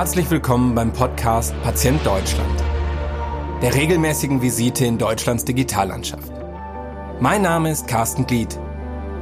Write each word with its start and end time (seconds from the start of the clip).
Herzlich 0.00 0.30
willkommen 0.30 0.74
beim 0.74 0.94
Podcast 0.94 1.52
Patient 1.62 2.00
Deutschland, 2.06 2.64
der 3.60 3.74
regelmäßigen 3.74 4.40
Visite 4.40 4.86
in 4.86 4.96
Deutschlands 4.96 5.44
Digitallandschaft. 5.44 6.32
Mein 7.20 7.42
Name 7.42 7.70
ist 7.70 7.86
Carsten 7.86 8.26
Glied. 8.26 8.58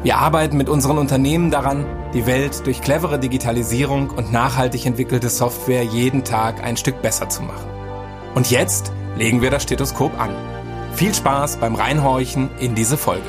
Wir 0.05 0.19
arbeiten 0.19 0.57
mit 0.57 0.69
unseren 0.69 0.99
Unternehmen 0.99 1.51
daran, 1.51 1.85
die 2.15 2.27
Welt 2.27 2.65
durch 2.65 2.81
clevere 2.81 3.19
Digitalisierung 3.19 4.11
und 4.11 4.33
nachhaltig 4.33 4.87
entwickelte 4.87 5.31
Software 5.31 5.83
jeden 5.83 6.23
Tag 6.23 6.63
ein 6.63 6.77
Stück 6.77 7.03
besser 7.03 7.29
zu 7.29 7.43
machen. 7.43 7.69
Und 8.37 8.53
jetzt 8.53 8.93
legen 9.17 9.43
wir 9.43 9.51
das 9.51 9.65
Stethoskop 9.65 10.17
an. 10.17 10.31
Viel 10.95 11.13
Spaß 11.13 11.57
beim 11.57 11.75
Reinhorchen 11.75 12.51
in 12.61 12.77
diese 12.77 12.97
Folge. 12.97 13.27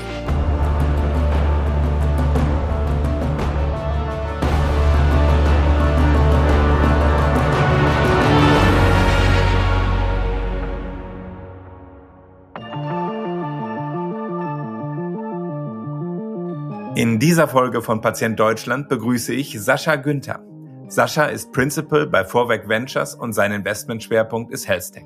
In 16.99 17.17
dieser 17.17 17.47
Folge 17.47 17.81
von 17.81 18.01
Patient 18.01 18.37
Deutschland 18.37 18.89
begrüße 18.89 19.33
ich 19.33 19.57
Sascha 19.57 19.95
Günther. 19.95 20.43
Sascha 20.89 21.27
ist 21.27 21.53
Principal 21.53 22.05
bei 22.07 22.25
Vorwerk 22.25 22.67
Ventures 22.67 23.15
und 23.15 23.31
sein 23.31 23.53
Investmentschwerpunkt 23.53 24.51
ist 24.51 24.67
HealthTech. 24.67 25.05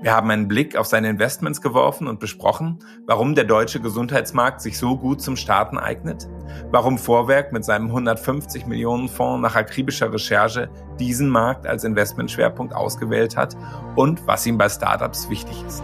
Wir 0.00 0.14
haben 0.14 0.30
einen 0.30 0.46
Blick 0.46 0.76
auf 0.76 0.86
seine 0.86 1.10
Investments 1.10 1.60
geworfen 1.60 2.06
und 2.06 2.20
besprochen, 2.20 2.78
warum 3.08 3.34
der 3.34 3.46
deutsche 3.46 3.80
Gesundheitsmarkt 3.80 4.60
sich 4.60 4.78
so 4.78 4.96
gut 4.96 5.22
zum 5.22 5.34
Starten 5.34 5.76
eignet, 5.76 6.28
warum 6.70 6.98
Vorwerk 6.98 7.52
mit 7.52 7.64
seinem 7.64 7.86
150 7.86 8.66
Millionen 8.66 9.08
Fonds 9.08 9.42
nach 9.42 9.56
akribischer 9.56 10.12
Recherche 10.12 10.70
diesen 11.00 11.28
Markt 11.28 11.66
als 11.66 11.82
Investmentschwerpunkt 11.82 12.72
ausgewählt 12.72 13.36
hat 13.36 13.56
und 13.96 14.24
was 14.28 14.46
ihm 14.46 14.56
bei 14.56 14.68
Startups 14.68 15.28
wichtig 15.30 15.64
ist. 15.66 15.82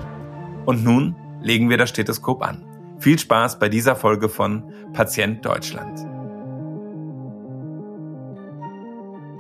Und 0.64 0.84
nun 0.84 1.16
legen 1.42 1.70
wir 1.70 1.76
das 1.76 1.88
Stethoskop 1.88 2.40
an. 2.40 2.69
Viel 3.00 3.18
Spaß 3.18 3.58
bei 3.58 3.70
dieser 3.70 3.96
Folge 3.96 4.28
von 4.28 4.74
Patient 4.92 5.42
Deutschland. 5.42 6.00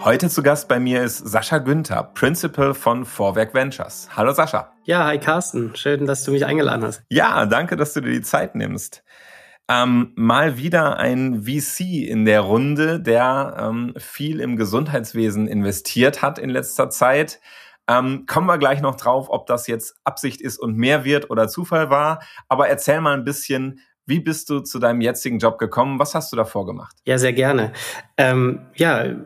Heute 0.02 0.30
zu 0.30 0.42
Gast 0.42 0.66
bei 0.66 0.80
mir 0.80 1.02
ist 1.02 1.18
Sascha 1.18 1.58
Günther, 1.58 2.04
Principal 2.14 2.72
von 2.72 3.04
Vorwerk 3.04 3.52
Ventures. 3.52 4.08
Hallo 4.16 4.32
Sascha. 4.32 4.72
Ja, 4.84 5.04
hi 5.04 5.18
Carsten. 5.18 5.76
Schön, 5.76 6.06
dass 6.06 6.24
du 6.24 6.30
mich 6.30 6.46
eingeladen 6.46 6.84
hast. 6.84 7.02
Ja, 7.10 7.44
danke, 7.44 7.76
dass 7.76 7.92
du 7.92 8.00
dir 8.00 8.12
die 8.12 8.22
Zeit 8.22 8.54
nimmst. 8.54 9.04
Ähm, 9.68 10.12
mal 10.16 10.56
wieder 10.56 10.96
ein 10.96 11.42
VC 11.42 12.08
in 12.08 12.24
der 12.24 12.40
Runde, 12.40 12.98
der 12.98 13.58
ähm, 13.60 13.92
viel 13.98 14.40
im 14.40 14.56
Gesundheitswesen 14.56 15.46
investiert 15.46 16.22
hat 16.22 16.38
in 16.38 16.48
letzter 16.48 16.88
Zeit. 16.88 17.40
Ähm, 17.90 18.24
kommen 18.26 18.46
wir 18.46 18.56
gleich 18.58 18.80
noch 18.80 18.94
drauf, 18.94 19.26
ob 19.30 19.46
das 19.46 19.66
jetzt 19.66 19.96
Absicht 20.04 20.40
ist 20.40 20.58
und 20.58 20.76
mehr 20.76 21.04
wird 21.04 21.28
oder 21.28 21.48
Zufall 21.48 21.90
war. 21.90 22.22
Aber 22.48 22.68
erzähl 22.68 23.00
mal 23.00 23.14
ein 23.14 23.24
bisschen, 23.24 23.80
wie 24.06 24.20
bist 24.20 24.48
du 24.48 24.60
zu 24.60 24.78
deinem 24.78 25.00
jetzigen 25.00 25.40
Job 25.40 25.58
gekommen? 25.58 25.98
Was 25.98 26.14
hast 26.14 26.30
du 26.30 26.36
davor 26.36 26.66
gemacht? 26.66 26.96
Ja, 27.04 27.18
sehr 27.18 27.32
gerne. 27.32 27.72
Ähm, 28.16 28.68
ja, 28.76 29.16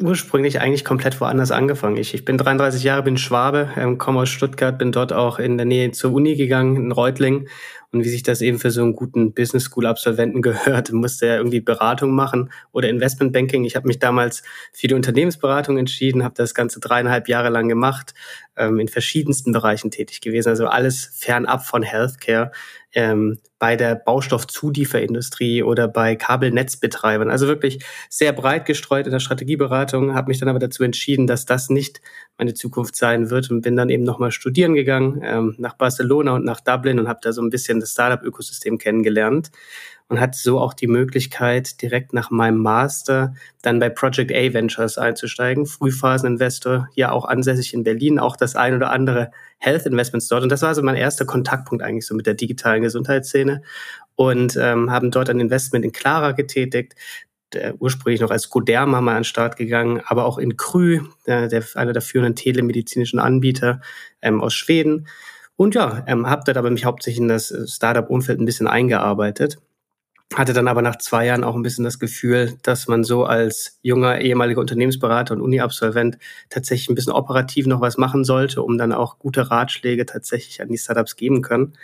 ursprünglich 0.00 0.58
eigentlich 0.58 0.86
komplett 0.86 1.20
woanders 1.20 1.50
angefangen. 1.50 1.98
Ich, 1.98 2.14
ich 2.14 2.24
bin 2.24 2.38
33 2.38 2.82
Jahre, 2.82 3.02
bin 3.02 3.18
Schwabe, 3.18 3.68
ähm, 3.76 3.98
komme 3.98 4.20
aus 4.20 4.30
Stuttgart, 4.30 4.78
bin 4.78 4.90
dort 4.90 5.12
auch 5.12 5.38
in 5.38 5.58
der 5.58 5.66
Nähe 5.66 5.92
zur 5.92 6.12
Uni 6.14 6.34
gegangen, 6.34 6.76
in 6.76 6.92
Reutling. 6.92 7.48
Und 7.94 8.04
wie 8.04 8.08
sich 8.08 8.22
das 8.22 8.40
eben 8.40 8.58
für 8.58 8.70
so 8.70 8.82
einen 8.82 8.96
guten 8.96 9.32
Business 9.32 9.64
School 9.64 9.86
Absolventen 9.86 10.42
gehört, 10.42 10.92
musste 10.92 11.26
er 11.26 11.36
irgendwie 11.38 11.60
Beratung 11.60 12.12
machen 12.14 12.50
oder 12.72 12.88
Investment 12.88 13.32
Banking. 13.32 13.64
Ich 13.64 13.76
habe 13.76 13.86
mich 13.86 13.98
damals 13.98 14.42
für 14.72 14.88
die 14.88 14.94
Unternehmensberatung 14.94 15.78
entschieden, 15.78 16.24
habe 16.24 16.34
das 16.36 16.54
Ganze 16.54 16.80
dreieinhalb 16.80 17.28
Jahre 17.28 17.50
lang 17.50 17.68
gemacht, 17.68 18.14
ähm, 18.56 18.78
in 18.80 18.88
verschiedensten 18.88 19.52
Bereichen 19.52 19.90
tätig 19.90 20.20
gewesen. 20.20 20.48
Also 20.48 20.66
alles 20.66 21.10
fernab 21.14 21.64
von 21.64 21.82
Healthcare, 21.82 22.50
ähm, 22.94 23.38
bei 23.58 23.76
der 23.76 23.94
Baustoffzulieferindustrie 23.94 25.62
oder 25.62 25.88
bei 25.88 26.16
Kabelnetzbetreibern. 26.16 27.30
Also 27.30 27.46
wirklich 27.46 27.84
sehr 28.08 28.32
breit 28.32 28.66
gestreut 28.66 29.06
in 29.06 29.12
der 29.12 29.20
Strategieberatung, 29.20 30.14
habe 30.14 30.28
mich 30.28 30.38
dann 30.38 30.48
aber 30.48 30.58
dazu 30.58 30.84
entschieden, 30.84 31.26
dass 31.26 31.46
das 31.46 31.70
nicht 31.70 32.00
meine 32.38 32.54
Zukunft 32.54 32.94
sein 32.96 33.30
wird 33.30 33.50
und 33.50 33.62
bin 33.62 33.76
dann 33.76 33.88
eben 33.88 34.04
nochmal 34.04 34.32
studieren 34.32 34.74
gegangen 34.74 35.20
ähm, 35.24 35.54
nach 35.58 35.74
Barcelona 35.74 36.34
und 36.34 36.44
nach 36.44 36.60
Dublin 36.60 36.98
und 36.98 37.08
habe 37.08 37.20
da 37.22 37.32
so 37.32 37.42
ein 37.42 37.50
bisschen 37.50 37.80
das 37.84 37.92
Startup-Ökosystem 37.92 38.78
kennengelernt 38.78 39.50
und 40.08 40.20
hatte 40.20 40.38
so 40.38 40.58
auch 40.60 40.74
die 40.74 40.86
Möglichkeit, 40.86 41.80
direkt 41.80 42.12
nach 42.12 42.30
meinem 42.30 42.58
Master 42.58 43.34
dann 43.62 43.78
bei 43.78 43.88
Project 43.88 44.32
A 44.32 44.52
Ventures 44.52 44.98
einzusteigen, 44.98 45.66
Frühphaseninvestor, 45.66 46.88
ja 46.94 47.10
auch 47.10 47.24
ansässig 47.24 47.72
in 47.72 47.84
Berlin, 47.84 48.18
auch 48.18 48.36
das 48.36 48.54
ein 48.54 48.74
oder 48.74 48.90
andere 48.90 49.30
Health 49.58 49.86
Investments 49.86 50.28
dort. 50.28 50.42
Und 50.42 50.50
das 50.50 50.62
war 50.62 50.74
so 50.74 50.82
mein 50.82 50.96
erster 50.96 51.24
Kontaktpunkt 51.24 51.82
eigentlich 51.82 52.06
so 52.06 52.14
mit 52.14 52.26
der 52.26 52.34
digitalen 52.34 52.82
Gesundheitsszene 52.82 53.62
und 54.14 54.56
ähm, 54.60 54.90
haben 54.90 55.10
dort 55.10 55.30
ein 55.30 55.40
Investment 55.40 55.84
in 55.84 55.92
Clara 55.92 56.32
getätigt, 56.32 56.94
der 57.54 57.80
ursprünglich 57.80 58.20
noch 58.20 58.30
als 58.30 58.50
Coderma 58.50 59.00
mal 59.00 59.12
an 59.12 59.18
den 59.18 59.24
Start 59.24 59.56
gegangen, 59.56 60.02
aber 60.06 60.26
auch 60.26 60.38
in 60.38 60.56
Krü, 60.56 61.00
der, 61.26 61.48
der, 61.48 61.64
einer 61.74 61.92
der 61.92 62.02
führenden 62.02 62.36
telemedizinischen 62.36 63.18
Anbieter 63.18 63.80
ähm, 64.20 64.40
aus 64.40 64.54
Schweden. 64.54 65.06
Und 65.56 65.74
ja, 65.74 66.04
ähm, 66.06 66.28
habe 66.28 66.42
dort 66.44 66.56
aber 66.56 66.70
mich 66.70 66.84
hauptsächlich 66.84 67.20
in 67.20 67.28
das 67.28 67.54
Startup-Umfeld 67.66 68.40
ein 68.40 68.44
bisschen 68.44 68.66
eingearbeitet 68.66 69.58
hatte 70.32 70.52
dann 70.52 70.68
aber 70.68 70.82
nach 70.82 70.96
zwei 70.96 71.26
Jahren 71.26 71.44
auch 71.44 71.54
ein 71.54 71.62
bisschen 71.62 71.84
das 71.84 71.98
Gefühl, 71.98 72.56
dass 72.62 72.88
man 72.88 73.04
so 73.04 73.24
als 73.24 73.78
junger 73.82 74.20
ehemaliger 74.20 74.60
Unternehmensberater 74.60 75.34
und 75.34 75.40
Uni-Absolvent 75.40 76.18
tatsächlich 76.50 76.88
ein 76.88 76.94
bisschen 76.94 77.12
operativ 77.12 77.66
noch 77.66 77.80
was 77.80 77.98
machen 77.98 78.24
sollte, 78.24 78.62
um 78.62 78.78
dann 78.78 78.92
auch 78.92 79.18
gute 79.18 79.50
Ratschläge 79.50 80.06
tatsächlich 80.06 80.60
an 80.60 80.68
die 80.68 80.78
Startups 80.78 81.16
geben 81.16 81.42
können. 81.42 81.74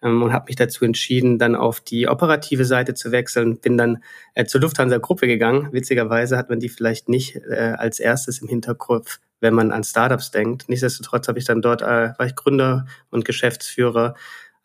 Ähm, 0.00 0.22
und 0.22 0.32
habe 0.32 0.46
mich 0.46 0.56
dazu 0.56 0.84
entschieden, 0.84 1.38
dann 1.38 1.54
auf 1.56 1.80
die 1.80 2.08
operative 2.08 2.64
Seite 2.64 2.94
zu 2.94 3.10
wechseln. 3.10 3.58
Bin 3.58 3.76
dann 3.76 4.02
äh, 4.34 4.44
zur 4.44 4.60
Lufthansa-Gruppe 4.60 5.26
gegangen. 5.26 5.68
Witzigerweise 5.72 6.38
hat 6.38 6.48
man 6.50 6.60
die 6.60 6.68
vielleicht 6.68 7.08
nicht 7.08 7.36
äh, 7.36 7.74
als 7.76 7.98
erstes 7.98 8.40
im 8.40 8.48
Hinterkopf, 8.48 9.18
wenn 9.40 9.54
man 9.54 9.72
an 9.72 9.84
Startups 9.84 10.30
denkt. 10.30 10.68
Nichtsdestotrotz 10.68 11.28
habe 11.28 11.38
ich 11.38 11.44
dann 11.44 11.62
dort, 11.62 11.82
äh, 11.82 12.12
war 12.16 12.26
ich 12.26 12.34
Gründer 12.34 12.86
und 13.10 13.24
Geschäftsführer 13.24 14.14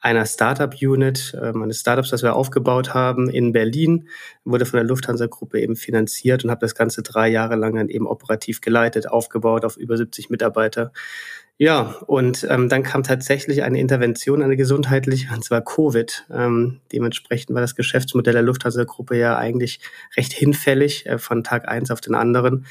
einer 0.04 0.26
Startup-Unit, 0.26 1.34
äh, 1.42 1.54
eines 1.58 1.80
Startups, 1.80 2.10
das 2.10 2.24
wir 2.24 2.36
aufgebaut 2.36 2.94
haben 2.94 3.30
in 3.30 3.54
Berlin, 3.54 4.10
wurde 4.44 4.66
von 4.66 4.78
der 4.78 4.86
Lufthansa-Gruppe 4.86 5.62
eben 5.62 5.78
finanziert 5.78 6.44
und 6.44 6.52
habe 6.52 6.60
das 6.60 6.76
Ganze 6.76 7.04
drei 7.04 7.30
Jahre 7.30 7.56
lang 7.56 7.76
dann 7.76 7.88
eben 7.88 8.06
operativ 8.06 8.60
geleitet, 8.60 9.08
aufgebaut 9.08 9.64
auf 9.64 9.78
über 9.78 9.96
70 9.96 10.30
Mitarbeiter. 10.30 10.92
Ja, 11.58 11.96
und 12.08 12.46
ähm, 12.50 12.68
dann 12.68 12.84
kam 12.84 13.04
tatsächlich 13.04 13.64
eine 13.64 13.80
Intervention, 13.80 14.42
eine 14.42 14.58
gesundheitliche, 14.58 15.34
und 15.34 15.46
zwar 15.46 15.62
Covid. 15.62 16.26
Ähm, 16.30 16.82
dementsprechend 16.92 17.54
war 17.54 17.62
das 17.62 17.76
Geschäftsmodell 17.76 18.34
der 18.34 18.42
Lufthansa-Gruppe 18.42 19.18
ja 19.18 19.38
eigentlich 19.38 19.80
recht 20.18 20.34
hinfällig 20.34 21.06
äh, 21.06 21.18
von 21.18 21.46
Tag 21.46 21.70
eins 21.70 21.92
auf 21.92 22.02
den 22.02 22.16
anderen. 22.16 22.66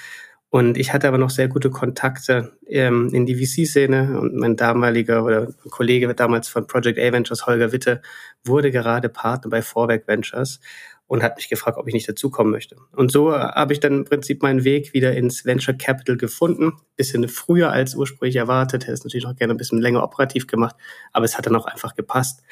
Und 0.55 0.77
ich 0.77 0.93
hatte 0.93 1.09
aber 1.09 1.17
noch 1.17 1.31
sehr 1.31 1.49
gute 1.49 1.71
Kontakte 1.71 2.53
ähm, 2.67 3.09
in 3.15 3.25
die 3.25 3.37
VC-Szene 3.37 4.21
und 4.21 4.37
mein 4.37 4.55
damaliger 4.55 5.25
oder 5.25 5.47
Kollege 5.71 6.15
damals 6.15 6.47
von 6.47 6.67
Project 6.67 6.99
A 6.99 7.11
Ventures, 7.11 7.47
Holger 7.47 7.73
Witte, 7.73 8.03
wurde 8.45 8.71
gerade 8.71 9.09
Partner 9.09 9.49
bei 9.49 9.63
Vorwerk 9.63 10.07
Ventures 10.07 10.61
und 11.07 11.23
hat 11.23 11.37
mich 11.37 11.49
gefragt, 11.49 11.79
ob 11.79 11.89
ich 11.89 11.95
nicht 11.95 12.07
dazukommen 12.07 12.53
möchte. 12.53 12.77
Und 12.95 13.11
so 13.11 13.33
habe 13.33 13.73
ich 13.73 13.81
dann 13.81 13.95
im 13.95 14.05
Prinzip 14.05 14.43
meinen 14.43 14.63
Weg 14.63 14.93
wieder 14.93 15.15
ins 15.17 15.47
Venture 15.47 15.73
Capital 15.73 16.19
gefunden. 16.19 16.75
Bisschen 16.97 17.27
früher 17.29 17.73
als 17.73 17.95
ursprünglich 17.95 18.37
erwartet. 18.37 18.87
Er 18.87 18.93
ist 18.93 19.05
natürlich 19.05 19.25
noch 19.25 19.37
gerne 19.37 19.55
ein 19.55 19.59
bisschen 19.59 19.81
länger 19.81 20.03
operativ 20.03 20.47
gemacht, 20.47 20.77
aber 21.15 21.25
es 21.25 21.39
hat 21.39 21.47
dann 21.47 21.57
auch 21.57 21.65
einfach 21.65 21.95
gepasst. 21.95 22.43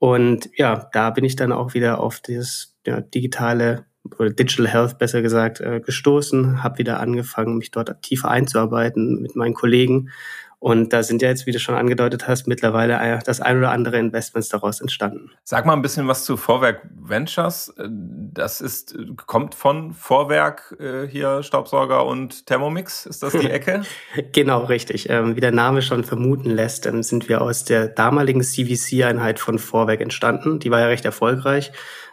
Und 0.00 0.50
ja, 0.56 0.90
da 0.92 1.10
bin 1.10 1.24
ich 1.24 1.36
dann 1.36 1.52
auch 1.52 1.74
wieder 1.74 2.00
auf 2.00 2.18
dieses 2.18 2.76
ja, 2.84 3.00
digitale 3.00 3.86
oder 4.18 4.30
Digital 4.30 4.68
Health 4.68 4.98
besser 4.98 5.22
gesagt, 5.22 5.60
äh, 5.60 5.80
gestoßen, 5.80 6.62
habe 6.62 6.78
wieder 6.78 7.00
angefangen, 7.00 7.58
mich 7.58 7.70
dort 7.70 8.02
tiefer 8.02 8.30
einzuarbeiten 8.30 9.22
mit 9.22 9.36
meinen 9.36 9.54
Kollegen. 9.54 10.10
Und 10.58 10.92
da 10.92 11.02
sind 11.02 11.20
ja 11.20 11.28
jetzt, 11.28 11.46
wie 11.46 11.52
du 11.52 11.58
schon 11.58 11.74
angedeutet 11.74 12.26
hast, 12.26 12.48
mittlerweile 12.48 12.94
äh, 12.94 13.18
das 13.24 13.40
ein 13.40 13.58
oder 13.58 13.70
andere 13.70 13.98
Investments 13.98 14.48
daraus 14.48 14.80
entstanden. 14.80 15.30
Sag 15.44 15.66
mal 15.66 15.74
ein 15.74 15.82
bisschen 15.82 16.08
was 16.08 16.24
zu 16.24 16.36
Vorwerk 16.36 16.80
Ventures. 16.98 17.74
Das 17.78 18.62
ist, 18.62 18.96
kommt 19.26 19.54
von 19.54 19.92
Vorwerk 19.92 20.74
äh, 20.80 21.06
hier 21.06 21.42
Staubsauger 21.42 22.06
und 22.06 22.46
Thermomix. 22.46 23.04
Ist 23.04 23.22
das 23.22 23.32
die 23.34 23.50
Ecke? 23.50 23.82
genau, 24.32 24.64
richtig. 24.64 25.10
Ähm, 25.10 25.36
wie 25.36 25.40
der 25.40 25.52
Name 25.52 25.82
schon 25.82 26.04
vermuten 26.04 26.50
lässt, 26.50 26.86
ähm, 26.86 27.02
sind 27.02 27.28
wir 27.28 27.42
aus 27.42 27.64
der 27.64 27.88
damaligen 27.88 28.42
CVC-Einheit 28.42 29.38
von 29.38 29.58
Vorwerk 29.58 30.00
entstanden. 30.00 30.58
Die 30.58 30.70
war 30.70 30.80
ja 30.80 30.86
recht 30.86 31.04
erfolgreich 31.04 31.70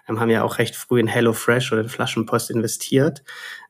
ähm, 0.07 0.19
haben 0.19 0.29
ja 0.29 0.44
auch 0.44 0.57
recht 0.57 0.75
früh 0.75 1.00
in 1.00 1.07
HelloFresh 1.07 1.71
oder 1.71 1.81
in 1.81 1.89
Flaschenpost 1.89 2.51
investiert, 2.51 3.23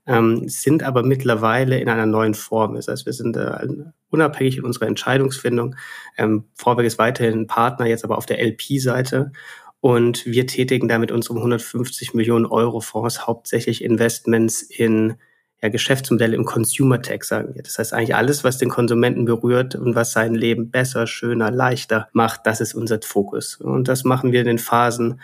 ähm, 0.05 0.47
sind 0.47 0.83
aber 0.83 1.03
mittlerweile 1.03 1.79
in 1.79 1.89
einer 1.89 2.05
neuen 2.05 2.33
Form. 2.33 2.75
Das 2.75 2.87
heißt, 2.87 3.05
wir 3.05 3.13
sind 3.13 3.37
äh, 3.37 3.67
unabhängig 4.09 4.57
in 4.57 4.65
unserer 4.65 4.87
Entscheidungsfindung. 4.87 5.75
Ähm, 6.17 6.45
Vorwerk 6.55 6.85
ist 6.85 6.99
weiterhin 6.99 7.47
Partner, 7.47 7.85
jetzt 7.85 8.03
aber 8.03 8.17
auf 8.17 8.25
der 8.25 8.41
LP-Seite. 8.43 9.31
Und 9.79 10.25
wir 10.25 10.47
tätigen 10.47 10.87
da 10.87 10.97
mit 10.97 11.11
unserem 11.11 11.37
150 11.37 12.13
Millionen 12.13 12.45
Euro 12.45 12.79
Fonds 12.79 13.27
hauptsächlich 13.27 13.83
Investments 13.83 14.61
in 14.61 15.15
ja, 15.61 15.69
Geschäftsmodelle 15.69 16.35
im 16.35 16.43
Consumer 16.43 17.01
Tech, 17.01 17.23
sagen 17.23 17.55
wir. 17.55 17.63
Das 17.63 17.79
heißt 17.79 17.93
eigentlich 17.93 18.15
alles, 18.15 18.43
was 18.43 18.57
den 18.57 18.69
Konsumenten 18.69 19.25
berührt 19.25 19.75
und 19.75 19.95
was 19.95 20.11
sein 20.11 20.35
Leben 20.35 20.71
besser, 20.71 21.07
schöner, 21.07 21.51
leichter 21.51 22.09
macht, 22.11 22.41
das 22.45 22.59
ist 22.59 22.73
unser 22.73 22.99
Fokus. 23.01 23.55
Und 23.55 23.87
das 23.87 24.03
machen 24.03 24.33
wir 24.33 24.41
in 24.41 24.47
den 24.47 24.57
Phasen 24.57 25.21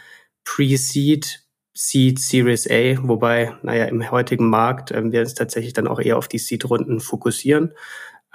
Pre-Seed, 0.49 1.45
Seed, 1.75 2.19
Series 2.19 2.67
A, 2.69 2.97
wobei, 3.07 3.53
naja, 3.61 3.85
im 3.85 4.09
heutigen 4.09 4.49
Markt 4.49 4.89
ähm, 4.89 5.11
wir 5.11 5.21
uns 5.21 5.35
tatsächlich 5.35 5.73
dann 5.73 5.87
auch 5.87 5.99
eher 5.99 6.17
auf 6.17 6.27
die 6.27 6.39
Seed-Runden 6.39 6.99
fokussieren 7.01 7.73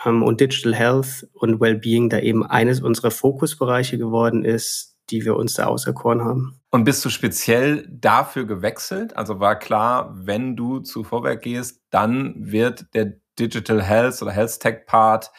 ähm, 0.06 0.22
und 0.22 0.40
Digital 0.40 0.76
Health 0.76 1.28
und 1.32 1.60
Wellbeing 1.60 2.08
da 2.10 2.20
eben 2.20 2.46
eines 2.46 2.80
unserer 2.80 3.10
Fokusbereiche 3.10 3.98
geworden 3.98 4.44
ist, 4.44 4.96
die 5.10 5.24
wir 5.24 5.34
uns 5.34 5.54
da 5.54 5.66
auserkoren 5.66 6.22
haben. 6.24 6.60
Und 6.70 6.84
bist 6.84 7.04
du 7.04 7.10
speziell 7.10 7.84
dafür 7.90 8.46
gewechselt? 8.46 9.16
Also 9.16 9.40
war 9.40 9.58
klar, 9.58 10.14
wenn 10.16 10.54
du 10.54 10.78
zu 10.78 11.02
Vorwerk 11.02 11.42
gehst, 11.42 11.82
dann 11.90 12.34
wird 12.36 12.86
der 12.94 13.14
Digital 13.40 13.82
Health 13.82 14.22
oder 14.22 14.30
Health 14.30 14.60
Tech 14.60 14.86
Part 14.86 15.32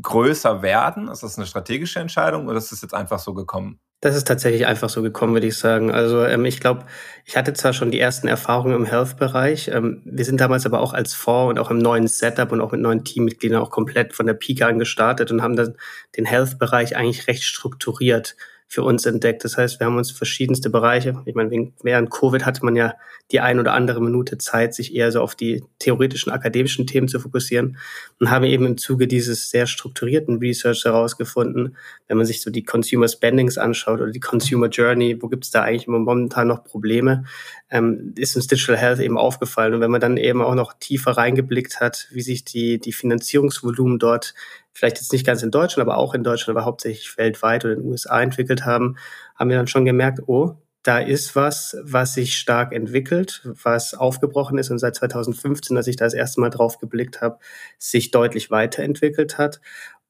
größer 0.00 0.60
werden? 0.60 1.08
Ist 1.08 1.22
das 1.22 1.38
eine 1.38 1.46
strategische 1.46 2.00
Entscheidung 2.00 2.48
oder 2.48 2.58
ist 2.58 2.70
es 2.70 2.82
jetzt 2.82 2.94
einfach 2.94 3.18
so 3.18 3.32
gekommen? 3.32 3.80
Das 4.02 4.16
ist 4.16 4.26
tatsächlich 4.26 4.66
einfach 4.66 4.88
so 4.88 5.00
gekommen, 5.00 5.32
würde 5.34 5.46
ich 5.46 5.56
sagen. 5.56 5.92
Also 5.92 6.24
ähm, 6.24 6.44
ich 6.44 6.58
glaube, 6.58 6.86
ich 7.24 7.36
hatte 7.36 7.52
zwar 7.52 7.72
schon 7.72 7.92
die 7.92 8.00
ersten 8.00 8.26
Erfahrungen 8.26 8.74
im 8.74 8.84
Health-Bereich. 8.84 9.68
Ähm, 9.68 10.02
wir 10.04 10.24
sind 10.24 10.40
damals 10.40 10.66
aber 10.66 10.80
auch 10.80 10.92
als 10.92 11.14
Fonds 11.14 11.50
und 11.50 11.58
auch 11.60 11.70
im 11.70 11.78
neuen 11.78 12.08
Setup 12.08 12.50
und 12.50 12.60
auch 12.60 12.72
mit 12.72 12.80
neuen 12.80 13.04
Teammitgliedern 13.04 13.62
auch 13.62 13.70
komplett 13.70 14.12
von 14.12 14.26
der 14.26 14.34
Pike 14.34 14.66
an 14.66 14.80
gestartet 14.80 15.30
und 15.30 15.40
haben 15.40 15.54
dann 15.54 15.76
den 16.16 16.24
Health-Bereich 16.24 16.96
eigentlich 16.96 17.28
recht 17.28 17.44
strukturiert 17.44 18.34
für 18.72 18.84
uns 18.84 19.04
entdeckt. 19.04 19.44
Das 19.44 19.58
heißt, 19.58 19.80
wir 19.80 19.86
haben 19.86 19.98
uns 19.98 20.10
verschiedenste 20.10 20.70
Bereiche, 20.70 21.20
ich 21.26 21.34
meine, 21.34 21.72
während 21.82 22.10
Covid 22.10 22.46
hatte 22.46 22.64
man 22.64 22.74
ja 22.74 22.94
die 23.30 23.38
ein 23.38 23.60
oder 23.60 23.74
andere 23.74 24.00
Minute 24.00 24.38
Zeit, 24.38 24.72
sich 24.74 24.94
eher 24.94 25.12
so 25.12 25.20
auf 25.20 25.34
die 25.34 25.62
theoretischen, 25.78 26.32
akademischen 26.32 26.86
Themen 26.86 27.06
zu 27.06 27.20
fokussieren 27.20 27.76
und 28.18 28.30
haben 28.30 28.46
eben 28.46 28.64
im 28.64 28.78
Zuge 28.78 29.06
dieses 29.06 29.50
sehr 29.50 29.66
strukturierten 29.66 30.38
Research 30.38 30.86
herausgefunden, 30.86 31.76
wenn 32.08 32.16
man 32.16 32.24
sich 32.24 32.40
so 32.40 32.50
die 32.50 32.64
Consumer 32.64 33.08
Spendings 33.08 33.58
anschaut 33.58 34.00
oder 34.00 34.10
die 34.10 34.20
Consumer 34.20 34.68
Journey, 34.68 35.20
wo 35.20 35.28
gibt 35.28 35.44
es 35.44 35.50
da 35.50 35.60
eigentlich 35.64 35.86
momentan 35.86 36.48
noch 36.48 36.64
Probleme, 36.64 37.24
ähm, 37.72 38.12
ist 38.16 38.36
uns 38.36 38.46
Digital 38.46 38.76
Health 38.76 39.00
eben 39.00 39.16
aufgefallen. 39.16 39.72
Und 39.72 39.80
wenn 39.80 39.90
man 39.90 40.00
dann 40.00 40.18
eben 40.18 40.42
auch 40.42 40.54
noch 40.54 40.74
tiefer 40.78 41.12
reingeblickt 41.12 41.80
hat, 41.80 42.06
wie 42.10 42.20
sich 42.20 42.44
die, 42.44 42.78
die 42.78 42.92
Finanzierungsvolumen 42.92 43.98
dort 43.98 44.34
vielleicht 44.74 44.98
jetzt 44.98 45.12
nicht 45.12 45.26
ganz 45.26 45.42
in 45.42 45.50
Deutschland, 45.50 45.88
aber 45.88 45.96
auch 45.96 46.12
in 46.12 46.22
Deutschland, 46.22 46.56
aber 46.56 46.66
hauptsächlich 46.66 47.16
weltweit 47.16 47.64
oder 47.64 47.74
in 47.74 47.80
den 47.80 47.90
USA 47.90 48.20
entwickelt 48.20 48.66
haben, 48.66 48.96
haben 49.34 49.48
wir 49.48 49.56
dann 49.56 49.68
schon 49.68 49.86
gemerkt, 49.86 50.20
oh, 50.26 50.54
da 50.82 50.98
ist 50.98 51.34
was, 51.34 51.76
was 51.82 52.14
sich 52.14 52.36
stark 52.36 52.74
entwickelt, 52.74 53.40
was 53.44 53.94
aufgebrochen 53.94 54.58
ist 54.58 54.70
und 54.70 54.78
seit 54.78 54.96
2015, 54.96 55.76
als 55.76 55.86
ich 55.86 55.96
da 55.96 56.04
das 56.04 56.14
erste 56.14 56.40
Mal 56.40 56.50
drauf 56.50 56.78
geblickt 56.78 57.22
habe, 57.22 57.38
sich 57.78 58.10
deutlich 58.10 58.50
weiterentwickelt 58.50 59.38
hat 59.38 59.60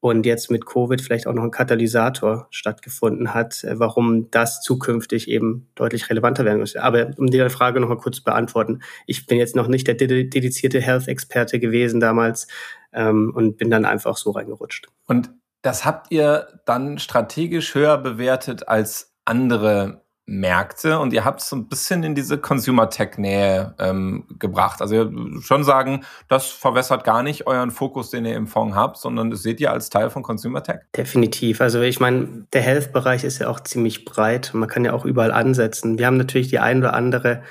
und 0.03 0.25
jetzt 0.25 0.51
mit 0.51 0.65
Covid 0.65 0.99
vielleicht 0.99 1.27
auch 1.27 1.33
noch 1.33 1.43
ein 1.43 1.51
Katalysator 1.51 2.47
stattgefunden 2.49 3.33
hat, 3.33 3.63
äh, 3.63 3.79
warum 3.79 4.29
das 4.31 4.59
zukünftig 4.59 5.29
eben 5.29 5.69
deutlich 5.75 6.09
relevanter 6.09 6.43
werden 6.43 6.59
muss. 6.59 6.75
Aber 6.75 7.11
um 7.15 7.27
die 7.27 7.39
Frage 7.49 7.79
noch 7.79 7.87
mal 7.87 7.95
kurz 7.95 8.17
zu 8.17 8.23
beantworten, 8.25 8.81
ich 9.07 9.27
bin 9.27 9.37
jetzt 9.37 9.55
noch 9.55 9.69
nicht 9.69 9.87
der 9.87 9.95
dedizierte 9.95 10.81
Health-Experte 10.81 11.57
gewesen 11.57 12.01
damals 12.01 12.47
ähm, 12.91 13.31
und 13.33 13.55
bin 13.55 13.71
dann 13.71 13.85
einfach 13.85 14.17
so 14.17 14.31
reingerutscht. 14.31 14.89
Und 15.07 15.31
das 15.61 15.85
habt 15.85 16.11
ihr 16.11 16.49
dann 16.65 16.99
strategisch 16.99 17.73
höher 17.73 17.97
bewertet 17.97 18.67
als 18.67 19.15
andere 19.23 20.02
Märkte 20.25 20.99
und 20.99 21.11
ihr 21.11 21.25
habt 21.25 21.41
es 21.41 21.49
so 21.49 21.55
ein 21.57 21.67
bisschen 21.67 22.03
in 22.03 22.15
diese 22.15 22.37
Consumer 22.37 22.89
Tech 22.89 23.17
Nähe 23.17 23.75
ähm, 23.77 24.25
gebracht. 24.39 24.81
Also 24.81 25.11
schon 25.41 25.65
sagen, 25.65 26.05
das 26.29 26.47
verwässert 26.47 27.03
gar 27.03 27.23
nicht 27.23 27.45
euren 27.45 27.71
Fokus, 27.71 28.09
den 28.09 28.25
ihr 28.25 28.35
im 28.35 28.47
Fonds 28.47 28.75
habt, 28.75 28.97
sondern 28.97 29.31
das 29.31 29.43
seht 29.43 29.59
ihr 29.59 29.71
als 29.71 29.89
Teil 29.89 30.09
von 30.09 30.23
Consumer 30.23 30.63
Tech. 30.63 30.79
Definitiv. 30.95 31.59
Also 31.59 31.81
ich 31.81 31.99
meine, 31.99 32.45
der 32.53 32.61
Health-Bereich 32.61 33.25
ist 33.25 33.39
ja 33.39 33.49
auch 33.49 33.59
ziemlich 33.59 34.05
breit. 34.05 34.51
Man 34.53 34.69
kann 34.69 34.85
ja 34.85 34.93
auch 34.93 35.03
überall 35.03 35.31
ansetzen. 35.31 35.97
Wir 35.97 36.07
haben 36.07 36.17
natürlich 36.17 36.47
die 36.47 36.59
ein 36.59 36.79
oder 36.79 36.93
andere 36.93 37.43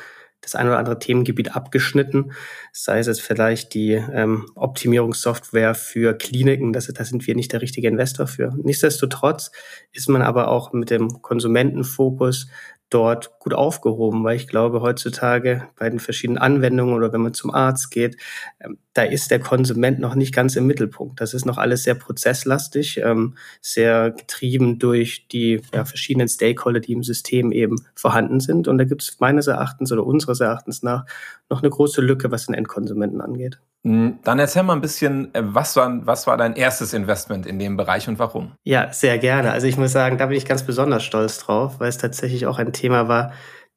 das 0.43 0.55
ein 0.55 0.67
oder 0.67 0.79
andere 0.79 0.99
Themengebiet 0.99 1.57
abgeschnitten, 1.57 2.33
sei 2.73 2.99
es 2.99 3.07
jetzt 3.07 3.23
vielleicht 3.23 3.75
die 3.75 3.93
ähm, 3.93 4.51
Optimierungssoftware 4.55 5.75
für 5.75 6.15
Kliniken, 6.15 6.73
das, 6.73 6.89
da 6.89 7.05
sind 7.05 7.27
wir 7.27 7.35
nicht 7.35 7.53
der 7.53 7.63
richtige 7.63 7.89
Investor 7.89 8.27
für. 8.27 8.53
Nichtsdestotrotz 8.63 9.53
ist 9.93 10.09
man 10.09 10.21
aber 10.21 10.49
auch 10.49 10.73
mit 10.73 10.91
dem 10.91 11.23
Konsumentenfokus 11.23 12.49
dort 12.93 13.39
gut 13.39 13.55
aufgehoben, 13.55 14.23
weil 14.25 14.37
ich 14.37 14.47
glaube, 14.47 14.81
heutzutage 14.83 15.69
bei 15.79 15.89
den 15.89 15.99
verschiedenen 15.99 16.39
Anwendungen 16.39 16.95
oder 16.95 17.13
wenn 17.13 17.23
man 17.23 17.35
zum 17.35 17.53
Arzt 17.53 17.91
geht, 17.91 18.17
ähm, 18.61 18.79
da 18.95 19.03
ist 19.03 19.31
der 19.31 19.41
Konsument 19.41 19.99
noch 19.99 20.15
nicht 20.15 20.35
ganz 20.35 20.57
im 20.57 20.67
Mittelpunkt. 20.67 21.21
Das 21.21 21.35
ist 21.35 21.47
noch 21.47 21.59
alles 21.59 21.85
sehr 21.85 21.95
prozesslastig, 21.95 22.99
ähm, 23.03 23.37
sehr 23.61 24.11
getrieben 24.11 24.79
durch 24.79 25.27
die 25.29 25.63
ja, 25.73 25.85
verschiedenen 25.85 26.29
Stakeholder, 26.29 26.81
die 26.81 26.93
im 26.93 27.03
System 27.03 27.53
eben 27.53 27.77
vorhanden 27.95 28.41
sind. 28.41 28.69
Und 28.69 28.79
da 28.79 28.85
gibt 28.85 29.03
es 29.03 29.19
meines 29.21 29.47
Erachtens 29.47 29.93
oder 29.93 30.05
unseres 30.05 30.41
Erachtens 30.41 30.83
nach 30.83 31.07
noch 31.49 31.63
eine 31.63 31.71
große 31.71 32.01
Lücke, 32.01 32.31
was 32.31 32.47
den 32.47 32.55
Endkonsumenten 32.55 33.21
angeht. 33.21 33.59
Hm, 33.85 34.21
dann 34.23 34.39
erzähl 34.39 34.63
mal 34.63 34.75
ein 34.75 34.81
bisschen, 34.81 35.35
äh, 35.35 35.43
was 35.45 35.75
war, 35.75 36.07
was 36.07 36.27
war 36.27 36.37
dein 36.37 36.55
erstes 36.55 36.93
Investment 36.93 37.47
in 37.47 37.59
dem 37.59 37.77
Bereich 37.77 38.09
und 38.09 38.19
warum? 38.19 38.53
Ja, 38.63 38.93
sehr 38.93 39.19
gerne. 39.19 39.51
Also 39.51 39.67
ich 39.67 39.77
muss 39.77 39.93
sagen, 39.93 40.19
da 40.19 40.27
bin 40.27 40.37
ich 40.37 40.47
ganz 40.47 40.65
besonders 40.65 41.03
stolz 41.03 41.39
drauf, 41.39 41.81
weil 41.81 41.89
es 41.89 41.99
tatsächlich 41.99 42.47
auch 42.47 42.59
ein 42.59 42.73
Thema 42.73 43.09
war, 43.09 43.33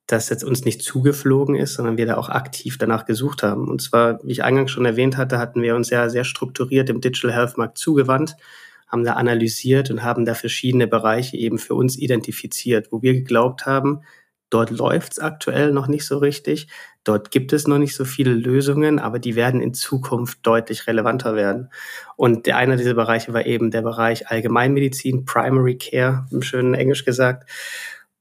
das 0.08 0.30
jetzt 0.30 0.44
uns 0.44 0.64
nicht 0.66 0.84
zugeflogen 0.84 1.56
ist, 1.56 1.74
sondern 1.74 1.98
wir 1.98 2.06
da 2.06 2.18
auch 2.18 2.30
aktiv 2.30 2.78
danach 2.78 3.06
gesucht 3.06 3.42
haben. 3.42 3.68
Und 3.68 3.82
zwar, 3.82 4.20
wie 4.24 4.32
ich 4.32 4.44
eingangs 4.44 4.70
schon 4.70 4.86
erwähnt 4.86 5.18
hatte, 5.18 5.40
hatten 5.40 5.64
wir 5.64 5.76
uns 5.76 5.90
ja 5.90 6.10
sehr 6.10 6.24
strukturiert 6.24 6.90
im 6.92 7.02
Digital 7.02 7.34
Health 7.34 7.58
Markt 7.58 7.80
zugewandt, 7.80 8.36
haben 8.88 9.04
da 9.04 9.14
analysiert 9.14 9.90
und 9.90 10.04
haben 10.04 10.26
da 10.26 10.36
verschiedene 10.36 10.86
Bereiche 10.86 11.38
eben 11.38 11.58
für 11.58 11.74
uns 11.74 11.98
identifiziert, 11.98 12.92
wo 12.92 13.02
wir 13.02 13.14
geglaubt 13.14 13.66
haben, 13.66 14.02
Dort 14.50 14.70
läuft 14.70 15.14
es 15.14 15.20
aktuell 15.20 15.72
noch 15.72 15.88
nicht 15.88 16.06
so 16.06 16.18
richtig. 16.18 16.68
Dort 17.04 17.32
gibt 17.32 17.54
es 17.54 17.68
noch 17.68 17.78
nicht 17.78 17.96
so 17.96 18.06
viele 18.06 18.34
Lösungen, 18.34 19.00
aber 19.00 19.20
die 19.20 19.36
werden 19.36 19.62
in 19.62 19.74
Zukunft 19.74 20.40
deutlich 20.44 20.88
relevanter 20.88 21.36
werden. 21.36 21.70
Und 22.16 22.46
der 22.46 22.58
einer 22.58 22.78
dieser 22.78 22.94
Bereiche 22.94 23.34
war 23.34 23.46
eben 23.46 23.72
der 23.72 23.82
Bereich 23.82 24.28
Allgemeinmedizin, 24.30 25.26
Primary 25.26 25.78
Care, 25.78 26.26
im 26.32 26.42
schönen 26.42 26.74
Englisch 26.74 27.06
gesagt. 27.06 27.50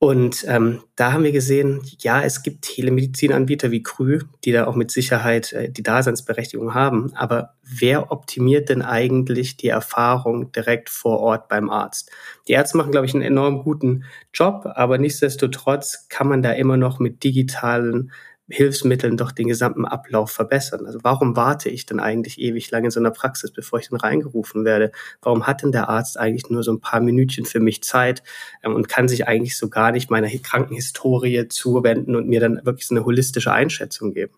Und 0.05 0.45
ähm, 0.49 0.83
da 0.97 1.15
haben 1.15 1.25
wir 1.25 1.33
gesehen, 1.33 1.81
ja, 2.01 2.21
es 2.23 2.43
gibt 2.43 2.61
Telemedizinanbieter 2.61 3.71
wie 3.71 3.83
Krü, 3.83 4.19
die 4.45 4.53
da 4.53 4.67
auch 4.67 4.75
mit 4.75 4.91
Sicherheit 4.91 5.55
äh, 5.55 5.71
die 5.71 5.83
Daseinsberechtigung 5.83 6.75
haben. 6.75 7.15
Aber 7.15 7.55
wer 7.63 8.13
optimiert 8.13 8.69
denn 8.69 8.83
eigentlich 8.83 9.57
die 9.57 9.69
Erfahrung 9.69 10.53
direkt 10.53 10.91
vor 10.91 11.21
Ort 11.21 11.49
beim 11.49 11.71
Arzt? 11.71 12.11
Die 12.47 12.53
Ärzte 12.53 12.77
machen, 12.77 12.93
glaube 12.93 13.07
ich, 13.07 13.15
einen 13.15 13.23
enorm 13.23 13.63
guten 13.63 14.05
Job, 14.35 14.67
aber 14.75 14.99
nichtsdestotrotz 14.99 16.07
kann 16.11 16.29
man 16.29 16.43
da 16.43 16.53
immer 16.53 16.77
noch 16.77 16.99
mit 16.99 17.25
digitalen 17.25 18.13
Hilfsmitteln 18.51 19.17
doch 19.17 19.33
den 19.33 19.49
gesamten 19.49 19.87
Ablauf 19.87 20.31
verbessern. 20.31 20.85
Also 20.85 20.99
warum 21.03 21.35
warte 21.35 21.71
ich 21.71 21.87
denn 21.87 21.99
eigentlich 21.99 22.39
ewig 22.39 22.71
lang 22.71 22.85
in 22.85 22.91
so 22.91 23.01
einer 23.01 23.11
Praxis, 23.11 23.51
bevor 23.51 23.79
ich 23.79 23.89
dann 23.89 23.99
reingerufen 23.99 24.67
werde? 24.67 24.93
Warum 25.23 25.47
hat 25.47 25.63
denn 25.63 25.73
der 25.73 25.89
Arzt 25.89 26.19
eigentlich 26.19 26.51
nur 26.51 26.63
so 26.63 26.73
ein 26.73 26.81
paar 26.81 27.01
Minütchen 27.01 27.47
für 27.47 27.61
mich 27.61 27.83
Zeit 27.83 28.23
ähm, 28.63 28.75
und 28.75 28.89
kann 28.89 29.09
sich 29.09 29.27
eigentlich 29.27 29.57
so 29.57 29.71
gar 29.71 29.93
nicht 29.93 30.11
meiner 30.11 30.29
Krankenhistorie 30.29 31.49
zuwenden 31.49 32.17
und 32.17 32.29
mir 32.29 32.41
dann 32.41 32.61
wirklich 32.65 32.87
so 32.87 32.95
eine 32.95 33.07
holistische 33.07 33.51
Einschätzung 33.51 34.13
geben? 34.13 34.35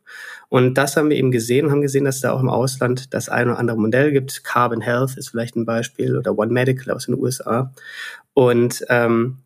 Und 0.49 0.75
das 0.75 0.97
haben 0.97 1.11
wir 1.11 1.17
eben 1.17 1.33
gesehen, 1.33 1.73
haben 1.73 1.81
gesehen, 1.81 2.05
dass 2.05 2.21
da 2.21 2.31
auch 2.31 2.41
im 2.41 2.49
Ausland 2.49 3.13
das 3.13 3.29
ein 3.29 3.49
oder 3.49 3.59
andere 3.59 3.77
Modell 3.77 4.13
gibt. 4.13 4.45
Carbon 4.45 4.81
Health 4.81 5.17
ist 5.17 5.31
vielleicht 5.31 5.57
ein 5.57 5.67
Beispiel 5.67 6.17
oder 6.17 6.39
One 6.39 6.53
Medical 6.53 6.95
aus 6.95 7.07
den 7.07 7.19
USA. 7.19 7.73
Und 8.35 8.85
ähm, 8.89 9.39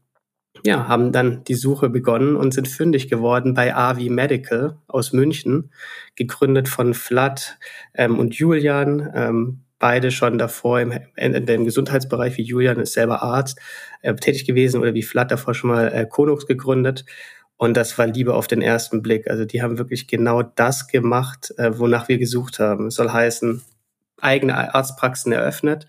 ja, 0.64 0.88
haben 0.88 1.12
dann 1.12 1.44
die 1.44 1.54
Suche 1.54 1.88
begonnen 1.88 2.36
und 2.36 2.52
sind 2.52 2.68
fündig 2.68 3.08
geworden 3.08 3.54
bei 3.54 3.74
AVI 3.74 4.10
Medical 4.10 4.78
aus 4.86 5.12
München, 5.12 5.70
gegründet 6.16 6.68
von 6.68 6.94
Vlad 6.94 7.58
ähm, 7.94 8.18
und 8.18 8.34
Julian, 8.34 9.10
ähm, 9.14 9.60
beide 9.78 10.10
schon 10.10 10.38
davor 10.38 10.80
im, 10.80 10.92
in, 11.16 11.34
im 11.34 11.64
Gesundheitsbereich, 11.64 12.36
wie 12.36 12.42
Julian 12.42 12.78
ist 12.78 12.92
selber 12.92 13.22
Arzt, 13.22 13.58
äh, 14.02 14.14
tätig 14.14 14.44
gewesen 14.44 14.80
oder 14.80 14.94
wie 14.94 15.02
Vlad 15.02 15.30
davor 15.30 15.54
schon 15.54 15.70
mal 15.70 15.92
äh, 15.92 16.06
Konux 16.06 16.46
gegründet. 16.46 17.04
Und 17.56 17.76
das 17.76 17.98
war 17.98 18.06
Liebe 18.06 18.34
auf 18.34 18.46
den 18.46 18.62
ersten 18.62 19.02
Blick. 19.02 19.28
Also 19.28 19.44
die 19.44 19.60
haben 19.60 19.76
wirklich 19.76 20.06
genau 20.06 20.42
das 20.42 20.86
gemacht, 20.86 21.52
äh, 21.58 21.78
wonach 21.78 22.08
wir 22.08 22.18
gesucht 22.18 22.58
haben. 22.58 22.86
Es 22.86 22.94
soll 22.94 23.10
heißen, 23.10 23.62
eigene 24.20 24.74
Arztpraxen 24.74 25.32
eröffnet, 25.32 25.86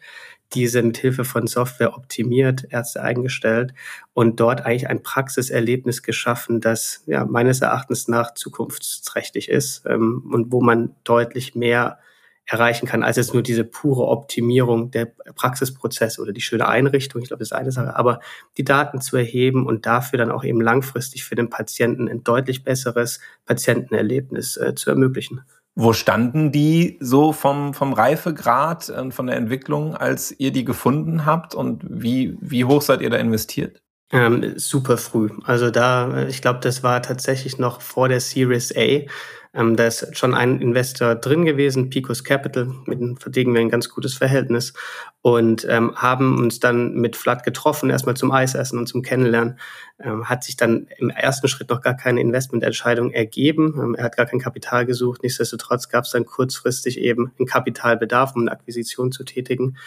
diese 0.54 0.82
mit 0.82 0.98
Hilfe 0.98 1.26
von 1.26 1.48
Software 1.48 1.96
optimiert, 1.96 2.66
Ärzte 2.70 3.02
eingestellt 3.02 3.74
und 4.14 4.40
dort 4.40 4.66
eigentlich 4.66 4.90
ein 4.90 5.04
Praxiserlebnis 5.04 6.04
geschaffen, 6.04 6.62
das 6.62 7.04
ja 7.06 7.26
meines 7.26 7.62
Erachtens 7.62 8.08
nach 8.08 8.34
zukunftsträchtig 8.34 9.50
ist 9.50 9.86
ähm, 9.86 10.30
und 10.32 10.52
wo 10.52 10.62
man 10.62 10.96
deutlich 11.04 11.56
mehr 11.56 12.00
erreichen 12.46 12.86
kann, 12.86 13.04
als 13.04 13.18
jetzt 13.18 13.34
nur 13.34 13.44
diese 13.44 13.64
pure 13.64 14.08
Optimierung 14.08 14.92
der 14.92 15.06
Praxisprozesse 15.06 16.22
oder 16.22 16.34
die 16.34 16.42
schöne 16.42 16.68
Einrichtung. 16.68 17.22
Ich 17.22 17.30
glaube, 17.30 17.40
das 17.40 17.50
ist 17.50 17.58
eine 17.58 17.72
Sache, 17.72 17.96
aber 17.96 18.20
die 18.58 18.66
Daten 18.66 19.00
zu 19.00 19.16
erheben 19.16 19.66
und 19.66 19.86
dafür 19.86 20.18
dann 20.18 20.32
auch 20.32 20.44
eben 20.44 20.60
langfristig 20.60 21.24
für 21.24 21.36
den 21.36 21.50
Patienten 21.50 22.10
ein 22.10 22.24
deutlich 22.24 22.64
besseres 22.64 23.20
Patientenerlebnis 23.46 24.58
äh, 24.58 24.76
zu 24.76 24.90
ermöglichen. 24.90 25.44
Wo 25.76 25.94
standen 25.94 26.52
die 26.52 26.98
so 27.00 27.32
vom, 27.32 27.74
vom 27.74 27.94
Reifegrad 27.94 28.90
und 28.90 29.14
von 29.14 29.28
der 29.28 29.38
Entwicklung, 29.38 29.96
als 29.96 30.38
ihr 30.38 30.52
die 30.52 30.66
gefunden 30.66 31.26
habt? 31.26 31.56
Und 31.56 31.84
wie, 31.88 32.38
wie 32.42 32.66
hoch 32.66 32.82
seid 32.82 33.02
ihr 33.02 33.10
da 33.10 33.18
investiert? 33.18 33.81
Ähm, 34.12 34.58
super 34.58 34.98
früh. 34.98 35.30
Also 35.44 35.72
da, 35.72 36.28
ich 36.28 36.42
glaube, 36.42 36.60
das 36.62 36.84
war 36.84 37.02
tatsächlich 37.02 37.58
noch 37.58 37.82
vor 37.82 38.10
der 38.10 38.20
Series 38.20 38.76
A. 38.76 39.06
Ähm, 39.54 39.76
da 39.76 39.88
ist 39.88 40.18
schon 40.18 40.34
ein 40.34 40.62
Investor 40.62 41.16
drin 41.16 41.46
gewesen, 41.46 41.90
Picos 41.90 42.24
Capital, 42.24 42.74
mit 42.86 43.02
dem 43.02 43.18
verdienen 43.18 43.54
wir 43.54 43.60
ein 43.60 43.70
ganz 43.70 43.90
gutes 43.90 44.14
Verhältnis 44.14 44.74
und 45.22 45.68
ähm, 45.70 45.94
haben 45.96 46.40
uns 46.40 46.62
dann 46.62 46.94
mit 46.96 47.18
Flat 47.18 47.44
getroffen, 47.44 47.90
erstmal 47.90 48.16
zum 48.16 48.32
Eisessen 48.32 48.80
und 48.80 48.88
zum 48.88 49.02
Kennenlernen. 49.02 49.60
Ähm, 50.00 50.30
hat 50.30 50.46
sich 50.46 50.56
dann 50.56 50.88
im 50.98 51.10
ersten 51.10 51.50
Schritt 51.50 51.70
noch 51.70 51.82
gar 51.82 51.98
keine 51.98 52.22
Investmententscheidung 52.22 53.12
ergeben. 53.12 53.78
Ähm, 53.78 53.96
er 53.96 54.06
hat 54.06 54.16
gar 54.16 54.26
kein 54.26 54.40
Kapital 54.40 54.86
gesucht. 54.86 55.22
Nichtsdestotrotz 55.22 55.90
gab 55.90 56.06
es 56.06 56.12
dann 56.12 56.26
kurzfristig 56.26 56.98
eben 56.98 57.34
einen 57.38 57.46
Kapitalbedarf, 57.46 58.36
um 58.36 58.44
eine 58.44 58.52
Akquisition 58.52 59.12
zu 59.12 59.26
tätigen. 59.26 59.78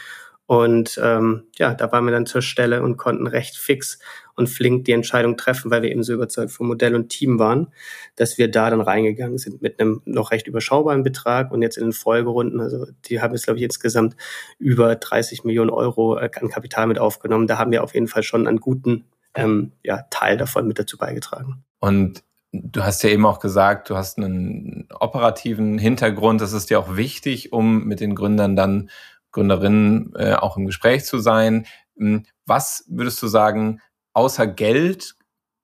Und 0.47 1.01
ähm, 1.03 1.45
ja, 1.57 1.73
da 1.73 1.91
waren 1.91 2.05
wir 2.05 2.13
dann 2.13 2.27
zur 2.27 2.43
Stelle 2.43 2.83
und 2.83 2.99
konnten 2.99 3.27
recht 3.27 3.57
fix 3.57 3.99
und 4.35 4.49
flink 4.49 4.85
die 4.85 4.93
Entscheidung 4.93 5.37
treffen, 5.37 5.71
weil 5.71 5.83
wir 5.83 5.91
eben 5.91 6.03
so 6.03 6.13
überzeugt 6.13 6.51
vom 6.51 6.67
Modell 6.67 6.95
und 6.95 7.09
Team 7.09 7.39
waren, 7.39 7.69
dass 8.17 8.37
wir 8.37 8.51
da 8.51 8.69
dann 8.69 8.83
reingegangen 8.83 9.39
sind 9.39 9.63
mit 9.63 9.81
einem 9.81 10.03
noch 10.05 10.33
recht 10.33 10.47
überschaubaren 10.47 11.03
Betrag 11.03 11.51
und 11.51 11.63
jetzt 11.63 11.79
in 11.79 11.85
den 11.85 11.93
Folgerunden, 11.93 12.61
also 12.61 12.87
die 13.07 13.23
haben 13.23 13.33
jetzt, 13.33 13.45
glaube 13.45 13.59
ich, 13.59 13.65
insgesamt 13.65 14.17
über 14.59 14.97
30 14.97 15.45
Millionen 15.45 15.71
Euro 15.71 16.19
äh, 16.19 16.31
an 16.39 16.49
Kapital 16.49 16.89
mit 16.89 16.99
aufgenommen. 16.99 17.47
Da 17.47 17.59
haben 17.59 17.71
wir 17.71 17.83
auf 17.83 17.95
jeden 17.95 18.09
Fall 18.09 18.23
schon 18.23 18.47
einen 18.47 18.61
guten 18.61 19.05
ähm, 19.35 19.73
ja, 19.83 20.03
Teil 20.11 20.37
davon 20.37 20.67
mit 20.69 20.79
dazu 20.79 20.99
beigetragen. 20.99 21.65
Und 21.81 22.23
du 22.53 22.85
hast 22.85 23.03
ja 23.03 23.11
eben 23.11 23.27
auch 23.27 23.41
gesagt, 23.41 23.91
du 23.91 23.97
hast 23.97 24.19
einen 24.19 24.89
operativen 25.01 25.79
Hintergrund. 25.79 26.41
Das 26.41 26.53
ist 26.53 26.71
ja 26.71 26.79
auch 26.79 26.97
wichtig, 26.97 27.53
um 27.53 27.85
mit 27.85 28.01
den 28.01 28.15
Gründern 28.15 28.57
dann 28.57 28.91
Gründerinnen 29.35 30.13
äh, 30.17 30.35
auch 30.35 30.57
im 30.57 30.67
Gespräch 30.67 31.05
zu 31.05 31.19
sein. 31.19 31.67
Hm, 31.99 32.25
was 32.47 32.85
würdest 32.89 33.21
du 33.23 33.27
sagen, 33.27 33.81
außer 34.15 34.47
Geld 34.47 35.15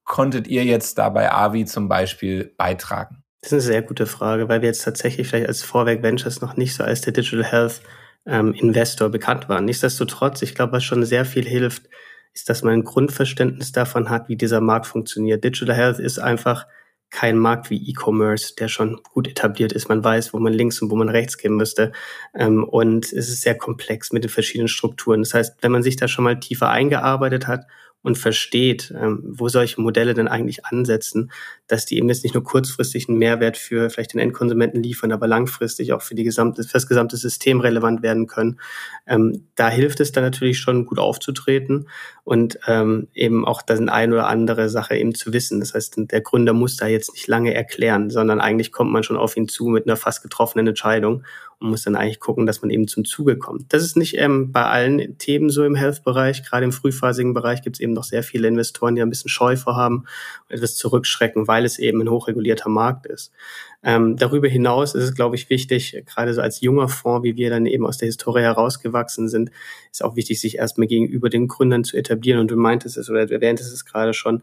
konntet 0.05 0.49
ihr 0.49 0.65
jetzt 0.65 0.99
da 0.99 1.09
bei 1.09 1.33
Avi 1.33 1.65
zum 1.65 1.89
Beispiel 1.89 2.53
beitragen? 2.57 3.23
Das 3.41 3.53
ist 3.53 3.53
eine 3.55 3.63
sehr 3.63 3.83
gute 3.83 4.07
Frage, 4.07 4.49
weil 4.49 4.61
wir 4.61 4.69
jetzt 4.69 4.85
tatsächlich 4.85 5.29
vielleicht 5.29 5.49
als 5.49 5.63
Vorwerk 5.63 6.03
Ventures 6.03 6.41
noch 6.41 6.57
nicht 6.57 6.75
so 6.75 6.85
als 6.85 7.01
der 7.01 7.13
Digital 7.13 7.45
Health 7.45 7.81
ähm, 8.27 8.53
Investor 8.53 9.09
bekannt 9.09 9.49
waren. 9.49 9.65
Nichtsdestotrotz, 9.65 10.43
ich 10.43 10.55
glaube, 10.55 10.73
was 10.73 10.85
schon 10.85 11.05
sehr 11.05 11.25
viel 11.25 11.47
hilft, 11.47 11.89
ist, 12.35 12.49
dass 12.49 12.63
man 12.63 12.75
ein 12.75 12.85
Grundverständnis 12.85 13.73
davon 13.73 14.11
hat, 14.11 14.29
wie 14.29 14.37
dieser 14.37 14.61
Markt 14.61 14.87
funktioniert. 14.87 15.43
Digital 15.43 15.75
Health 15.75 15.99
ist 15.99 16.19
einfach 16.19 16.67
kein 17.11 17.39
Markt 17.39 17.71
wie 17.71 17.91
E-Commerce, 17.91 18.55
der 18.55 18.69
schon 18.69 19.01
gut 19.13 19.29
etabliert 19.29 19.73
ist. 19.73 19.89
Man 19.89 20.03
weiß, 20.03 20.33
wo 20.33 20.39
man 20.39 20.53
links 20.53 20.81
und 20.81 20.91
wo 20.91 20.97
man 20.97 21.09
rechts 21.09 21.39
gehen 21.39 21.57
müsste. 21.57 21.93
Ähm, 22.35 22.65
und 22.65 23.07
es 23.07 23.29
ist 23.29 23.43
sehr 23.43 23.57
komplex 23.57 24.13
mit 24.13 24.25
den 24.25 24.31
verschiedenen 24.31 24.69
Strukturen. 24.69 25.23
Das 25.23 25.35
heißt, 25.35 25.59
wenn 25.63 25.73
man 25.73 25.83
sich 25.83 25.97
da 25.97 26.09
schon 26.09 26.25
mal 26.25 26.39
tiefer 26.39 26.71
eingearbeitet 26.71 27.47
hat 27.47 27.67
und 28.03 28.17
versteht, 28.17 28.93
ähm, 28.97 29.23
wo 29.27 29.49
solche 29.49 29.81
Modelle 29.81 30.15
denn 30.15 30.29
eigentlich 30.29 30.65
ansetzen, 30.65 31.31
dass 31.67 31.85
die 31.85 31.99
eben 31.99 32.09
jetzt 32.09 32.25
nicht 32.25 32.35
nur 32.35 32.43
kurzfristig 32.43 33.09
einen 33.09 33.19
Mehrwert 33.19 33.59
für 33.59 33.91
vielleicht 33.91 34.15
den 34.15 34.21
Endkonsumenten 34.21 34.83
liefern, 34.83 35.13
aber 35.13 35.27
langfristig 35.27 35.93
auch 35.93 36.01
für, 36.01 36.15
die 36.15 36.25
gesamte, 36.25 36.63
für 36.63 36.73
das 36.73 36.87
gesamte 36.87 37.17
System 37.17 37.61
relevant 37.61 38.03
werden 38.03 38.27
können. 38.27 38.59
Ähm, 39.07 39.49
da 39.55 39.69
hilft 39.69 40.01
es 40.01 40.13
dann 40.13 40.25
natürlich 40.25 40.59
schon 40.59 40.87
gut 40.87 40.99
aufzutreten 40.99 41.89
und 42.25 42.59
ähm, 42.67 43.09
eben 43.13 43.47
auch 43.47 43.61
das 43.61 43.81
eine 43.81 44.15
oder 44.15 44.29
andere 44.29 44.71
Sache 44.71 44.97
eben 44.97 45.15
zu 45.15 45.33
wissen. 45.33 45.61
Das 45.61 45.75
heißt, 45.75 45.95
der 45.97 46.21
Gründer 46.23 46.55
muss 46.55 46.77
da 46.77 46.87
jetzt 46.87 47.13
nicht 47.13 47.27
lange 47.27 47.53
erklären, 47.53 48.09
sondern 48.09 48.41
eigentlich 48.41 48.73
kommt 48.73 48.93
man 48.93 49.03
schon 49.03 49.19
auf 49.19 49.37
ihn 49.37 49.49
zu 49.49 49.67
mit 49.67 49.87
einer 49.87 49.97
fast 49.97 50.23
getroffenen 50.23 50.69
Entscheidung 50.69 51.25
und 51.61 51.71
muss 51.71 51.83
dann 51.83 51.95
eigentlich 51.95 52.21
gucken, 52.21 52.47
dass 52.47 52.63
man 52.63 52.71
eben 52.71 52.89
zum 52.89 53.05
Zuge 53.05 53.37
kommt. 53.37 53.73
Das 53.73 53.83
ist 53.83 53.97
nicht 53.97 54.17
ähm, 54.19 54.51
bei 54.51 54.65
allen 54.65 55.19
Themen 55.19 55.51
so 55.51 55.63
im 55.65 55.75
Health-Bereich. 55.75 56.43
Gerade 56.43 56.65
im 56.65 56.73
frühphasigen 56.73 57.35
Bereich 57.35 57.61
gibt 57.63 57.77
es 57.77 57.81
eben 57.81 57.93
noch 57.93 58.05
sehr 58.05 58.23
viele 58.23 58.49
Investoren, 58.49 58.95
die 58.95 59.03
ein 59.03 59.11
bisschen 59.11 59.29
Scheu 59.29 59.57
vorhaben 59.57 60.07
und 60.49 60.57
etwas 60.57 60.77
zurückschrecken, 60.77 61.49
weil 61.49 61.67
es 61.67 61.79
eben 61.79 62.01
ein 62.01 62.09
hochregulierter 62.09 62.71
Markt 62.71 63.07
ist. 63.07 63.31
Ähm, 63.83 64.17
darüber 64.17 64.49
hinaus 64.49 64.95
ist 64.95 65.05
es, 65.05 65.15
glaube 65.15 65.37
ich, 65.37 65.49
wichtig, 65.49 66.03
gerade 66.07 66.35
so 66.35 66.43
als 66.43 66.61
junger 66.61 66.89
Fonds, 66.89 67.25
wie 67.25 67.37
wir 67.37 67.49
dann 67.49 67.65
eben 67.65 67.87
aus 67.87 67.97
der 67.97 68.07
Historie 68.07 68.43
herausgewachsen 68.43 69.29
sind, 69.29 69.51
ist 69.91 70.05
auch 70.05 70.17
wichtig, 70.17 70.41
sich 70.41 70.59
erstmal 70.59 70.87
gegenüber 70.87 71.31
den 71.31 71.49
Gründern 71.49 71.85
zu 71.85 71.97
etablieren. 71.97 72.41
Und 72.41 72.51
du 72.51 72.57
meintest 72.57 72.97
es 72.97 73.09
oder 73.09 73.27
du 73.27 73.35
erwähntest 73.35 73.73
es 73.73 73.85
gerade 73.85 74.13
schon, 74.13 74.43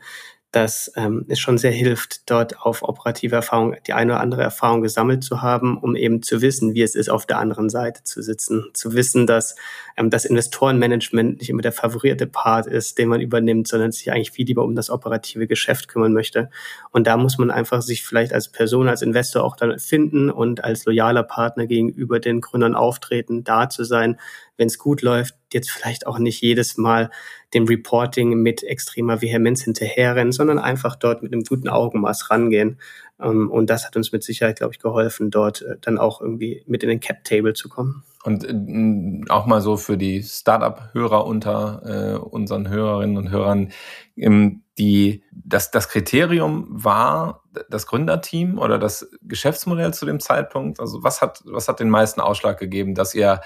dass 0.51 0.91
ähm, 0.95 1.25
es 1.27 1.39
schon 1.39 1.57
sehr 1.57 1.71
hilft, 1.71 2.29
dort 2.29 2.61
auf 2.61 2.81
operative 2.81 3.35
Erfahrung, 3.35 3.75
die 3.85 3.93
eine 3.93 4.13
oder 4.13 4.21
andere 4.21 4.43
Erfahrung 4.43 4.81
gesammelt 4.81 5.23
zu 5.23 5.41
haben, 5.41 5.77
um 5.77 5.95
eben 5.95 6.23
zu 6.23 6.41
wissen, 6.41 6.73
wie 6.73 6.81
es 6.81 6.95
ist, 6.95 7.09
auf 7.09 7.25
der 7.25 7.39
anderen 7.39 7.69
Seite 7.69 8.03
zu 8.03 8.21
sitzen. 8.21 8.65
Zu 8.73 8.93
wissen, 8.93 9.27
dass 9.27 9.55
ähm, 9.97 10.09
das 10.09 10.23
Investorenmanagement 10.23 11.39
nicht 11.39 11.49
immer 11.49 11.61
der 11.61 11.73
favorierte 11.73 12.27
Part 12.27 12.65
ist, 12.65 12.97
den 12.97 13.09
man 13.09 13.19
übernimmt, 13.19 13.67
sondern 13.67 13.91
sich 13.91 14.09
eigentlich 14.11 14.31
viel 14.31 14.45
lieber 14.45 14.63
um 14.63 14.73
das 14.73 14.89
operative 14.89 15.47
Geschäft 15.47 15.89
kümmern 15.89 16.13
möchte. 16.13 16.49
Und 16.91 17.07
da 17.07 17.17
muss 17.17 17.37
man 17.37 17.51
einfach 17.51 17.81
sich 17.81 18.05
vielleicht 18.05 18.31
als 18.31 18.49
Person, 18.49 18.87
als 18.87 19.01
Investor 19.01 19.43
auch 19.43 19.57
dann 19.57 19.77
finden 19.79 20.29
und 20.29 20.63
als 20.63 20.85
loyaler 20.85 21.23
Partner 21.23 21.67
gegenüber 21.67 22.19
den 22.21 22.39
Gründern 22.39 22.75
auftreten, 22.75 23.43
da 23.43 23.69
zu 23.69 23.83
sein, 23.83 24.17
wenn 24.57 24.67
es 24.67 24.77
gut 24.77 25.01
läuft, 25.01 25.35
jetzt 25.53 25.71
vielleicht 25.71 26.07
auch 26.07 26.19
nicht 26.19 26.41
jedes 26.41 26.77
Mal 26.77 27.09
dem 27.53 27.65
Reporting 27.65 28.41
mit 28.41 28.63
extremer 28.63 29.21
Vehemenz 29.21 29.63
hinterherrennen, 29.63 30.33
sondern 30.33 30.59
einfach 30.59 30.95
dort 30.95 31.23
mit 31.23 31.31
einem 31.31 31.43
guten 31.43 31.69
Augenmaß 31.69 32.29
rangehen. 32.29 32.79
Ähm, 33.19 33.49
und 33.49 33.69
das 33.69 33.85
hat 33.85 33.95
uns 33.95 34.11
mit 34.11 34.23
Sicherheit, 34.23 34.57
glaube 34.57 34.73
ich, 34.73 34.79
geholfen, 34.79 35.31
dort 35.31 35.61
äh, 35.61 35.77
dann 35.79 35.97
auch 35.97 36.21
irgendwie 36.21 36.63
mit 36.67 36.83
in 36.83 36.89
den 36.89 36.99
Cap-Table 36.99 37.53
zu 37.53 37.69
kommen. 37.69 38.03
Und 38.23 38.43
äh, 38.43 39.31
auch 39.31 39.45
mal 39.45 39.61
so 39.61 39.77
für 39.77 39.97
die 39.97 40.21
Startup-Hörer 40.23 41.25
unter 41.25 41.81
äh, 41.85 42.17
unseren 42.17 42.67
Hörerinnen 42.67 43.17
und 43.17 43.29
Hörern, 43.29 43.71
ähm, 44.17 44.63
die, 44.77 45.23
das, 45.31 45.71
das 45.71 45.89
Kriterium 45.89 46.67
war 46.69 47.43
das 47.69 47.87
Gründerteam 47.87 48.59
oder 48.59 48.77
das 48.77 49.09
Geschäftsmodell 49.23 49.93
zu 49.93 50.05
dem 50.05 50.19
Zeitpunkt? 50.19 50.79
Also 50.79 51.03
was 51.03 51.21
hat, 51.21 51.41
was 51.45 51.67
hat 51.67 51.79
den 51.79 51.89
meisten 51.89 52.21
Ausschlag 52.21 52.59
gegeben, 52.59 52.93
dass 52.93 53.15
ihr 53.15 53.41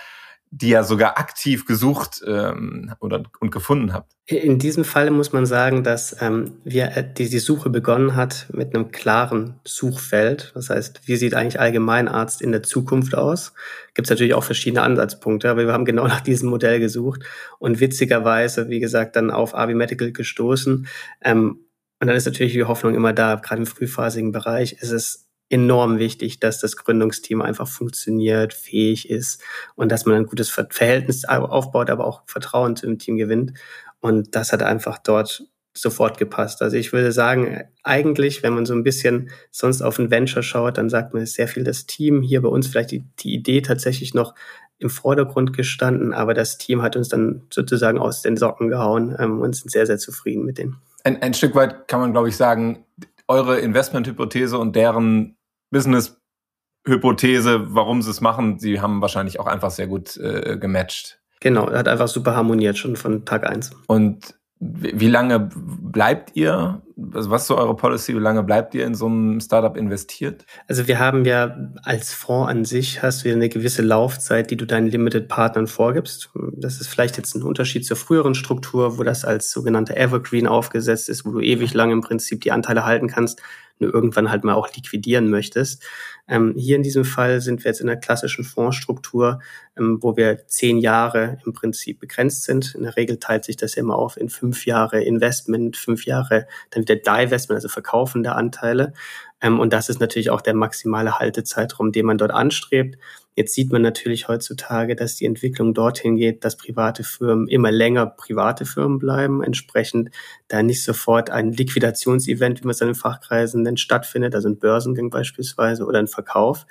die 0.54 0.70
ja 0.70 0.84
sogar 0.84 1.18
aktiv 1.18 1.66
gesucht 1.66 2.22
ähm, 2.28 2.94
oder 3.00 3.24
und 3.40 3.52
gefunden 3.52 3.94
habt. 3.94 4.12
In 4.26 4.60
diesem 4.60 4.84
Fall 4.84 5.10
muss 5.10 5.32
man 5.32 5.46
sagen, 5.46 5.82
dass 5.84 6.22
ähm, 6.22 6.58
wir 6.66 6.98
äh, 6.98 7.08
die, 7.10 7.30
die 7.30 7.40
Suche 7.40 7.70
begonnen 7.70 8.18
hat 8.18 8.48
mit 8.52 8.76
einem 8.76 8.92
klaren 8.92 9.62
Suchfeld. 9.64 10.52
Das 10.54 10.70
heißt, 10.70 11.08
wie 11.08 11.16
sieht 11.16 11.36
eigentlich 11.36 11.62
Allgemeinarzt 11.62 12.42
in 12.42 12.52
der 12.52 12.64
Zukunft 12.64 13.16
aus? 13.16 13.54
Gibt 13.94 14.08
es 14.08 14.10
natürlich 14.10 14.34
auch 14.34 14.44
verschiedene 14.44 14.82
Ansatzpunkte, 14.84 15.50
aber 15.50 15.66
wir 15.66 15.72
haben 15.72 15.86
genau 15.86 16.06
nach 16.08 16.22
diesem 16.22 16.50
Modell 16.50 16.82
gesucht 16.82 17.24
und 17.58 17.80
witzigerweise, 17.80 18.68
wie 18.68 18.82
gesagt, 18.82 19.16
dann 19.16 19.32
auf 19.32 19.56
Avi 19.56 19.74
Medical 19.74 20.12
gestoßen. 20.12 20.86
Ähm, 21.22 21.66
und 22.02 22.08
dann 22.08 22.16
ist 22.18 22.26
natürlich 22.26 22.54
die 22.54 22.66
Hoffnung 22.66 22.94
immer 22.94 23.14
da, 23.14 23.36
gerade 23.36 23.62
im 23.62 23.68
frühphasigen 23.68 24.34
Bereich 24.34 24.74
ist 24.74 24.92
es 24.92 25.31
enorm 25.52 26.00
wichtig, 26.00 26.40
dass 26.40 26.60
das 26.60 26.78
Gründungsteam 26.78 27.42
einfach 27.42 27.68
funktioniert, 27.68 28.54
fähig 28.54 29.10
ist 29.10 29.42
und 29.76 29.92
dass 29.92 30.06
man 30.06 30.16
ein 30.16 30.26
gutes 30.26 30.50
Verhältnis 30.50 31.26
aufbaut, 31.26 31.90
aber 31.90 32.06
auch 32.06 32.24
Vertrauen 32.26 32.76
zu 32.76 32.86
dem 32.86 33.00
Team 33.00 33.18
gewinnt. 33.18 33.54
Und 34.00 34.36
das 34.36 34.54
hat 34.54 34.64
einfach 34.64 34.98
dort 34.98 35.44
sofort 35.74 36.18
gepasst. 36.18 36.62
Also 36.62 36.76
ich 36.76 36.92
würde 36.92 37.12
sagen, 37.12 37.64
eigentlich, 37.84 38.44
wenn 38.44 38.54
man 38.54 38.66
so 38.66 38.74
ein 38.74 38.84
bisschen 38.84 39.30
sonst 39.52 39.82
auf 39.82 40.00
ein 40.00 40.12
Venture 40.12 40.44
schaut, 40.44 40.78
dann 40.78 40.90
sagt 40.90 41.14
man, 41.14 41.24
ist 41.24 41.36
sehr 41.36 41.48
viel 41.48 41.64
das 41.64 41.86
Team. 41.86 42.22
Hier 42.22 42.42
bei 42.42 42.50
uns 42.50 42.68
vielleicht 42.68 42.92
die, 42.92 43.04
die 43.20 43.34
Idee 43.34 43.62
tatsächlich 43.62 44.14
noch 44.14 44.36
im 44.80 44.90
Vordergrund 44.90 45.56
gestanden, 45.56 46.14
aber 46.14 46.34
das 46.34 46.58
Team 46.58 46.82
hat 46.82 46.96
uns 46.96 47.08
dann 47.08 47.44
sozusagen 47.52 48.00
aus 48.00 48.22
den 48.22 48.36
Socken 48.36 48.68
gehauen 48.68 49.16
ähm, 49.20 49.40
und 49.40 49.56
sind 49.56 49.72
sehr, 49.72 49.86
sehr 49.86 50.00
zufrieden 50.00 50.44
mit 50.44 50.58
denen. 50.58 50.78
Ein, 51.04 51.22
ein 51.22 51.34
Stück 51.34 51.56
weit 51.56 51.88
kann 51.88 52.00
man, 52.02 52.12
glaube 52.12 52.30
ich, 52.30 52.36
sagen, 52.36 52.84
eure 53.28 53.60
Investmenthypothese 53.60 54.58
und 54.58 54.76
deren 54.76 55.38
Business-Hypothese, 55.72 57.76
warum 57.76 58.02
sie 58.02 58.12
es 58.12 58.22
machen, 58.22 58.60
sie 58.60 58.80
haben 58.80 59.02
wahrscheinlich 59.02 59.40
auch 59.40 59.48
einfach 59.48 59.72
sehr 59.72 59.88
gut 59.88 60.18
äh, 60.18 60.58
gematcht. 60.58 61.20
Genau, 61.40 61.72
hat 61.72 61.88
einfach 61.88 62.08
super 62.08 62.36
harmoniert 62.36 62.78
schon 62.78 62.96
von 62.96 63.26
Tag 63.26 63.50
eins. 63.50 63.72
Und 63.88 64.36
wie 64.64 65.08
lange 65.08 65.50
bleibt 65.56 66.36
ihr? 66.36 66.84
Also 67.16 67.32
was 67.32 67.42
ist 67.42 67.48
so 67.48 67.58
eure 67.58 67.76
Policy? 67.76 68.14
Wie 68.14 68.20
lange 68.20 68.44
bleibt 68.44 68.76
ihr 68.76 68.86
in 68.86 68.94
so 68.94 69.08
einem 69.08 69.40
Startup 69.40 69.76
investiert? 69.76 70.46
Also 70.68 70.88
wir 70.88 71.00
haben 71.00 71.26
ja 71.26 71.58
als 71.82 72.14
Fonds 72.14 72.52
an 72.52 72.64
sich 72.64 73.02
hast 73.02 73.24
du 73.24 73.30
ja 73.30 73.34
eine 73.34 73.50
gewisse 73.50 73.82
Laufzeit, 73.82 74.52
die 74.52 74.58
du 74.58 74.68
deinen 74.68 74.86
Limited 74.86 75.30
Partnern 75.30 75.66
vorgibst. 75.66 76.30
Das 76.58 76.80
ist 76.80 76.90
vielleicht 76.90 77.18
jetzt 77.18 77.34
ein 77.34 77.42
Unterschied 77.42 77.88
zur 77.88 77.98
früheren 77.98 78.36
Struktur, 78.36 79.00
wo 79.00 79.04
das 79.04 79.26
als 79.26 79.50
sogenannte 79.50 79.96
Evergreen 79.96 80.46
aufgesetzt 80.46 81.10
ist, 81.10 81.26
wo 81.26 81.32
du 81.32 81.40
ewig 81.40 81.74
lang 81.74 81.90
im 81.90 82.02
Prinzip 82.02 82.42
die 82.42 82.52
Anteile 82.52 82.86
halten 82.86 83.08
kannst, 83.08 83.42
irgendwann 83.90 84.32
halt 84.32 84.44
mal 84.44 84.54
auch 84.54 84.74
liquidieren 84.74 85.30
möchtest. 85.30 85.84
Ähm, 86.28 86.54
hier 86.58 86.76
in 86.76 86.84
diesem 86.84 87.04
Fall 87.04 87.42
sind 87.42 87.64
wir 87.64 87.70
jetzt 87.70 87.82
in 87.82 87.88
der 87.88 87.98
klassischen 87.98 88.44
Fondsstruktur, 88.44 89.42
ähm, 89.78 89.98
wo 90.02 90.16
wir 90.16 90.48
zehn 90.48 90.78
Jahre 90.78 91.40
im 91.46 91.54
Prinzip 91.54 92.00
begrenzt 92.00 92.44
sind. 92.44 92.76
In 92.76 92.84
der 92.84 92.96
Regel 92.96 93.18
teilt 93.18 93.46
sich 93.46 93.58
das 93.58 93.76
immer 93.76 93.96
auf 93.96 94.18
in 94.18 94.30
fünf 94.30 94.66
Jahre 94.66 95.04
Investment, 95.04 95.78
fünf 95.78 96.06
Jahre 96.06 96.48
dann 96.70 96.84
wieder 96.84 96.96
Divestment, 96.96 97.58
also 97.58 97.70
Verkaufen 97.70 98.24
der 98.24 98.36
Anteile. 98.36 98.94
Ähm, 99.42 99.60
und 99.60 99.74
das 99.74 99.90
ist 99.90 100.00
natürlich 100.00 100.30
auch 100.30 100.42
der 100.42 100.54
maximale 100.54 101.20
Haltezeitraum, 101.20 101.92
den 101.92 102.06
man 102.06 102.18
dort 102.18 102.32
anstrebt. 102.32 102.98
Jetzt 103.34 103.54
sieht 103.56 103.72
man 103.72 103.82
natürlich 103.82 104.28
heutzutage, 104.28 104.94
dass 104.94 105.16
die 105.16 105.26
Entwicklung 105.26 105.74
dorthin 105.74 106.18
geht, 106.18 106.44
dass 106.44 106.58
private 106.58 107.06
Firmen 107.06 107.48
immer 107.48 107.72
länger 107.72 108.06
private 108.06 108.66
Firmen 108.66 109.00
bleiben, 109.00 109.42
entsprechend 109.42 110.10
da 110.50 110.62
nicht 110.62 110.84
sofort 110.84 111.30
ein 111.30 111.54
Liquidationsevent, 111.54 112.60
wie 112.60 112.66
man 112.66 112.72
es 112.72 112.82
in 112.82 112.94
Fachkreisen 112.94 113.62
nennt, 113.62 113.80
stattfindet, 113.80 114.36
also 114.36 114.50
ein 114.50 114.60
Börsengang 114.60 115.10
beispielsweise 115.10 115.86
oder 115.86 116.00
ein 116.00 116.08
Verkauf, 116.08 116.66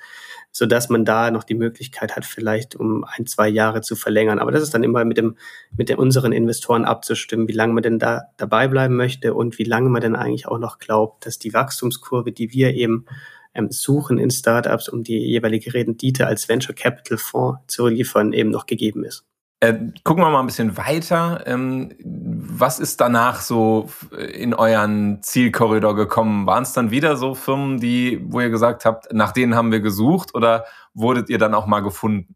so 0.52 0.66
dass 0.66 0.90
man 0.90 1.06
da 1.06 1.30
noch 1.30 1.44
die 1.44 1.54
Möglichkeit 1.54 2.14
hat, 2.14 2.26
vielleicht 2.26 2.76
um 2.76 3.04
ein, 3.04 3.24
zwei 3.24 3.48
Jahre 3.48 3.80
zu 3.80 3.96
verlängern. 3.96 4.38
Aber 4.38 4.50
das 4.50 4.62
ist 4.62 4.74
dann 4.74 4.82
immer 4.82 5.06
mit 5.06 5.16
dem, 5.16 5.36
mit 5.74 5.88
den 5.88 5.96
unseren 5.96 6.32
Investoren 6.32 6.84
abzustimmen, 6.84 7.48
wie 7.48 7.52
lange 7.52 7.72
man 7.72 7.82
denn 7.82 7.98
da 7.98 8.24
dabei 8.36 8.68
bleiben 8.68 8.96
möchte 8.96 9.32
und 9.32 9.58
wie 9.58 9.64
lange 9.64 9.88
man 9.88 10.02
denn 10.02 10.14
eigentlich 10.14 10.46
auch 10.46 10.58
noch 10.58 10.78
glaubt, 10.78 11.24
dass 11.24 11.38
die 11.38 11.54
Wachstumskurve, 11.54 12.32
die 12.32 12.52
wir 12.52 12.74
eben 12.74 13.06
ähm, 13.54 13.70
suchen 13.70 14.18
in 14.18 14.30
Startups, 14.30 14.88
um 14.88 15.02
die 15.02 15.18
jeweilige 15.18 15.74
Rendite 15.74 16.26
als 16.26 16.48
Venture 16.48 16.74
Capital 16.74 17.18
Fonds 17.18 17.60
zu 17.66 17.86
liefern, 17.86 18.32
eben 18.32 18.50
noch 18.50 18.66
gegeben 18.66 19.04
ist. 19.04 19.24
Äh, 19.62 19.74
gucken 20.04 20.24
wir 20.24 20.30
mal 20.30 20.40
ein 20.40 20.46
bisschen 20.46 20.78
weiter. 20.78 21.42
Ähm, 21.46 21.94
was 22.02 22.78
ist 22.78 22.98
danach 23.00 23.42
so 23.42 23.90
in 24.32 24.54
euren 24.54 25.22
Zielkorridor 25.22 25.94
gekommen? 25.94 26.46
Waren 26.46 26.62
es 26.62 26.72
dann 26.72 26.90
wieder 26.90 27.16
so 27.16 27.34
Firmen, 27.34 27.78
die, 27.78 28.24
wo 28.24 28.40
ihr 28.40 28.48
gesagt 28.48 28.86
habt, 28.86 29.12
nach 29.12 29.32
denen 29.32 29.54
haben 29.54 29.70
wir 29.70 29.80
gesucht 29.80 30.34
oder 30.34 30.64
wurdet 30.94 31.28
ihr 31.28 31.36
dann 31.36 31.52
auch 31.52 31.66
mal 31.66 31.80
gefunden? 31.80 32.34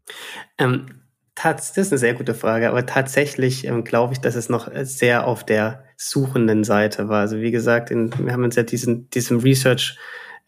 Ähm, 0.59 0.85
das 1.33 1.75
ist 1.75 1.91
eine 1.91 1.97
sehr 1.97 2.13
gute 2.13 2.35
Frage, 2.35 2.69
aber 2.69 2.85
tatsächlich 2.85 3.65
ähm, 3.65 3.83
glaube 3.83 4.13
ich, 4.13 4.21
dass 4.21 4.35
es 4.35 4.47
noch 4.47 4.69
sehr 4.83 5.25
auf 5.25 5.43
der 5.43 5.83
suchenden 5.97 6.63
Seite 6.63 7.09
war. 7.09 7.21
Also 7.21 7.37
wie 7.37 7.51
gesagt, 7.51 7.89
in, 7.89 8.11
wir 8.19 8.33
haben 8.33 8.43
uns 8.43 8.55
ja 8.55 8.63
diesen, 8.63 9.09
diesem 9.09 9.39
Research 9.39 9.97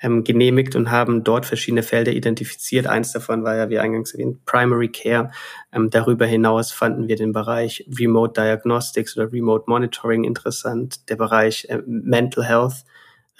ähm, 0.02 0.24
genehmigt 0.24 0.76
und 0.76 0.92
haben 0.92 1.24
dort 1.24 1.46
verschiedene 1.46 1.84
Felder 1.84 2.12
identifiziert. 2.12 2.88
Eins 2.88 3.12
davon 3.12 3.44
war 3.44 3.56
ja, 3.56 3.70
wie 3.70 3.80
eingangs 3.80 4.14
erwähnt, 4.14 4.46
Primary 4.46 4.90
Care. 4.90 5.32
Ähm, 5.72 5.90
darüber 5.90 6.26
hinaus 6.26 6.72
fanden 6.72 7.08
wir 7.08 7.16
den 7.16 7.34
Bereich 7.34 7.86
Remote 8.00 8.40
Diagnostics 8.40 9.18
oder 9.18 9.32
Remote 9.32 9.66
Monitoring 9.68 10.24
interessant, 10.24 11.10
der 11.10 11.16
Bereich 11.16 11.66
äh, 11.70 11.82
Mental 11.86 12.44
Health 12.44 12.86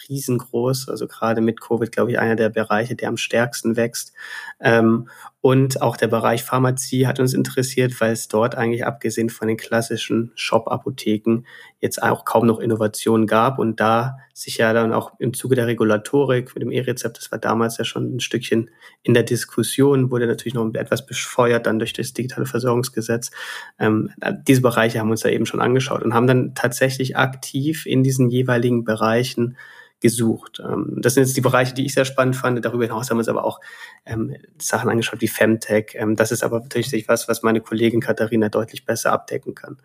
riesengroß. 0.10 0.90
Also 0.90 1.08
gerade 1.08 1.42
mit 1.42 1.62
Covid, 1.62 1.92
glaube 1.92 2.12
ich, 2.12 2.20
einer 2.20 2.36
der 2.36 2.50
Bereiche, 2.50 2.96
der 2.96 3.10
am 3.10 3.18
stärksten 3.18 3.76
wächst. 3.76 4.14
Ähm, 4.60 5.10
und 5.48 5.82
auch 5.82 5.96
der 5.96 6.10
Bereich 6.10 6.44
Pharmazie 6.44 7.08
hat 7.08 7.22
uns 7.22 7.34
interessiert, 7.34 8.02
weil 8.02 8.12
es 8.12 8.28
dort 8.28 8.56
eigentlich 8.56 8.86
abgesehen 8.86 9.30
von 9.30 9.48
den 9.48 9.56
klassischen 9.56 10.34
Shop-Apotheken 10.36 11.44
jetzt 11.80 12.04
auch 12.04 12.26
kaum 12.26 12.48
noch 12.48 12.60
Innovationen 12.60 13.28
gab 13.28 13.58
und 13.58 13.80
da 13.80 14.18
sich 14.34 14.58
ja 14.58 14.74
dann 14.74 14.92
auch 14.92 15.18
im 15.20 15.34
Zuge 15.34 15.56
der 15.56 15.68
Regulatorik 15.68 16.54
mit 16.54 16.64
dem 16.64 16.72
E-Rezept, 16.72 17.18
das 17.18 17.32
war 17.32 17.40
damals 17.40 17.78
ja 17.78 17.86
schon 17.86 18.18
ein 18.18 18.20
Stückchen 18.20 18.72
in 19.04 19.14
der 19.14 19.24
Diskussion, 19.24 20.12
wurde 20.12 20.28
natürlich 20.28 20.54
noch 20.54 20.70
etwas 20.74 21.06
befeuert 21.06 21.66
dann 21.66 21.80
durch 21.80 21.94
das 21.94 22.12
digitale 22.12 22.46
Versorgungsgesetz. 22.46 23.32
Ähm, 23.80 24.10
diese 24.46 24.60
Bereiche 24.60 25.00
haben 25.00 25.12
uns 25.12 25.22
da 25.22 25.30
eben 25.30 25.46
schon 25.46 25.62
angeschaut 25.62 26.04
und 26.04 26.14
haben 26.14 26.28
dann 26.28 26.56
tatsächlich 26.56 27.16
aktiv 27.16 27.86
in 27.86 28.04
diesen 28.04 28.30
jeweiligen 28.30 28.84
Bereichen 28.84 29.56
gesucht. 30.00 30.62
Ähm, 30.64 30.98
das 31.02 31.14
sind 31.14 31.24
jetzt 31.24 31.38
die 31.38 31.42
Bereiche, 31.42 31.74
die 31.74 31.86
ich 31.86 31.94
sehr 31.94 32.06
spannend 32.06 32.36
fand. 32.36 32.64
Darüber 32.64 32.84
hinaus 32.84 33.10
haben 33.10 33.18
wir 33.18 33.22
uns 33.22 33.30
aber 33.30 33.44
auch 33.44 33.60
ähm, 34.06 34.36
Sachen 34.62 34.90
angeschaut 34.90 35.22
wie 35.22 35.28
Femtech. 35.28 35.96
Ähm, 35.96 36.16
das 36.16 36.32
ist 36.32 36.44
aber 36.44 36.60
natürlich 36.60 37.08
was, 37.08 37.28
was 37.28 37.44
meine 37.44 37.62
Kollegin 37.62 38.02
Katharina 38.02 38.50
deutlich 38.50 38.86
besser 38.86 39.12
abdecken 39.12 39.56
kann. 39.56 39.78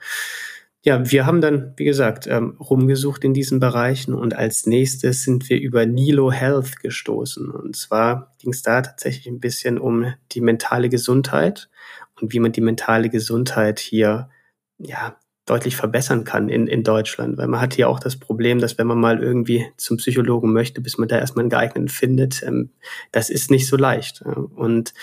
Ja, 0.85 1.09
wir 1.11 1.27
haben 1.27 1.41
dann, 1.41 1.75
wie 1.77 1.85
gesagt, 1.85 2.27
ähm, 2.27 2.57
rumgesucht 2.59 3.23
in 3.23 3.35
diesen 3.35 3.61
Bereichen 3.61 4.15
und 4.15 4.35
als 4.35 4.67
nächstes 4.67 5.23
sind 5.23 5.49
wir 5.49 5.61
über 5.61 5.87
Nilo 5.87 6.33
Health 6.33 6.81
gestoßen. 6.81 7.51
Und 7.51 7.77
zwar 7.77 8.35
ging 8.39 8.53
es 8.53 8.63
da 8.63 8.83
tatsächlich 8.83 9.29
ein 9.29 9.39
bisschen 9.39 9.79
um 9.79 10.13
die 10.33 10.41
mentale 10.41 10.89
Gesundheit 10.89 11.71
und 12.21 12.33
wie 12.33 12.41
man 12.41 12.51
die 12.51 12.61
mentale 12.61 13.11
Gesundheit 13.11 13.79
hier 13.79 14.29
ja, 14.79 15.17
deutlich 15.47 15.77
verbessern 15.77 16.25
kann 16.25 16.49
in, 16.49 16.67
in 16.67 16.85
Deutschland. 16.85 17.37
Weil 17.37 17.49
man 17.49 17.61
hat 17.61 17.75
hier 17.75 17.89
auch 17.89 17.99
das 17.99 18.17
Problem, 18.17 18.61
dass 18.61 18.79
wenn 18.79 18.87
man 18.87 19.01
mal 19.01 19.23
irgendwie 19.23 19.67
zum 19.77 19.97
Psychologen 19.97 20.53
möchte, 20.53 20.81
bis 20.81 20.99
man 20.99 21.09
da 21.09 21.19
erstmal 21.19 21.43
einen 21.43 21.51
geeigneten 21.51 21.89
findet, 21.89 22.43
ähm, 22.43 22.71
das 23.11 23.31
ist 23.31 23.51
nicht 23.51 23.67
so 23.67 23.77
leicht. 23.77 24.23
Und 24.23 24.95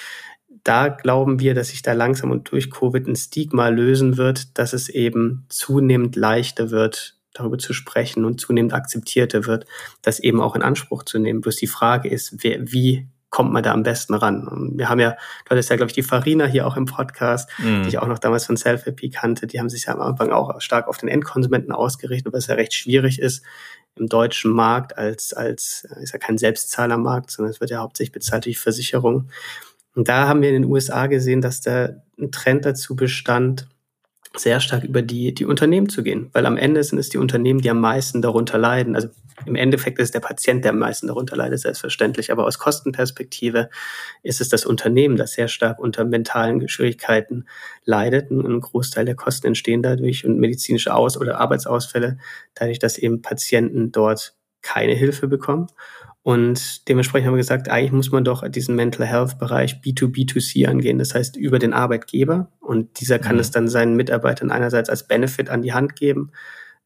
da 0.63 0.89
glauben 0.89 1.39
wir, 1.39 1.54
dass 1.54 1.69
sich 1.69 1.82
da 1.82 1.93
langsam 1.93 2.32
und 2.32 2.52
durch 2.52 2.71
Covid 2.71 3.08
ein 3.08 3.15
Stigma 3.15 3.69
lösen 3.69 4.17
wird, 4.17 4.58
dass 4.58 4.73
es 4.73 4.89
eben 4.89 5.45
zunehmend 5.49 6.15
leichter 6.15 6.71
wird, 6.71 7.17
darüber 7.34 7.58
zu 7.58 7.73
sprechen 7.73 8.25
und 8.25 8.39
zunehmend 8.41 8.73
akzeptierter 8.73 9.45
wird, 9.45 9.65
das 10.02 10.19
eben 10.19 10.41
auch 10.41 10.56
in 10.56 10.62
Anspruch 10.62 11.04
zu 11.04 11.19
nehmen. 11.19 11.41
Bloß 11.41 11.56
die 11.56 11.67
Frage 11.67 12.10
ist, 12.10 12.43
wer, 12.43 12.71
wie 12.71 13.08
kommt 13.29 13.51
man 13.51 13.63
da 13.63 13.73
am 13.73 13.83
besten 13.83 14.13
ran? 14.13 14.47
Und 14.47 14.77
wir 14.77 14.89
haben 14.89 14.99
ja, 14.99 15.11
du 15.11 15.51
hattest 15.51 15.69
ja, 15.69 15.75
glaube 15.75 15.89
ich, 15.89 15.95
die 15.95 16.03
Farina 16.03 16.45
hier 16.45 16.65
auch 16.65 16.77
im 16.77 16.85
Podcast, 16.85 17.49
mm. 17.59 17.83
die 17.83 17.89
ich 17.89 17.97
auch 17.99 18.07
noch 18.07 18.19
damals 18.19 18.45
von 18.45 18.57
Selfie 18.57 19.09
kannte, 19.09 19.47
die 19.47 19.59
haben 19.59 19.69
sich 19.69 19.85
ja 19.85 19.93
am 19.93 20.01
Anfang 20.01 20.31
auch 20.31 20.59
stark 20.61 20.87
auf 20.87 20.97
den 20.97 21.09
Endkonsumenten 21.09 21.71
ausgerichtet, 21.71 22.33
was 22.33 22.47
ja 22.47 22.55
recht 22.55 22.73
schwierig 22.73 23.19
ist 23.19 23.43
im 23.95 24.07
deutschen 24.07 24.51
Markt 24.51 24.97
als, 24.97 25.33
als, 25.33 25.87
ist 26.01 26.13
ja 26.13 26.19
kein 26.19 26.37
Selbstzahlermarkt, 26.37 27.31
sondern 27.31 27.51
es 27.51 27.59
wird 27.59 27.71
ja 27.71 27.79
hauptsächlich 27.79 28.13
bezahlt 28.13 28.45
durch 28.45 28.59
Versicherungen. 28.59 29.29
Und 29.95 30.07
da 30.07 30.27
haben 30.27 30.41
wir 30.41 30.49
in 30.49 30.61
den 30.61 30.71
USA 30.71 31.07
gesehen, 31.07 31.41
dass 31.41 31.61
da 31.61 31.89
ein 32.17 32.31
Trend 32.31 32.65
dazu 32.65 32.95
bestand, 32.95 33.67
sehr 34.35 34.59
stark 34.59 34.83
über 34.83 35.01
die, 35.01 35.33
die 35.33 35.45
Unternehmen 35.45 35.89
zu 35.89 36.03
gehen. 36.03 36.29
Weil 36.33 36.45
am 36.45 36.57
Ende 36.57 36.83
sind 36.83 36.99
es 36.99 37.09
die 37.09 37.17
Unternehmen, 37.17 37.61
die 37.61 37.69
am 37.69 37.81
meisten 37.81 38.21
darunter 38.21 38.57
leiden. 38.57 38.95
Also 38.95 39.09
im 39.45 39.55
Endeffekt 39.55 39.99
ist 39.99 40.13
der 40.13 40.19
Patient, 40.19 40.63
der 40.63 40.71
am 40.71 40.79
meisten 40.79 41.07
darunter 41.07 41.35
leidet, 41.35 41.59
selbstverständlich. 41.59 42.31
Aber 42.31 42.45
aus 42.45 42.59
Kostenperspektive 42.59 43.69
ist 44.21 44.41
es 44.41 44.49
das 44.49 44.65
Unternehmen, 44.65 45.15
das 45.15 45.33
sehr 45.33 45.47
stark 45.47 45.79
unter 45.79 46.05
mentalen 46.05 46.67
Schwierigkeiten 46.67 47.45
leidet. 47.85 48.29
Und 48.29 48.45
ein 48.45 48.61
Großteil 48.61 49.05
der 49.05 49.15
Kosten 49.15 49.47
entstehen 49.47 49.81
dadurch 49.81 50.25
und 50.25 50.37
medizinische 50.39 50.93
Aus- 50.93 51.17
oder 51.17 51.39
Arbeitsausfälle, 51.39 52.17
dadurch, 52.53 52.79
dass 52.79 52.97
eben 52.97 53.21
Patienten 53.21 53.91
dort 53.91 54.35
keine 54.61 54.93
Hilfe 54.93 55.27
bekommen. 55.27 55.67
Und 56.21 56.88
dementsprechend 56.89 57.27
haben 57.27 57.36
wir 57.36 57.39
gesagt, 57.39 57.69
eigentlich 57.69 57.93
muss 57.93 58.12
man 58.12 58.23
doch 58.23 58.47
diesen 58.47 58.75
Mental 58.75 59.08
Health 59.08 59.39
Bereich 59.39 59.75
B2B2C 59.84 60.67
angehen. 60.67 60.99
Das 60.99 61.15
heißt, 61.15 61.38
über 61.38 61.60
den 61.60 61.73
Arbeitgeber. 61.73 62.51
Und 62.60 62.99
dieser 62.99 63.19
kann 63.19 63.36
mhm. 63.36 63.41
es 63.41 63.51
dann 63.51 63.67
seinen 63.67 63.95
Mitarbeitern 63.95 64.51
einerseits 64.51 64.89
als 64.89 65.08
Benefit 65.08 65.49
an 65.49 65.62
die 65.62 65.73
Hand 65.73 65.95
geben, 65.95 66.32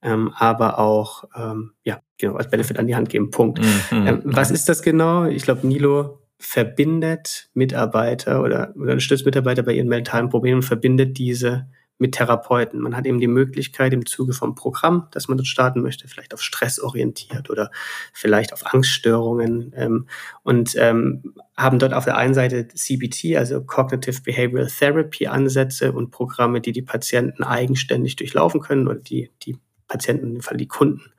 ähm, 0.01 0.31
aber 0.35 0.79
auch, 0.79 1.23
ähm, 1.35 1.71
ja, 1.83 1.99
genau, 2.17 2.35
als 2.35 2.49
Benefit 2.49 2.77
an 2.77 2.87
die 2.87 2.95
Hand 2.95 3.09
geben. 3.09 3.31
Punkt. 3.31 3.59
Mhm. 3.59 4.07
Ähm, 4.07 4.21
was 4.23 4.51
ist 4.51 4.69
das 4.69 4.81
genau? 4.81 5.25
Ich 5.25 5.43
glaube, 5.43 5.65
Nilo 5.65 6.19
verbindet 6.37 7.49
Mitarbeiter 7.53 8.41
oder, 8.41 8.73
oder 8.75 8.91
unterstützt 8.91 9.25
Mitarbeiter 9.25 9.63
bei 9.63 9.73
ihren 9.73 9.87
mentalen 9.87 10.29
Problemen 10.29 10.57
und 10.57 10.63
verbindet 10.63 11.17
diese 11.17 11.67
mit 12.03 12.15
Therapeuten. 12.15 12.81
Man 12.81 12.97
hat 12.97 13.05
eben 13.05 13.21
die 13.21 13.27
Möglichkeit 13.27 13.93
im 13.93 14.05
Zuge 14.05 14.33
vom 14.33 14.55
Programm, 14.55 15.07
das 15.11 15.29
man 15.29 15.37
dort 15.37 15.47
starten 15.47 15.81
möchte, 15.81 16.09
vielleicht 16.09 16.33
auf 16.33 16.41
Stress 16.41 16.81
orientiert 16.81 17.49
oder 17.49 17.71
vielleicht 18.11 18.51
auf 18.51 18.73
Angststörungen 18.73 19.71
ähm, 19.77 20.07
und 20.43 20.75
ähm, 20.77 21.33
haben 21.55 21.79
dort 21.79 21.93
auf 21.93 22.03
der 22.03 22.17
einen 22.17 22.33
Seite 22.33 22.67
CBT, 22.67 23.37
also 23.37 23.63
Cognitive 23.63 24.21
Behavioral 24.21 24.67
Therapy 24.67 25.27
Ansätze 25.27 25.93
und 25.93 26.11
Programme, 26.11 26.59
die 26.59 26.73
die 26.73 26.81
Patienten 26.81 27.43
eigenständig 27.43 28.17
durchlaufen 28.17 28.59
können 28.59 28.89
oder 28.89 28.99
die, 28.99 29.31
die 29.43 29.57
Patienten, 29.87 30.27
in 30.27 30.33
dem 30.33 30.41
Fall 30.41 30.57
die 30.57 30.67
Kunden, 30.67 31.13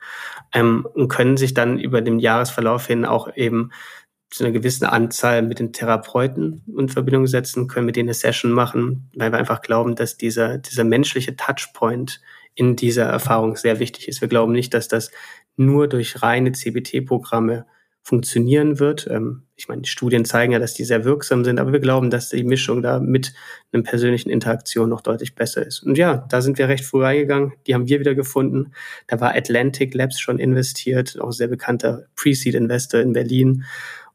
ähm, 0.52 0.86
und 0.92 1.08
können 1.08 1.38
sich 1.38 1.54
dann 1.54 1.78
über 1.78 2.02
den 2.02 2.18
Jahresverlauf 2.18 2.86
hin 2.86 3.06
auch 3.06 3.34
eben 3.34 3.70
zu 4.30 4.44
einer 4.44 4.52
gewissen 4.52 4.84
Anzahl 4.84 5.42
mit 5.42 5.58
den 5.58 5.72
Therapeuten 5.72 6.62
in 6.76 6.88
Verbindung 6.88 7.26
setzen, 7.26 7.68
können 7.68 7.86
mit 7.86 7.96
denen 7.96 8.08
eine 8.08 8.14
Session 8.14 8.52
machen, 8.52 9.10
weil 9.14 9.32
wir 9.32 9.38
einfach 9.38 9.62
glauben, 9.62 9.94
dass 9.94 10.16
dieser, 10.16 10.58
dieser 10.58 10.84
menschliche 10.84 11.36
Touchpoint 11.36 12.20
in 12.54 12.76
dieser 12.76 13.04
Erfahrung 13.04 13.56
sehr 13.56 13.78
wichtig 13.78 14.08
ist. 14.08 14.20
Wir 14.20 14.28
glauben 14.28 14.52
nicht, 14.52 14.74
dass 14.74 14.88
das 14.88 15.10
nur 15.56 15.88
durch 15.88 16.22
reine 16.22 16.52
CBT-Programme 16.52 17.66
funktionieren 18.04 18.78
wird. 18.78 19.06
Ähm, 19.10 19.44
ich 19.56 19.66
meine, 19.66 19.80
die 19.80 19.88
Studien 19.88 20.26
zeigen 20.26 20.52
ja, 20.52 20.58
dass 20.58 20.74
die 20.74 20.84
sehr 20.84 21.04
wirksam 21.04 21.42
sind, 21.42 21.58
aber 21.58 21.72
wir 21.72 21.80
glauben, 21.80 22.10
dass 22.10 22.28
die 22.28 22.44
Mischung 22.44 22.82
da 22.82 23.00
mit 23.00 23.32
einer 23.72 23.82
persönlichen 23.82 24.28
Interaktion 24.28 24.90
noch 24.90 25.00
deutlich 25.00 25.34
besser 25.34 25.66
ist. 25.66 25.82
Und 25.82 25.96
ja, 25.96 26.26
da 26.28 26.42
sind 26.42 26.58
wir 26.58 26.68
recht 26.68 26.84
früh 26.84 27.02
reingegangen. 27.02 27.54
Die 27.66 27.74
haben 27.74 27.88
wir 27.88 28.00
wieder 28.00 28.14
gefunden. 28.14 28.72
Da 29.06 29.20
war 29.20 29.34
Atlantic 29.34 29.94
Labs 29.94 30.20
schon 30.20 30.38
investiert, 30.38 31.18
auch 31.18 31.32
sehr 31.32 31.48
bekannter 31.48 32.06
Pre-Seed-Investor 32.14 33.00
in 33.00 33.14
Berlin. 33.14 33.64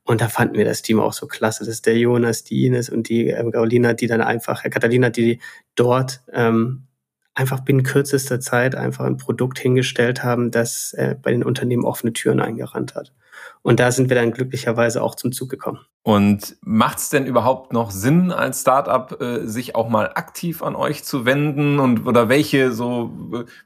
Und 0.10 0.22
da 0.22 0.28
fanden 0.28 0.58
wir 0.58 0.66
das 0.66 0.82
Team 0.82 1.00
auch 1.00 1.14
so 1.14 1.28
klasse, 1.28 1.68
dass 1.68 1.84
der 1.84 1.96
Jonas, 1.96 2.44
die 2.44 2.66
Ines 2.66 2.90
und 2.90 3.10
die 3.10 3.28
ähm, 3.28 3.52
Carolina, 3.52 3.94
die 3.94 4.08
dann 4.08 4.22
einfach, 4.22 4.64
Herr 4.64 4.72
Catalina, 4.72 5.12
die 5.12 5.40
dort 5.76 6.24
ähm, 6.34 6.88
einfach 7.36 7.60
binnen 7.60 7.84
kürzester 7.84 8.40
Zeit 8.40 8.74
einfach 8.74 9.06
ein 9.06 9.18
Produkt 9.18 9.60
hingestellt 9.60 10.24
haben, 10.24 10.50
das 10.50 10.94
äh, 10.94 11.16
bei 11.22 11.30
den 11.30 11.44
Unternehmen 11.44 11.86
offene 11.86 12.12
Türen 12.12 12.40
eingerannt 12.40 12.96
hat. 12.96 13.14
Und 13.62 13.80
da 13.80 13.92
sind 13.92 14.10
wir 14.10 14.16
dann 14.16 14.32
glücklicherweise 14.32 15.02
auch 15.04 15.16
zum 15.16 15.32
Zug 15.32 15.50
gekommen. 15.50 15.80
Und 16.02 16.56
macht 16.62 17.00
es 17.00 17.10
denn 17.10 17.26
überhaupt 17.26 17.74
noch 17.74 17.92
Sinn, 17.92 18.32
als 18.32 18.62
Startup 18.62 19.22
äh, 19.22 19.46
sich 19.46 19.76
auch 19.76 19.90
mal 19.90 20.12
aktiv 20.16 20.64
an 20.64 20.76
euch 20.76 21.04
zu 21.04 21.26
wenden? 21.26 21.80
Und 21.80 22.08
oder 22.08 22.30
welche 22.30 22.72
so 22.72 23.12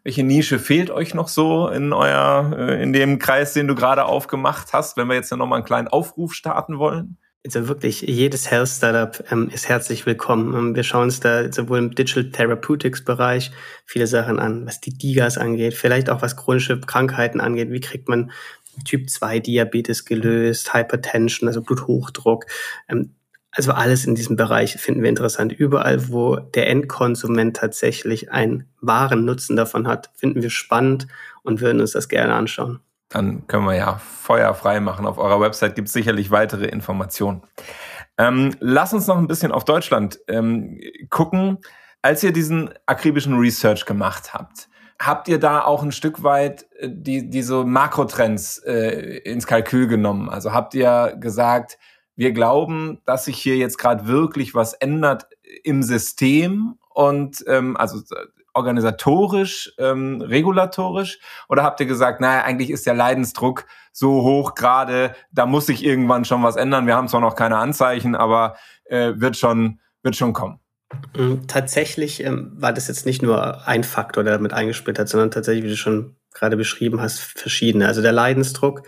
welche 0.04 0.24
Nische 0.24 0.60
fehlt 0.60 0.90
euch 0.90 1.14
noch 1.14 1.28
so 1.28 1.68
in 1.68 1.94
euer 1.94 2.54
äh, 2.58 2.84
in 2.84 2.92
dem 2.92 3.20
Kreis, 3.20 3.54
den 3.54 3.68
du 3.68 3.76
gerade 3.76 4.06
aufgemacht 4.06 4.74
hast, 4.74 4.98
wenn 4.98 5.08
wir 5.08 5.16
jetzt 5.16 5.32
noch 5.32 5.46
mal 5.46 5.58
einen 5.58 5.66
kleinen 5.66 5.88
Aufruf 5.88 6.34
starten 6.34 6.80
wollen? 6.80 7.18
Also 7.46 7.68
wirklich, 7.68 8.02
jedes 8.02 8.50
Health 8.50 8.70
Startup 8.70 9.22
ähm, 9.30 9.50
ist 9.50 9.68
herzlich 9.68 10.06
willkommen. 10.06 10.56
Ähm, 10.56 10.76
wir 10.76 10.84
schauen 10.84 11.04
uns 11.04 11.20
da 11.20 11.52
sowohl 11.52 11.78
im 11.78 11.94
Digital 11.94 12.32
Therapeutics 12.32 13.04
Bereich 13.04 13.52
viele 13.86 14.08
Sachen 14.08 14.40
an, 14.40 14.66
was 14.66 14.80
die 14.80 14.98
Digas 14.98 15.38
angeht, 15.38 15.74
vielleicht 15.74 16.10
auch 16.10 16.22
was 16.22 16.38
chronische 16.38 16.80
Krankheiten 16.80 17.42
angeht. 17.42 17.70
Wie 17.70 17.82
kriegt 17.82 18.08
man 18.08 18.32
Typ 18.86 19.10
2 19.10 19.40
Diabetes 19.40 20.06
gelöst, 20.06 20.74
Hypertension, 20.74 21.48
also 21.48 21.62
Bluthochdruck. 21.62 22.46
Ähm, 22.88 23.16
also 23.56 23.72
alles 23.72 24.06
in 24.06 24.16
diesem 24.16 24.36
Bereich 24.36 24.74
finden 24.74 25.04
wir 25.04 25.10
interessant. 25.10 25.54
Überall, 25.54 26.10
wo 26.10 26.38
der 26.38 26.70
Endkonsument 26.70 27.56
tatsächlich 27.56 28.32
einen 28.32 28.68
wahren 28.82 29.26
Nutzen 29.26 29.56
davon 29.56 29.88
hat, 29.88 30.10
finden 30.16 30.42
wir 30.42 30.50
spannend 30.50 31.08
und 31.44 31.62
würden 31.62 31.80
uns 31.80 31.92
das 31.92 32.10
gerne 32.10 32.34
anschauen. 32.34 32.80
Dann 33.10 33.46
können 33.46 33.66
wir 33.66 33.76
ja 33.76 33.98
Feuer 33.98 34.56
frei 34.56 34.80
machen. 34.80 35.06
Auf 35.06 35.20
eurer 35.20 35.40
Website 35.40 35.76
gibt 35.76 35.88
es 35.88 35.94
sicherlich 35.94 36.32
weitere 36.32 36.66
Informationen. 36.66 37.44
Ähm, 38.18 38.56
lass 38.60 38.94
uns 38.94 39.06
noch 39.06 39.18
ein 39.18 39.28
bisschen 39.28 39.52
auf 39.52 39.66
Deutschland 39.66 40.20
ähm, 40.28 40.80
gucken. 41.10 41.60
Als 42.02 42.24
ihr 42.24 42.34
diesen 42.34 42.72
akribischen 42.88 43.38
Research 43.38 43.86
gemacht 43.86 44.34
habt, 44.34 44.68
habt 45.00 45.28
ihr 45.28 45.40
da 45.40 45.64
auch 45.64 45.84
ein 45.84 45.92
Stück 45.92 46.24
weit 46.24 46.66
äh, 46.80 46.90
die, 46.92 47.30
diese 47.30 47.64
Makrotrends 47.64 48.60
äh, 48.60 49.20
ins 49.20 49.48
Kalkül 49.48 49.88
genommen? 49.88 50.30
Also 50.30 50.54
habt 50.54 50.74
ihr 50.74 51.16
gesagt, 51.20 51.78
wir 52.16 52.32
glauben, 52.32 53.02
dass 53.06 53.26
sich 53.26 53.38
hier 53.38 53.58
jetzt 53.58 53.78
gerade 53.78 54.08
wirklich 54.08 54.54
was 54.54 54.74
ändert 54.74 55.28
im 55.64 55.84
System 55.84 56.78
und 56.90 57.44
ähm, 57.48 57.76
also 57.76 57.98
äh, 57.98 58.26
organisatorisch, 58.54 59.74
ähm, 59.80 60.22
regulatorisch? 60.22 61.20
Oder 61.50 61.64
habt 61.64 61.80
ihr 61.80 61.88
gesagt, 61.88 62.22
naja, 62.22 62.44
eigentlich 62.44 62.70
ist 62.70 62.86
der 62.86 62.94
Leidensdruck 62.94 63.66
so 63.92 64.22
hoch 64.22 64.54
gerade, 64.54 65.16
da 65.32 65.46
muss 65.46 65.66
sich 65.66 65.84
irgendwann 65.84 66.26
schon 66.26 66.44
was 66.44 66.56
ändern. 66.56 66.88
Wir 66.88 66.96
haben 66.96 67.08
zwar 67.08 67.22
noch 67.22 67.36
keine 67.36 67.58
Anzeichen, 67.58 68.16
aber 68.16 68.56
äh, 68.86 69.14
wird 69.16 69.38
schon 69.38 69.80
wird 70.04 70.16
schon 70.16 70.34
kommen. 70.34 70.60
Mm, 71.18 71.48
tatsächlich 71.48 72.24
ähm, 72.24 72.52
war 72.56 72.74
das 72.74 72.88
jetzt 72.88 73.06
nicht 73.06 73.22
nur 73.22 73.68
ein 73.68 73.84
Faktor, 73.84 74.24
der 74.24 74.34
damit 74.34 74.54
eingesplittert, 74.54 75.10
sondern 75.10 75.32
tatsächlich, 75.32 75.66
wie 75.66 75.70
du 75.70 75.78
schon 75.78 76.16
gerade 76.34 76.58
beschrieben 76.58 77.02
hast, 77.02 77.20
verschiedene. 77.20 77.88
Also 77.88 78.02
der 78.02 78.12
Leidensdruck 78.12 78.84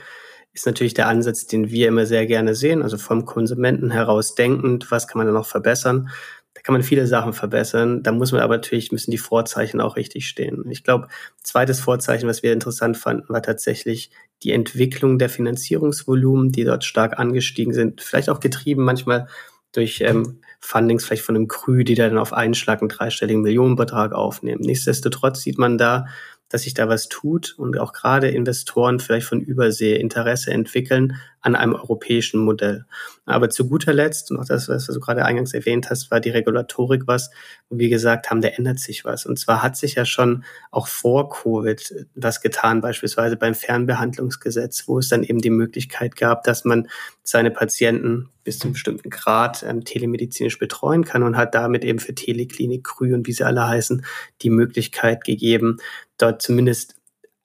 ist 0.54 0.66
natürlich 0.66 0.94
der 0.94 1.08
Ansatz, 1.08 1.48
den 1.48 1.70
wir 1.70 1.88
immer 1.88 2.06
sehr 2.06 2.26
gerne 2.26 2.56
sehen, 2.56 2.82
also 2.82 2.98
vom 2.98 3.26
Konsumenten 3.26 3.92
heraus 3.92 4.36
denkend, 4.36 4.90
was 4.90 5.08
kann 5.08 5.20
man 5.20 5.28
da 5.28 5.34
noch 5.34 5.46
verbessern. 5.46 6.10
Da 6.54 6.62
kann 6.62 6.74
man 6.74 6.84
viele 6.84 7.06
Sachen 7.06 7.34
verbessern. 7.34 8.02
Da 8.02 8.14
muss 8.14 8.32
man 8.32 8.40
aber 8.40 8.56
natürlich, 8.56 8.94
müssen 8.94 9.12
die 9.12 9.18
Vorzeichen 9.18 9.82
auch 9.82 9.98
richtig 9.98 10.28
stehen. 10.28 10.64
Ich 10.70 10.86
glaube, 10.86 11.10
zweites 11.44 11.82
Vorzeichen, 11.82 12.30
was 12.30 12.44
wir 12.44 12.54
interessant 12.54 12.98
fanden, 12.98 13.28
war 13.28 13.42
tatsächlich 13.42 14.10
die 14.42 14.54
Entwicklung 14.54 15.20
der 15.20 15.28
Finanzierungsvolumen, 15.28 16.54
die 16.54 16.64
dort 16.64 16.86
stark 16.86 17.20
angestiegen 17.20 17.74
sind. 17.74 18.02
Vielleicht 18.02 18.30
auch 18.30 18.40
getrieben 18.40 18.86
manchmal 18.86 19.28
durch 19.74 20.00
ähm, 20.00 20.40
Fundings 20.66 21.06
vielleicht 21.06 21.24
von 21.24 21.36
einem 21.36 21.48
Krü, 21.48 21.84
die 21.84 21.96
dann 21.96 22.18
auf 22.18 22.34
einen 22.34 22.54
Schlag 22.54 22.82
einen 22.82 22.90
dreistelligen 22.90 23.42
Millionenbetrag 23.42 24.14
aufnehmen. 24.14 24.62
Nichtsdestotrotz 24.62 25.42
sieht 25.42 25.58
man 25.58 25.78
da, 25.78 26.06
dass 26.50 26.64
sich 26.64 26.74
da 26.74 26.88
was 26.90 27.08
tut 27.10 27.56
und 27.58 27.78
auch 27.80 27.94
gerade 27.94 28.30
Investoren 28.30 29.00
vielleicht 29.00 29.28
von 29.28 29.42
Übersee 29.42 29.96
Interesse 29.96 30.52
entwickeln 30.52 31.16
an 31.42 31.56
einem 31.56 31.74
europäischen 31.74 32.40
Modell. 32.40 32.86
Aber 33.26 33.50
zu 33.50 33.68
guter 33.68 33.94
Letzt, 33.94 34.32
und 34.32 34.40
auch 34.40 34.46
das, 34.46 34.70
was 34.70 34.86
du 34.86 35.00
gerade 35.00 35.26
eingangs 35.26 35.54
erwähnt 35.54 35.90
hast, 35.90 36.12
war 36.12 36.20
die 36.20 36.30
Regulatorik 36.30 37.08
was, 37.08 37.32
wo 37.70 37.78
wir 37.78 37.90
gesagt 37.90 38.30
haben, 38.30 38.42
da 38.42 38.50
ändert 38.50 38.80
sich 38.80 39.04
was. 39.04 39.26
Und 39.26 39.40
zwar 39.40 39.64
hat 39.64 39.78
sich 39.78 39.96
ja 39.96 40.06
schon 40.06 40.44
auch 40.72 40.88
vor 40.88 41.30
Covid 41.30 42.08
was 42.16 42.42
getan, 42.42 42.82
beispielsweise 42.82 43.36
beim 43.36 43.56
Fernbehandlungsgesetz, 43.56 44.88
wo 44.88 45.00
es 45.00 45.10
dann 45.10 45.24
eben 45.24 45.40
die 45.40 45.50
Möglichkeit 45.50 46.16
gab, 46.16 46.44
dass 46.44 46.66
man 46.66 46.88
seine 47.24 47.52
Patienten 47.52 48.30
bis 48.44 48.60
zu 48.60 48.68
einem 48.68 48.74
bestimmten 48.74 49.10
Grad 49.10 49.64
ähm, 49.64 49.84
telemedizinisch 49.84 50.60
betreuen 50.60 51.04
kann 51.04 51.24
und 51.24 51.36
hat 51.36 51.56
damit 51.56 51.84
eben 51.84 52.00
für 52.00 52.14
Teleklinik, 52.14 52.84
Krü 52.84 53.14
und 53.16 53.28
wie 53.28 53.34
sie 53.34 53.44
alle 53.44 53.68
heißen, 53.68 54.06
die 54.44 54.52
Möglichkeit 54.52 55.24
gegeben, 55.24 55.78
dort 56.18 56.42
zumindest 56.42 56.96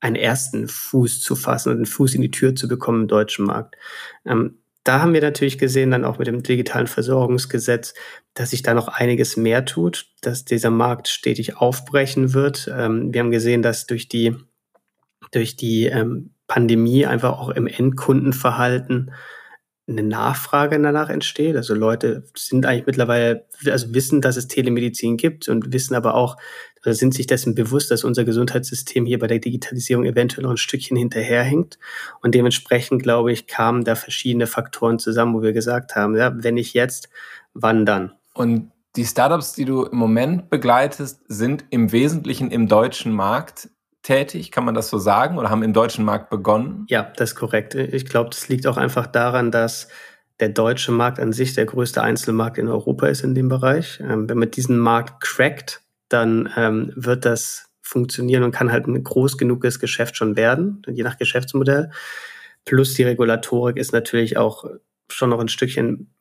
einen 0.00 0.16
ersten 0.16 0.68
Fuß 0.68 1.20
zu 1.20 1.36
fassen 1.36 1.70
und 1.70 1.76
einen 1.76 1.86
Fuß 1.86 2.14
in 2.14 2.22
die 2.22 2.30
Tür 2.30 2.54
zu 2.54 2.68
bekommen 2.68 3.02
im 3.02 3.08
deutschen 3.08 3.46
Markt. 3.46 3.76
Ähm, 4.24 4.59
da 4.84 5.00
haben 5.00 5.12
wir 5.12 5.20
natürlich 5.20 5.58
gesehen, 5.58 5.90
dann 5.90 6.04
auch 6.04 6.18
mit 6.18 6.26
dem 6.26 6.42
digitalen 6.42 6.86
Versorgungsgesetz, 6.86 7.94
dass 8.34 8.50
sich 8.50 8.62
da 8.62 8.74
noch 8.74 8.88
einiges 8.88 9.36
mehr 9.36 9.64
tut, 9.64 10.06
dass 10.22 10.44
dieser 10.44 10.70
Markt 10.70 11.08
stetig 11.08 11.56
aufbrechen 11.58 12.32
wird. 12.32 12.70
Ähm, 12.74 13.12
wir 13.12 13.20
haben 13.20 13.30
gesehen, 13.30 13.62
dass 13.62 13.86
durch 13.86 14.08
die, 14.08 14.36
durch 15.32 15.56
die 15.56 15.86
ähm, 15.86 16.34
Pandemie 16.46 17.06
einfach 17.06 17.38
auch 17.38 17.50
im 17.50 17.66
Endkundenverhalten 17.66 19.12
eine 19.86 20.02
Nachfrage 20.02 20.80
danach 20.80 21.10
entsteht. 21.10 21.56
Also 21.56 21.74
Leute 21.74 22.24
sind 22.34 22.64
eigentlich 22.64 22.86
mittlerweile, 22.86 23.46
also 23.66 23.92
wissen, 23.92 24.20
dass 24.20 24.36
es 24.36 24.48
Telemedizin 24.48 25.16
gibt 25.16 25.48
und 25.48 25.72
wissen 25.72 25.94
aber 25.94 26.14
auch, 26.14 26.36
oder 26.84 26.94
sind 26.94 27.14
sich 27.14 27.26
dessen 27.26 27.54
bewusst, 27.54 27.90
dass 27.90 28.04
unser 28.04 28.24
Gesundheitssystem 28.24 29.04
hier 29.06 29.18
bei 29.18 29.26
der 29.26 29.38
Digitalisierung 29.38 30.04
eventuell 30.04 30.44
noch 30.44 30.50
ein 30.50 30.56
Stückchen 30.56 30.96
hinterherhinkt. 30.96 31.78
Und 32.22 32.34
dementsprechend, 32.34 33.02
glaube 33.02 33.32
ich, 33.32 33.46
kamen 33.46 33.84
da 33.84 33.94
verschiedene 33.94 34.46
Faktoren 34.46 34.98
zusammen, 34.98 35.34
wo 35.34 35.42
wir 35.42 35.52
gesagt 35.52 35.94
haben, 35.94 36.16
ja, 36.16 36.32
wenn 36.42 36.54
nicht 36.54 36.74
jetzt, 36.74 37.08
wann 37.52 37.84
dann? 37.84 38.12
Und 38.34 38.70
die 38.96 39.04
Startups, 39.04 39.52
die 39.52 39.64
du 39.64 39.84
im 39.84 39.98
Moment 39.98 40.50
begleitest, 40.50 41.20
sind 41.28 41.64
im 41.70 41.92
Wesentlichen 41.92 42.50
im 42.50 42.66
deutschen 42.66 43.12
Markt 43.12 43.68
tätig, 44.02 44.50
kann 44.50 44.64
man 44.64 44.74
das 44.74 44.88
so 44.88 44.98
sagen, 44.98 45.38
oder 45.38 45.50
haben 45.50 45.62
im 45.62 45.72
deutschen 45.72 46.04
Markt 46.04 46.30
begonnen? 46.30 46.86
Ja, 46.88 47.12
das 47.16 47.30
ist 47.30 47.36
korrekt. 47.36 47.74
Ich 47.74 48.06
glaube, 48.06 48.30
das 48.30 48.48
liegt 48.48 48.66
auch 48.66 48.76
einfach 48.76 49.06
daran, 49.06 49.50
dass 49.50 49.88
der 50.40 50.48
deutsche 50.48 50.90
Markt 50.90 51.20
an 51.20 51.32
sich 51.32 51.54
der 51.54 51.66
größte 51.66 52.02
Einzelmarkt 52.02 52.58
in 52.58 52.68
Europa 52.68 53.06
ist 53.06 53.22
in 53.22 53.34
dem 53.34 53.48
Bereich. 53.48 54.00
Ähm, 54.00 54.28
wenn 54.28 54.38
man 54.38 54.50
diesen 54.50 54.78
Markt 54.78 55.22
crackt, 55.22 55.82
dann 56.12 56.50
ähm, 56.56 56.92
wird 56.94 57.24
das 57.24 57.70
funktionieren 57.82 58.44
und 58.44 58.52
kann 58.52 58.70
halt 58.70 58.86
ein 58.86 59.02
groß 59.02 59.36
genuges 59.36 59.80
Geschäft 59.80 60.16
schon 60.16 60.36
werden, 60.36 60.82
je 60.88 61.02
nach 61.02 61.18
Geschäftsmodell. 61.18 61.90
Plus 62.64 62.94
die 62.94 63.02
Regulatorik 63.02 63.76
ist 63.76 63.92
natürlich 63.92 64.36
auch 64.36 64.64
schon 65.12 65.30
noch 65.30 65.40
ein 65.40 65.48
Stückchen 65.48 66.14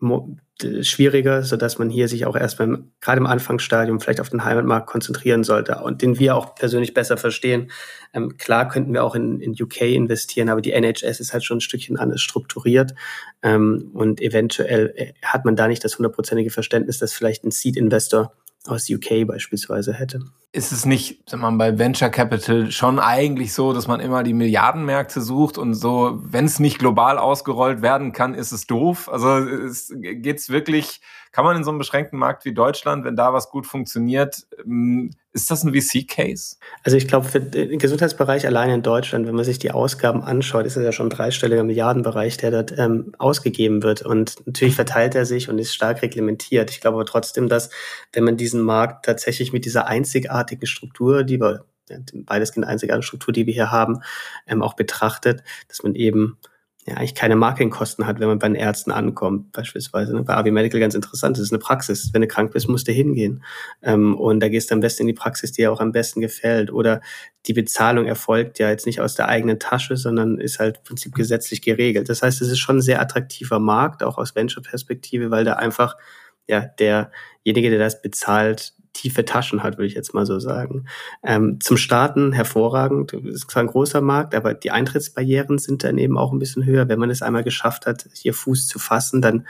schwieriger, 0.82 1.44
so 1.44 1.56
dass 1.58 1.78
man 1.78 1.90
hier 1.90 2.08
sich 2.08 2.26
auch 2.26 2.36
erst 2.36 2.58
beim, 2.58 2.92
gerade 3.02 3.20
im 3.20 3.28
Anfangsstadium 3.28 4.00
vielleicht 4.00 4.20
auf 4.20 4.30
den 4.30 4.44
Heimatmarkt 4.44 4.88
konzentrieren 4.88 5.44
sollte 5.44 5.78
und 5.78 6.02
den 6.02 6.20
wir 6.20 6.36
auch 6.36 6.56
persönlich 6.56 6.94
besser 6.94 7.18
verstehen. 7.18 7.72
Ähm, 8.14 8.38
klar 8.38 8.68
könnten 8.68 8.94
wir 8.94 9.04
auch 9.04 9.16
in, 9.16 9.40
in 9.40 9.52
UK 9.52 9.82
investieren, 9.82 10.50
aber 10.50 10.62
die 10.62 10.72
NHS 10.72 11.20
ist 11.20 11.34
halt 11.34 11.44
schon 11.44 11.58
ein 11.58 11.62
Stückchen 11.62 11.98
anders 11.98 12.22
strukturiert 12.22 12.94
ähm, 13.42 13.92
und 13.94 14.22
eventuell 14.22 14.94
äh, 14.96 15.14
hat 15.24 15.46
man 15.46 15.56
da 15.56 15.68
nicht 15.68 15.84
das 15.84 15.98
hundertprozentige 15.98 16.50
Verständnis, 16.50 16.98
dass 16.98 17.14
vielleicht 17.14 17.44
ein 17.46 17.52
Seed-Investor 17.52 18.34
aus 18.66 18.90
UK 18.90 19.26
beispielsweise 19.26 19.94
hätte. 19.94 20.22
Ist 20.52 20.72
es 20.72 20.86
nicht, 20.86 21.30
sag 21.30 21.42
mal, 21.42 21.52
bei 21.52 21.78
Venture 21.78 22.10
Capital 22.10 22.72
schon 22.72 23.00
eigentlich 23.00 23.54
so, 23.54 23.72
dass 23.72 23.88
man 23.88 24.00
immer 24.00 24.24
die 24.24 24.34
Milliardenmärkte 24.34 25.22
sucht 25.22 25.60
und 25.60 25.76
so, 25.76 26.20
wenn 26.24 26.46
es 26.46 26.60
nicht 26.60 26.80
global 26.80 27.20
ausgerollt 27.20 27.84
werden 27.84 28.14
kann, 28.14 28.34
ist 28.34 28.52
es 28.52 28.66
doof? 28.66 29.10
Also 29.10 29.38
es 29.38 29.94
geht's 29.96 30.50
wirklich 30.50 31.02
kann 31.32 31.46
man 31.46 31.56
in 31.56 31.64
so 31.64 31.70
einem 31.70 31.78
beschränkten 31.78 32.18
Markt 32.18 32.46
wie 32.46 32.54
Deutschland, 32.54 33.06
wenn 33.06 33.16
da 33.16 33.34
was 33.34 33.50
gut 33.50 33.68
funktioniert, 33.68 34.48
ähm, 34.66 35.12
ist 35.32 35.52
das 35.52 35.64
ein 35.64 35.74
VC-Case? 35.74 36.56
Also 36.84 36.98
ich 36.98 37.08
glaube, 37.08 37.28
für 37.28 37.40
den 37.40 37.78
Gesundheitsbereich 37.78 38.48
allein 38.48 38.72
in 38.72 38.82
Deutschland, 38.82 39.28
wenn 39.28 39.36
man 39.36 39.46
sich 39.46 39.60
die 39.60 39.70
Ausgaben 39.70 40.24
anschaut, 40.24 40.66
ist 40.66 40.76
es 40.76 40.84
ja 40.84 40.92
schon 40.92 41.06
ein 41.06 41.12
dreistelliger 41.12 41.64
Milliardenbereich, 41.64 42.38
der 42.38 42.50
dort 42.50 42.74
ähm, 42.80 43.14
ausgegeben 43.20 43.84
wird. 43.84 44.02
Und 44.02 44.44
natürlich 44.48 44.74
verteilt 44.74 45.14
er 45.14 45.26
sich 45.26 45.48
und 45.48 45.60
ist 45.60 45.76
stark 45.76 46.02
reglementiert. 46.02 46.72
Ich 46.72 46.82
glaube 46.82 46.96
aber 46.96 47.06
trotzdem, 47.06 47.48
dass 47.48 47.70
wenn 48.12 48.24
man 48.24 48.38
diesen 48.38 48.62
Markt 48.62 49.06
tatsächlich 49.06 49.54
mit 49.54 49.66
dieser 49.66 49.86
einzigartigen 49.86 50.39
Struktur, 50.64 51.24
die 51.24 51.40
wir, 51.40 51.66
beides 52.26 52.54
kind 52.54 52.66
einzigartige 52.66 53.06
Struktur, 53.06 53.34
die 53.34 53.46
wir 53.46 53.54
hier 53.54 53.72
haben, 53.72 54.02
ähm, 54.48 54.62
auch 54.62 54.76
betrachtet, 54.76 55.44
dass 55.68 55.84
man 55.84 55.96
eben 55.96 56.38
ja 56.90 56.96
eigentlich 56.96 57.16
keine 57.16 57.36
Marketingkosten 57.36 58.06
hat, 58.06 58.20
wenn 58.20 58.28
man 58.28 58.40
bei 58.40 58.48
den 58.48 58.56
Ärzten 58.56 58.92
ankommt, 58.92 59.52
beispielsweise. 59.52 60.14
Ne? 60.14 60.24
Bei 60.24 60.36
AV 60.36 60.52
Medical 60.52 60.80
ganz 60.80 60.96
interessant, 60.96 61.38
das 61.38 61.44
ist 61.44 61.52
eine 61.52 61.60
Praxis. 61.60 62.10
Wenn 62.14 62.22
du 62.22 62.28
krank 62.28 62.52
bist, 62.52 62.68
musst 62.68 62.88
du 62.88 62.92
hingehen. 62.92 63.44
Ähm, 63.82 64.16
und 64.16 64.40
da 64.40 64.50
gehst 64.50 64.72
du 64.72 64.76
am 64.76 64.80
besten 64.80 65.04
in 65.04 65.08
die 65.08 65.14
Praxis, 65.14 65.52
die 65.52 65.62
dir 65.62 65.72
auch 65.72 65.82
am 65.82 65.92
besten 65.92 66.22
gefällt. 66.22 66.72
Oder 66.72 67.02
die 67.46 67.54
Bezahlung 67.54 68.06
erfolgt 68.06 68.60
ja 68.60 68.70
jetzt 68.70 68.86
nicht 68.86 69.02
aus 69.02 69.16
der 69.16 69.28
eigenen 69.28 69.60
Tasche, 69.60 69.98
sondern 69.98 70.40
ist 70.40 70.60
halt 70.60 70.78
im 70.78 70.84
Prinzip 70.84 71.16
gesetzlich 71.16 71.62
geregelt. 71.62 72.10
Das 72.10 72.22
heißt, 72.22 72.42
es 72.42 72.50
ist 72.50 72.60
schon 72.60 72.78
ein 72.78 72.82
sehr 72.82 73.02
attraktiver 73.02 73.60
Markt, 73.60 74.04
auch 74.04 74.18
aus 74.18 74.36
Venture-Perspektive, 74.36 75.32
weil 75.32 75.46
da 75.46 75.54
einfach 75.54 75.96
ja 76.48 76.62
derjenige, 76.62 77.70
der 77.70 77.80
das 77.80 78.02
bezahlt, 78.02 78.74
tiefe 79.00 79.24
Taschen 79.24 79.64
hat, 79.64 79.78
würde 79.78 79.88
ich 79.88 79.94
jetzt 79.94 80.14
mal 80.14 80.26
so 80.26 80.40
sagen. 80.40 80.86
Ähm, 81.24 81.60
zum 81.62 81.78
Starten 81.78 82.34
hervorragend, 82.34 83.14
ist 83.14 83.50
zwar 83.50 83.64
ein 83.64 83.68
großer 83.68 84.02
Markt, 84.02 84.36
aber 84.36 84.54
die 84.54 84.72
Eintrittsbarrieren 84.72 85.58
sind 85.58 85.84
dann 85.84 85.98
eben 85.98 86.18
auch 86.18 86.34
ein 86.34 86.40
bisschen 86.40 86.66
höher. 86.66 86.90
Wenn 86.90 87.00
man 87.00 87.10
es 87.10 87.22
einmal 87.22 87.44
geschafft 87.44 87.86
hat, 87.86 88.08
hier 88.14 88.34
Fuß 88.34 88.68
zu 88.68 88.78
fassen, 88.78 89.22
dann 89.22 89.48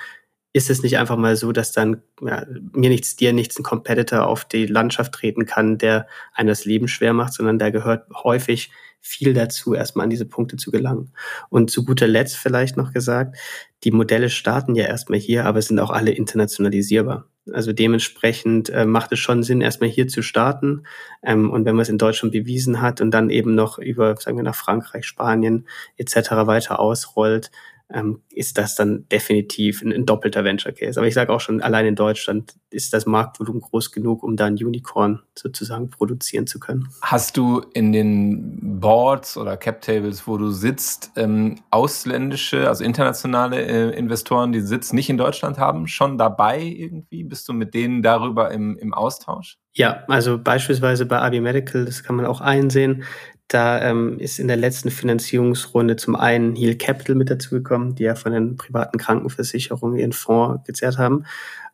ist 0.54 0.70
es 0.70 0.84
nicht 0.84 0.98
einfach 0.98 1.18
mal 1.18 1.36
so, 1.36 1.52
dass 1.52 1.72
dann 1.72 2.02
ja, 2.22 2.46
mir 2.74 2.90
nichts, 2.90 3.16
dir 3.16 3.34
nichts 3.34 3.58
ein 3.60 3.64
Competitor 3.64 4.28
auf 4.28 4.46
die 4.46 4.66
Landschaft 4.66 5.14
treten 5.14 5.46
kann, 5.46 5.78
der 5.78 6.08
einem 6.34 6.50
das 6.50 6.66
Leben 6.66 6.88
schwer 6.88 7.14
macht, 7.14 7.34
sondern 7.34 7.60
da 7.60 7.70
gehört 7.70 8.08
häufig 8.24 8.72
viel 9.02 9.34
dazu, 9.34 9.74
erstmal 9.74 10.06
an 10.06 10.10
diese 10.10 10.26
Punkte 10.26 10.58
zu 10.58 10.72
gelangen. 10.72 11.14
Und 11.50 11.72
zu 11.72 11.86
guter 11.86 12.08
Letzt 12.08 12.36
vielleicht 12.36 12.78
noch 12.78 12.92
gesagt, 12.92 13.38
die 13.84 13.92
Modelle 13.92 14.30
starten 14.30 14.76
ja 14.76 14.86
erstmal 14.86 15.20
hier, 15.20 15.46
aber 15.46 15.62
sind 15.62 15.80
auch 15.80 15.92
alle 15.92 16.12
internationalisierbar. 16.12 17.28
Also 17.54 17.74
dementsprechend 17.74 18.70
äh, 18.70 18.86
macht 18.86 19.12
es 19.12 19.20
schon 19.20 19.44
Sinn, 19.44 19.62
erstmal 19.62 19.90
hier 19.90 20.08
zu 20.08 20.22
starten. 20.22 20.84
Ähm, 21.24 21.52
und 21.52 21.66
wenn 21.66 21.76
man 21.76 21.84
es 21.84 21.90
in 21.90 21.98
Deutschland 21.98 22.32
bewiesen 22.32 22.82
hat 22.82 23.02
und 23.02 23.12
dann 23.12 23.30
eben 23.30 23.56
noch 23.56 23.78
über, 23.78 24.16
sagen 24.18 24.38
wir, 24.38 24.44
nach 24.44 24.56
Frankreich, 24.56 25.06
Spanien 25.06 25.68
etc. 25.98 26.32
weiter 26.46 26.80
ausrollt, 26.80 27.52
ähm, 27.92 28.22
ist 28.30 28.58
das 28.58 28.76
dann 28.76 29.08
definitiv 29.10 29.82
ein, 29.82 29.92
ein 29.92 30.06
doppelter 30.06 30.44
Venture 30.44 30.72
Case. 30.72 31.00
Aber 31.00 31.08
ich 31.08 31.14
sage 31.14 31.34
auch 31.34 31.42
schon, 31.42 31.62
allein 31.62 31.86
in 31.88 31.96
Deutschland 31.96 32.54
ist 32.70 32.94
das 32.94 33.06
Marktvolumen 33.06 33.62
groß 33.62 33.92
genug, 33.92 34.24
um 34.24 34.36
da 34.36 34.46
ein 34.46 34.54
Unicorn 34.54 35.22
sozusagen 35.36 35.90
produzieren 35.90 36.46
zu 36.46 36.60
können. 36.60 36.90
Hast 37.02 37.38
du 37.38 37.62
in 37.74 37.92
den 37.92 38.80
Boards 38.80 39.38
oder 39.38 39.58
Cap 39.58 39.82
Tables, 39.82 40.28
wo 40.28 40.38
du 40.38 40.52
sitzt, 40.52 41.12
ähm, 41.16 41.60
ausländische, 41.72 42.68
also 42.68 42.84
internationale 42.84 43.62
äh, 43.62 43.98
Investoren, 43.98 44.52
die 44.52 44.62
Sitz 44.62 44.94
nicht 44.94 45.10
in 45.10 45.18
Deutschland 45.18 45.58
haben, 45.58 45.88
schon 45.88 46.18
dabei 46.18 46.62
irgendwie? 46.62 47.24
Bist 47.24 47.48
du 47.50 47.54
mit 47.54 47.74
denen 47.74 48.04
darüber 48.04 48.52
im, 48.52 48.78
im 48.78 48.94
Austausch? 48.94 49.58
Ja, 49.74 50.04
also 50.08 50.38
beispielsweise 50.38 51.06
bei 51.06 51.20
AB 51.20 51.42
Medical, 51.42 51.86
das 51.86 52.04
kann 52.04 52.16
man 52.16 52.26
auch 52.26 52.42
einsehen, 52.42 53.04
da 53.50 53.82
ähm, 53.82 54.20
ist 54.20 54.40
in 54.40 54.48
der 54.48 54.58
letzten 54.58 54.92
Finanzierungsrunde 54.92 55.96
zum 55.96 56.16
einen 56.16 56.56
Heal 56.56 56.76
Capital 56.76 57.16
mit 57.16 57.30
dazugekommen, 57.30 57.96
die 57.96 58.04
ja 58.04 58.16
von 58.16 58.32
den 58.32 58.56
privaten 58.58 58.98
Krankenversicherungen 59.00 59.98
ihren 59.98 60.14
Fonds 60.14 60.64
gezerrt 60.66 61.00
haben. 61.00 61.26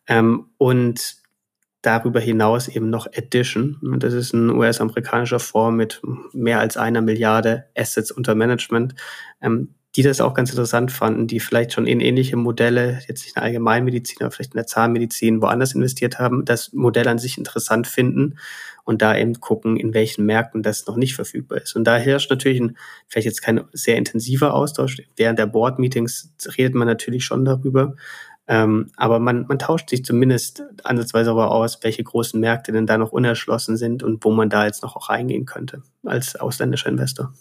Ähm, 0.08 0.46
und 0.58 1.18
darüber 1.82 2.20
hinaus 2.20 2.70
eben 2.70 2.90
noch 2.90 3.08
Addition. 3.08 3.78
Das 4.00 4.14
ist 4.14 4.34
ein 4.34 4.50
US-amerikanischer 4.50 5.40
Fonds 5.40 5.76
mit 5.76 6.02
mehr 6.34 6.60
als 6.60 6.78
einer 6.78 7.02
Milliarde 7.02 7.66
Assets 7.78 8.10
unter 8.10 8.36
Management, 8.36 8.96
ähm, 9.42 9.76
die 9.96 10.04
das 10.04 10.20
auch 10.20 10.34
ganz 10.34 10.50
interessant 10.50 10.92
fanden, 10.92 11.28
die 11.28 11.40
vielleicht 11.40 11.72
schon 11.72 11.88
in 11.88 12.02
ähnliche 12.02 12.36
Modelle, 12.36 13.00
jetzt 13.08 13.24
nicht 13.24 13.30
in 13.30 13.34
der 13.36 13.44
Allgemeinmedizin, 13.44 14.18
aber 14.22 14.32
vielleicht 14.32 14.54
in 14.54 14.58
der 14.58 14.68
Zahnmedizin 14.68 15.42
woanders 15.42 15.74
investiert 15.74 16.20
haben, 16.20 16.44
das 16.44 16.74
Modell 16.74 17.08
an 17.08 17.18
sich 17.18 17.38
interessant 17.38 17.88
finden 17.88 18.38
und 18.84 19.02
da 19.02 19.16
eben 19.16 19.40
gucken, 19.40 19.78
in 19.78 19.94
welchen 19.94 20.26
Märkten 20.26 20.64
das 20.64 20.86
noch 20.86 20.98
nicht 20.98 21.16
verfügbar 21.16 21.62
ist. 21.62 21.76
Und 21.76 21.86
da 21.86 21.96
herrscht 21.96 22.30
natürlich 22.30 22.60
ein, 22.60 22.78
vielleicht 23.08 23.26
jetzt 23.26 23.42
kein 23.42 23.62
sehr 23.72 23.96
intensiver 23.96 24.54
Austausch. 24.54 24.98
Während 25.16 25.40
der 25.40 25.48
Board-Meetings 25.48 26.34
redet 26.58 26.76
man 26.76 26.88
natürlich 26.88 27.24
schon 27.24 27.46
darüber. 27.46 27.96
Ähm, 28.48 28.92
aber 28.98 29.20
man, 29.20 29.48
man 29.48 29.58
tauscht 29.58 29.90
sich 29.90 30.04
zumindest 30.06 30.64
ansatzweise 30.84 31.32
aber 31.32 31.52
aus, 31.52 31.80
welche 31.82 32.04
großen 32.04 32.40
Märkte 32.40 32.72
denn 32.72 32.86
da 32.86 32.98
noch 32.98 33.12
unerschlossen 33.12 33.78
sind 33.78 34.04
und 34.04 34.24
wo 34.24 34.32
man 34.32 34.50
da 34.50 34.66
jetzt 34.66 34.84
noch 34.84 34.96
auch 34.96 35.10
reingehen 35.10 35.46
könnte 35.46 35.82
als 36.04 36.36
ausländischer 36.36 36.90
Investor. 36.90 37.34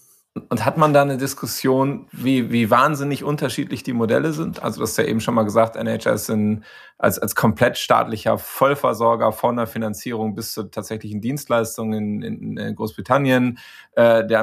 Und 0.49 0.65
hat 0.65 0.77
man 0.77 0.93
da 0.93 1.03
eine 1.03 1.17
Diskussion, 1.17 2.09
wie, 2.11 2.51
wie 2.51 2.69
wahnsinnig 2.69 3.23
unterschiedlich 3.23 3.85
die 3.85 3.93
Modelle 3.93 4.33
sind? 4.33 4.61
Also, 4.61 4.79
du 4.79 4.83
hast 4.83 4.99
ja 4.99 5.05
eben 5.05 5.21
schon 5.21 5.35
mal 5.35 5.45
gesagt, 5.45 5.77
NHS 5.77 6.27
sind 6.27 6.65
als, 6.99 7.21
als 7.21 7.37
komplett 7.37 7.79
staatlicher 7.79 8.37
Vollversorger 8.37 9.31
von 9.31 9.55
der 9.57 9.69
Finanzierung 9.69 10.35
bis 10.35 10.53
zur 10.53 10.73
tatsächlichen 10.73 11.21
Dienstleistung 11.21 11.93
in, 11.93 12.23
in, 12.23 12.57
in 12.57 12.75
Großbritannien. 12.75 13.59
Äh, 13.93 14.27
der 14.27 14.43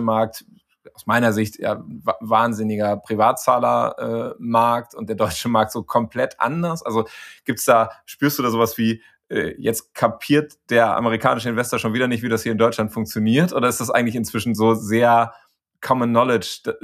Markt, 0.00 0.46
aus 0.94 1.06
meiner 1.06 1.34
Sicht, 1.34 1.58
ja, 1.58 1.84
wahnsinniger 2.20 2.96
Privatzahlermarkt 2.96 4.94
äh, 4.94 4.96
und 4.96 5.08
der 5.10 5.16
deutsche 5.16 5.50
Markt 5.50 5.72
so 5.72 5.82
komplett 5.82 6.40
anders. 6.40 6.82
Also 6.82 7.06
gibt's 7.44 7.66
da, 7.66 7.90
spürst 8.06 8.38
du 8.38 8.42
da 8.42 8.50
sowas 8.50 8.78
wie, 8.78 9.02
jetzt 9.28 9.94
kapiert 9.94 10.54
der 10.70 10.96
amerikanische 10.96 11.48
Investor 11.48 11.78
schon 11.78 11.94
wieder 11.94 12.08
nicht, 12.08 12.22
wie 12.22 12.28
das 12.28 12.42
hier 12.42 12.52
in 12.52 12.58
Deutschland 12.58 12.92
funktioniert? 12.92 13.52
Oder 13.52 13.68
ist 13.68 13.80
das 13.80 13.90
eigentlich 13.90 14.14
inzwischen 14.14 14.54
so 14.54 14.74
sehr 14.74 15.32
Common 15.80 16.10
Knowledge, 16.10 16.74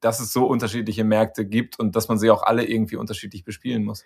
dass 0.00 0.20
es 0.20 0.32
so 0.32 0.46
unterschiedliche 0.46 1.04
Märkte 1.04 1.46
gibt 1.46 1.78
und 1.78 1.94
dass 1.94 2.08
man 2.08 2.18
sie 2.18 2.30
auch 2.30 2.42
alle 2.42 2.64
irgendwie 2.64 2.96
unterschiedlich 2.96 3.44
bespielen 3.44 3.84
muss? 3.84 4.04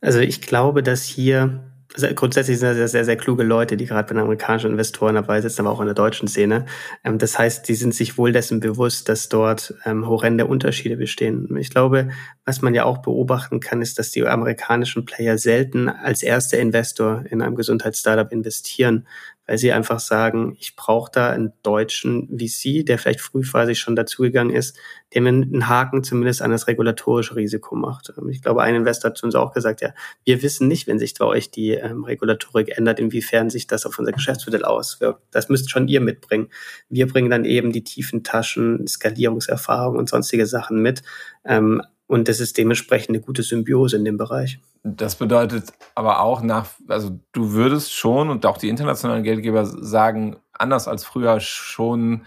Also 0.00 0.20
ich 0.20 0.40
glaube, 0.40 0.82
dass 0.82 1.02
hier 1.04 1.73
grundsätzlich 2.14 2.58
sind 2.58 2.76
das 2.76 2.92
sehr, 2.92 3.04
sehr 3.04 3.16
kluge 3.16 3.44
Leute, 3.44 3.76
die 3.76 3.86
gerade 3.86 4.08
bei 4.08 4.14
den 4.14 4.22
amerikanischen 4.22 4.70
Investoren 4.72 5.14
dabei 5.14 5.40
sitzen, 5.40 5.60
aber 5.60 5.70
auch 5.70 5.80
in 5.80 5.86
der 5.86 5.94
deutschen 5.94 6.28
Szene. 6.28 6.66
Ähm, 7.04 7.18
das 7.18 7.38
heißt, 7.38 7.68
die 7.68 7.74
sind 7.74 7.94
sich 7.94 8.18
wohl 8.18 8.32
dessen 8.32 8.60
bewusst, 8.60 9.08
dass 9.08 9.28
dort 9.28 9.74
ähm, 9.84 10.06
horrende 10.06 10.46
Unterschiede 10.46 10.96
bestehen. 10.96 11.56
Ich 11.56 11.70
glaube, 11.70 12.08
was 12.44 12.62
man 12.62 12.74
ja 12.74 12.84
auch 12.84 12.98
beobachten 12.98 13.60
kann, 13.60 13.80
ist, 13.80 13.98
dass 13.98 14.10
die 14.10 14.26
amerikanischen 14.26 15.04
Player 15.04 15.38
selten 15.38 15.88
als 15.88 16.22
erster 16.22 16.58
Investor 16.58 17.24
in 17.30 17.42
einem 17.42 17.54
Gesundheitsstartup 17.54 18.32
investieren, 18.32 19.06
weil 19.46 19.58
sie 19.58 19.72
einfach 19.72 20.00
sagen, 20.00 20.56
ich 20.58 20.74
brauche 20.76 21.10
da 21.12 21.30
einen 21.30 21.52
deutschen 21.62 22.28
VC, 22.38 22.84
der 22.84 22.98
vielleicht 22.98 23.20
frühphasig 23.20 23.78
schon 23.78 23.96
dazugegangen 23.96 24.54
ist, 24.54 24.78
der 25.12 25.22
mir 25.22 25.28
einen 25.28 25.68
Haken 25.68 26.02
zumindest 26.02 26.42
an 26.42 26.50
das 26.50 26.66
regulatorische 26.66 27.36
Risiko 27.36 27.76
macht. 27.76 28.12
Ähm, 28.18 28.28
ich 28.30 28.42
glaube, 28.42 28.62
ein 28.62 28.74
Investor 28.74 29.10
hat 29.10 29.18
zu 29.18 29.26
uns 29.26 29.34
auch 29.34 29.52
gesagt, 29.52 29.80
ja, 29.80 29.92
wir 30.24 30.42
wissen 30.42 30.68
nicht, 30.68 30.86
wenn 30.86 30.98
sich 30.98 31.14
bei 31.14 31.24
euch 31.26 31.50
die 31.50 31.70
ähm, 31.70 32.04
Regulatorik 32.04 32.76
ändert, 32.76 32.98
inwiefern 32.98 33.50
sich 33.50 33.66
das 33.66 33.86
auf 33.86 33.98
unser 33.98 34.12
Geschäftsmodell 34.12 34.64
auswirkt. 34.64 35.20
Das 35.30 35.48
müsst 35.48 35.70
schon 35.70 35.88
ihr 35.88 36.00
mitbringen. 36.00 36.48
Wir 36.88 37.06
bringen 37.06 37.30
dann 37.30 37.44
eben 37.44 37.72
die 37.72 37.84
tiefen 37.84 38.24
Taschen, 38.24 38.86
Skalierungserfahrung 38.86 39.96
und 39.96 40.08
sonstige 40.08 40.46
Sachen 40.46 40.80
mit. 40.80 41.02
Ähm, 41.44 41.82
und 42.06 42.28
das 42.28 42.40
ist 42.40 42.58
dementsprechend 42.58 43.10
eine 43.10 43.20
gute 43.20 43.42
Symbiose 43.42 43.96
in 43.96 44.04
dem 44.04 44.16
Bereich. 44.16 44.58
Das 44.86 45.16
bedeutet 45.16 45.72
aber 45.94 46.20
auch 46.20 46.42
nach, 46.42 46.66
also 46.88 47.18
du 47.32 47.52
würdest 47.52 47.94
schon 47.94 48.28
und 48.28 48.44
auch 48.44 48.58
die 48.58 48.68
internationalen 48.68 49.22
Geldgeber 49.22 49.64
sagen, 49.64 50.36
anders 50.52 50.88
als 50.88 51.04
früher 51.04 51.40
schon, 51.40 52.26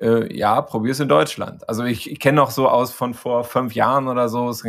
äh, 0.00 0.32
ja, 0.32 0.62
probier's 0.62 1.00
in 1.00 1.08
Deutschland. 1.08 1.68
Also 1.68 1.82
ich, 1.82 2.08
ich 2.08 2.20
kenne 2.20 2.36
noch 2.36 2.52
so 2.52 2.68
aus 2.68 2.92
von 2.92 3.12
vor 3.12 3.42
fünf 3.42 3.74
Jahren 3.74 4.06
oder 4.06 4.28
so, 4.28 4.48
es 4.48 4.62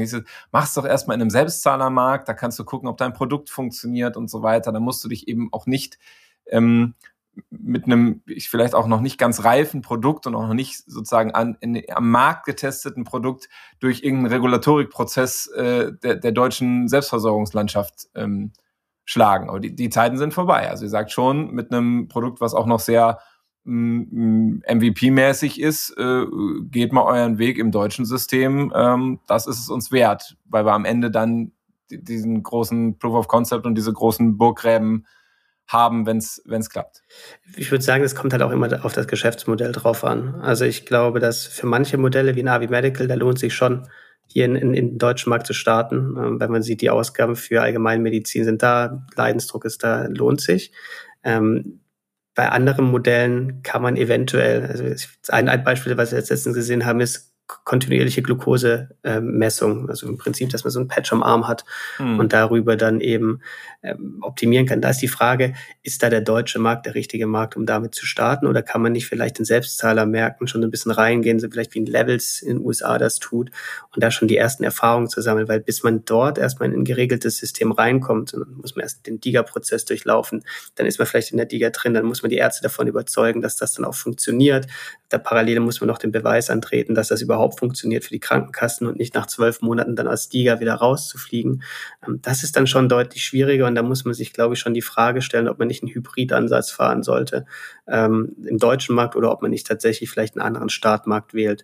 mach's 0.51 0.73
doch 0.73 0.83
erstmal 0.83 1.13
in 1.13 1.21
einem 1.21 1.29
Selbstzahlermarkt, 1.29 2.27
da 2.27 2.33
kannst 2.33 2.57
du 2.57 2.65
gucken, 2.65 2.89
ob 2.89 2.97
dein 2.97 3.13
Produkt 3.13 3.51
funktioniert 3.51 4.17
und 4.17 4.31
so 4.31 4.41
weiter. 4.41 4.71
Da 4.71 4.79
musst 4.79 5.03
du 5.03 5.07
dich 5.07 5.27
eben 5.27 5.53
auch 5.53 5.67
nicht 5.67 5.99
ähm, 6.47 6.95
mit 7.49 7.85
einem 7.85 8.21
vielleicht 8.39 8.75
auch 8.75 8.87
noch 8.87 9.01
nicht 9.01 9.17
ganz 9.17 9.43
reifen 9.43 9.81
Produkt 9.81 10.27
und 10.27 10.35
auch 10.35 10.47
noch 10.47 10.53
nicht 10.53 10.83
sozusagen 10.89 11.31
an, 11.31 11.57
in, 11.61 11.81
am 11.93 12.09
Markt 12.09 12.45
getesteten 12.45 13.03
Produkt 13.03 13.49
durch 13.79 14.03
irgendeinen 14.03 14.33
Regulatorikprozess 14.33 15.47
äh, 15.47 15.91
der, 16.01 16.15
der 16.15 16.31
deutschen 16.31 16.87
Selbstversorgungslandschaft 16.87 18.07
ähm, 18.15 18.53
schlagen. 19.05 19.49
Aber 19.49 19.59
die, 19.59 19.75
die 19.75 19.89
Zeiten 19.89 20.17
sind 20.17 20.33
vorbei. 20.33 20.69
Also 20.69 20.85
ihr 20.85 20.89
sagt 20.89 21.11
schon, 21.11 21.51
mit 21.51 21.71
einem 21.71 22.07
Produkt, 22.07 22.41
was 22.41 22.53
auch 22.53 22.65
noch 22.65 22.79
sehr 22.79 23.19
MVP-mäßig 23.67 25.59
ist, 25.59 25.93
äh, 25.97 26.25
geht 26.71 26.93
mal 26.93 27.03
euren 27.03 27.37
Weg 27.37 27.57
im 27.57 27.71
deutschen 27.71 28.05
System. 28.05 28.71
Ähm, 28.73 29.19
das 29.27 29.45
ist 29.45 29.59
es 29.59 29.69
uns 29.69 29.91
wert, 29.91 30.37
weil 30.45 30.65
wir 30.65 30.71
am 30.71 30.85
Ende 30.85 31.11
dann 31.11 31.51
diesen 31.89 32.43
großen 32.43 32.97
Proof 32.97 33.15
of 33.15 33.27
Concept 33.27 33.65
und 33.65 33.75
diese 33.75 33.91
großen 33.91 34.37
Burggräben 34.37 35.05
haben, 35.67 36.05
wenn 36.05 36.17
es 36.17 36.69
klappt? 36.69 37.01
Ich 37.55 37.71
würde 37.71 37.83
sagen, 37.83 38.03
es 38.03 38.15
kommt 38.15 38.33
halt 38.33 38.41
auch 38.41 38.51
immer 38.51 38.85
auf 38.85 38.93
das 38.93 39.07
Geschäftsmodell 39.07 39.71
drauf 39.71 40.03
an. 40.03 40.35
Also 40.41 40.65
ich 40.65 40.85
glaube, 40.85 41.19
dass 41.19 41.45
für 41.45 41.67
manche 41.67 41.97
Modelle 41.97 42.35
wie 42.35 42.43
Navi 42.43 42.67
Medical, 42.67 43.07
da 43.07 43.15
lohnt 43.15 43.39
sich 43.39 43.53
schon, 43.53 43.87
hier 44.27 44.45
in, 44.45 44.55
in, 44.55 44.73
in 44.73 44.89
den 44.89 44.97
deutschen 44.97 45.29
Markt 45.29 45.47
zu 45.47 45.53
starten. 45.53 46.15
Ähm, 46.17 46.39
wenn 46.39 46.51
man 46.51 46.63
sieht, 46.63 46.81
die 46.81 46.89
Ausgaben 46.89 47.35
für 47.35 47.61
Allgemeinmedizin 47.61 48.43
sind 48.43 48.61
da, 48.61 49.05
Leidensdruck 49.15 49.65
ist 49.65 49.83
da, 49.83 50.07
lohnt 50.07 50.41
sich. 50.41 50.71
Ähm, 51.23 51.79
bei 52.35 52.49
anderen 52.49 52.85
Modellen 52.85 53.63
kann 53.63 53.81
man 53.81 53.97
eventuell, 53.97 54.65
also 54.65 54.83
ein, 55.29 55.49
ein 55.49 55.63
Beispiel, 55.63 55.97
was 55.97 56.11
wir 56.11 56.19
jetzt 56.19 56.29
letztens 56.29 56.55
gesehen 56.55 56.85
haben, 56.85 56.99
ist 56.99 57.33
kontinuierliche 57.47 58.21
Glukosemessung, 58.21 59.89
also 59.89 60.07
im 60.07 60.17
Prinzip, 60.17 60.49
dass 60.49 60.65
man 60.65 60.71
so 60.71 60.79
ein 60.79 60.87
Patch 60.87 61.13
am 61.13 61.23
Arm 61.23 61.47
hat 61.47 61.63
hm. 61.95 62.19
und 62.19 62.33
darüber 62.33 62.75
dann 62.75 62.99
eben 62.99 63.41
ähm, 63.83 64.17
optimieren 64.21 64.65
kann. 64.65 64.81
Da 64.81 64.89
ist 64.89 65.01
die 65.01 65.07
Frage, 65.07 65.53
ist 65.81 66.03
da 66.03 66.09
der 66.09 66.21
deutsche 66.21 66.59
Markt 66.59 66.85
der 66.85 66.95
richtige 66.95 67.25
Markt, 67.25 67.55
um 67.55 67.65
damit 67.65 67.95
zu 67.95 68.05
starten 68.05 68.47
oder 68.47 68.61
kann 68.61 68.81
man 68.81 68.91
nicht 68.91 69.07
vielleicht 69.07 69.39
in 69.39 69.45
Selbstzahlermärkten 69.45 70.47
schon 70.47 70.63
ein 70.63 70.71
bisschen 70.71 70.91
reingehen, 70.91 71.39
so 71.39 71.47
vielleicht 71.49 71.73
wie 71.73 71.79
in 71.79 71.85
Levels 71.85 72.41
in 72.41 72.57
den 72.57 72.65
USA 72.65 72.97
das 72.97 73.19
tut 73.19 73.49
und 73.93 74.03
da 74.03 74.11
schon 74.11 74.27
die 74.27 74.37
ersten 74.37 74.63
Erfahrungen 74.65 75.07
zu 75.07 75.21
sammeln, 75.21 75.47
weil 75.47 75.61
bis 75.61 75.83
man 75.83 76.03
dort 76.03 76.37
erstmal 76.37 76.69
in 76.69 76.81
ein 76.81 76.85
geregeltes 76.85 77.37
System 77.37 77.71
reinkommt, 77.71 78.33
dann 78.33 78.57
muss 78.57 78.75
man 78.75 78.83
erst 78.83 79.07
den 79.07 79.21
DIGA-Prozess 79.21 79.85
durchlaufen, 79.85 80.43
dann 80.75 80.85
ist 80.85 80.99
man 80.99 81.07
vielleicht 81.07 81.31
in 81.31 81.37
der 81.37 81.45
DIGA 81.45 81.69
drin, 81.69 81.93
dann 81.93 82.05
muss 82.05 82.23
man 82.23 82.29
die 82.29 82.37
Ärzte 82.37 82.63
davon 82.63 82.87
überzeugen, 82.87 83.41
dass 83.41 83.55
das 83.55 83.73
dann 83.73 83.85
auch 83.85 83.95
funktioniert. 83.95 84.67
Da 85.09 85.17
parallel 85.17 85.61
muss 85.61 85.79
man 85.79 85.87
noch 85.87 85.97
den 85.97 86.11
Beweis 86.11 86.49
antreten, 86.49 86.93
dass 86.93 87.07
das 87.07 87.21
überhaupt 87.21 87.36
überhaupt 87.37 87.59
funktioniert 87.59 88.03
für 88.03 88.09
die 88.09 88.19
Krankenkassen 88.19 88.87
und 88.87 88.97
nicht 88.97 89.13
nach 89.13 89.27
zwölf 89.27 89.61
Monaten 89.61 89.95
dann 89.95 90.07
als 90.07 90.31
Liga 90.31 90.59
wieder 90.59 90.73
rauszufliegen. 90.73 91.63
Ähm, 92.05 92.19
das 92.21 92.43
ist 92.43 92.55
dann 92.55 92.67
schon 92.67 92.89
deutlich 92.89 93.23
schwieriger 93.23 93.67
und 93.67 93.75
da 93.75 93.83
muss 93.83 94.05
man 94.05 94.13
sich, 94.13 94.33
glaube 94.33 94.55
ich, 94.55 94.59
schon 94.59 94.73
die 94.73 94.81
Frage 94.81 95.21
stellen, 95.21 95.47
ob 95.47 95.59
man 95.59 95.67
nicht 95.67 95.83
einen 95.83 95.93
Hybridansatz 95.93 96.71
fahren 96.71 97.03
sollte 97.03 97.45
ähm, 97.87 98.35
im 98.43 98.57
deutschen 98.57 98.95
Markt 98.95 99.15
oder 99.15 99.31
ob 99.31 99.41
man 99.41 99.51
nicht 99.51 99.67
tatsächlich 99.67 100.09
vielleicht 100.09 100.35
einen 100.35 100.45
anderen 100.45 100.69
Startmarkt 100.69 101.33
wählt. 101.33 101.63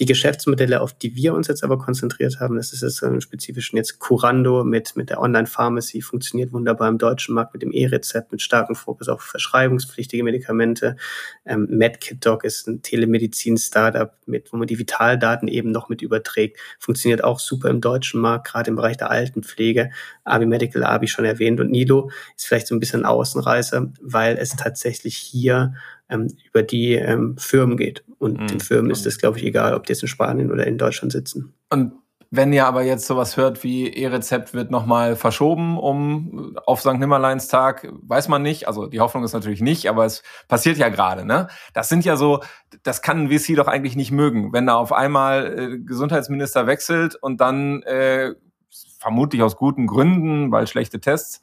Die 0.00 0.06
Geschäftsmodelle, 0.06 0.80
auf 0.80 0.92
die 0.92 1.14
wir 1.14 1.34
uns 1.34 1.46
jetzt 1.46 1.62
aber 1.62 1.78
konzentriert 1.78 2.40
haben, 2.40 2.56
das 2.56 2.72
ist 2.72 2.82
jetzt 2.82 3.00
im 3.02 3.20
Spezifischen 3.20 3.76
jetzt 3.76 4.00
Curando 4.00 4.64
mit, 4.64 4.96
mit 4.96 5.08
der 5.08 5.20
Online-Pharmacy, 5.20 6.02
funktioniert 6.02 6.52
wunderbar 6.52 6.88
im 6.88 6.98
deutschen 6.98 7.32
Markt 7.32 7.52
mit 7.52 7.62
dem 7.62 7.70
E-Rezept, 7.70 8.32
mit 8.32 8.42
starkem 8.42 8.74
Fokus 8.74 9.08
auf 9.08 9.22
verschreibungspflichtige 9.22 10.24
Medikamente. 10.24 10.96
Ähm, 11.44 11.68
MedKitDoc 11.70 12.42
ist 12.42 12.66
ein 12.66 12.82
Telemedizin-Startup, 12.82 14.12
mit, 14.26 14.52
wo 14.52 14.56
man 14.56 14.66
die 14.66 14.80
Vitaldaten 14.80 15.46
eben 15.46 15.70
noch 15.70 15.88
mit 15.88 16.02
überträgt. 16.02 16.58
Funktioniert 16.80 17.22
auch 17.22 17.38
super 17.38 17.70
im 17.70 17.80
deutschen 17.80 18.20
Markt, 18.20 18.48
gerade 18.48 18.70
im 18.70 18.76
Bereich 18.76 18.96
der 18.96 19.12
Altenpflege. 19.12 19.90
Abi 20.24 20.46
Medical 20.46 20.82
Abi 20.82 21.06
schon 21.06 21.24
erwähnt 21.24 21.60
und 21.60 21.70
Nilo 21.70 22.10
ist 22.36 22.46
vielleicht 22.46 22.66
so 22.66 22.74
ein 22.74 22.80
bisschen 22.80 23.04
Außenreißer, 23.04 23.92
weil 24.00 24.38
es 24.38 24.56
tatsächlich 24.56 25.16
hier 25.16 25.74
ähm, 26.08 26.28
über 26.48 26.62
die 26.62 26.94
ähm, 26.94 27.36
Firmen 27.38 27.76
geht. 27.76 28.04
Und 28.18 28.40
mhm. 28.40 28.46
den 28.46 28.60
Firmen 28.60 28.90
ist 28.90 29.06
es, 29.06 29.18
glaube 29.18 29.38
ich, 29.38 29.44
egal, 29.44 29.74
ob 29.74 29.86
die 29.86 29.92
jetzt 29.92 30.02
in 30.02 30.08
Spanien 30.08 30.50
oder 30.50 30.66
in 30.66 30.78
Deutschland 30.78 31.12
sitzen. 31.12 31.54
Und 31.70 31.92
wenn 32.36 32.52
ihr 32.52 32.66
aber 32.66 32.82
jetzt 32.82 33.06
sowas 33.06 33.36
hört 33.36 33.62
wie 33.62 33.86
E-Rezept 33.86 34.54
wird 34.54 34.72
nochmal 34.72 35.14
verschoben 35.14 35.78
um 35.78 36.56
auf 36.66 36.80
St. 36.80 36.94
Nimmerleins 36.94 37.46
Tag, 37.46 37.88
weiß 38.02 38.26
man 38.26 38.42
nicht. 38.42 38.66
Also 38.66 38.86
die 38.86 38.98
Hoffnung 38.98 39.22
ist 39.22 39.34
natürlich 39.34 39.60
nicht, 39.60 39.88
aber 39.88 40.04
es 40.04 40.24
passiert 40.48 40.76
ja 40.76 40.88
gerade. 40.88 41.24
Ne? 41.24 41.46
Das 41.74 41.88
sind 41.88 42.04
ja 42.04 42.16
so, 42.16 42.40
das 42.82 43.02
kann 43.02 43.28
ein 43.28 43.30
VC 43.30 43.54
doch 43.54 43.68
eigentlich 43.68 43.94
nicht 43.94 44.10
mögen, 44.10 44.52
wenn 44.52 44.66
da 44.66 44.74
auf 44.74 44.92
einmal 44.92 45.58
äh, 45.58 45.78
Gesundheitsminister 45.78 46.66
wechselt 46.66 47.14
und 47.14 47.40
dann 47.40 47.82
äh, 47.82 48.34
vermutlich 48.98 49.42
aus 49.42 49.56
guten 49.56 49.86
Gründen, 49.86 50.50
weil 50.50 50.66
schlechte 50.66 51.00
Tests 51.00 51.40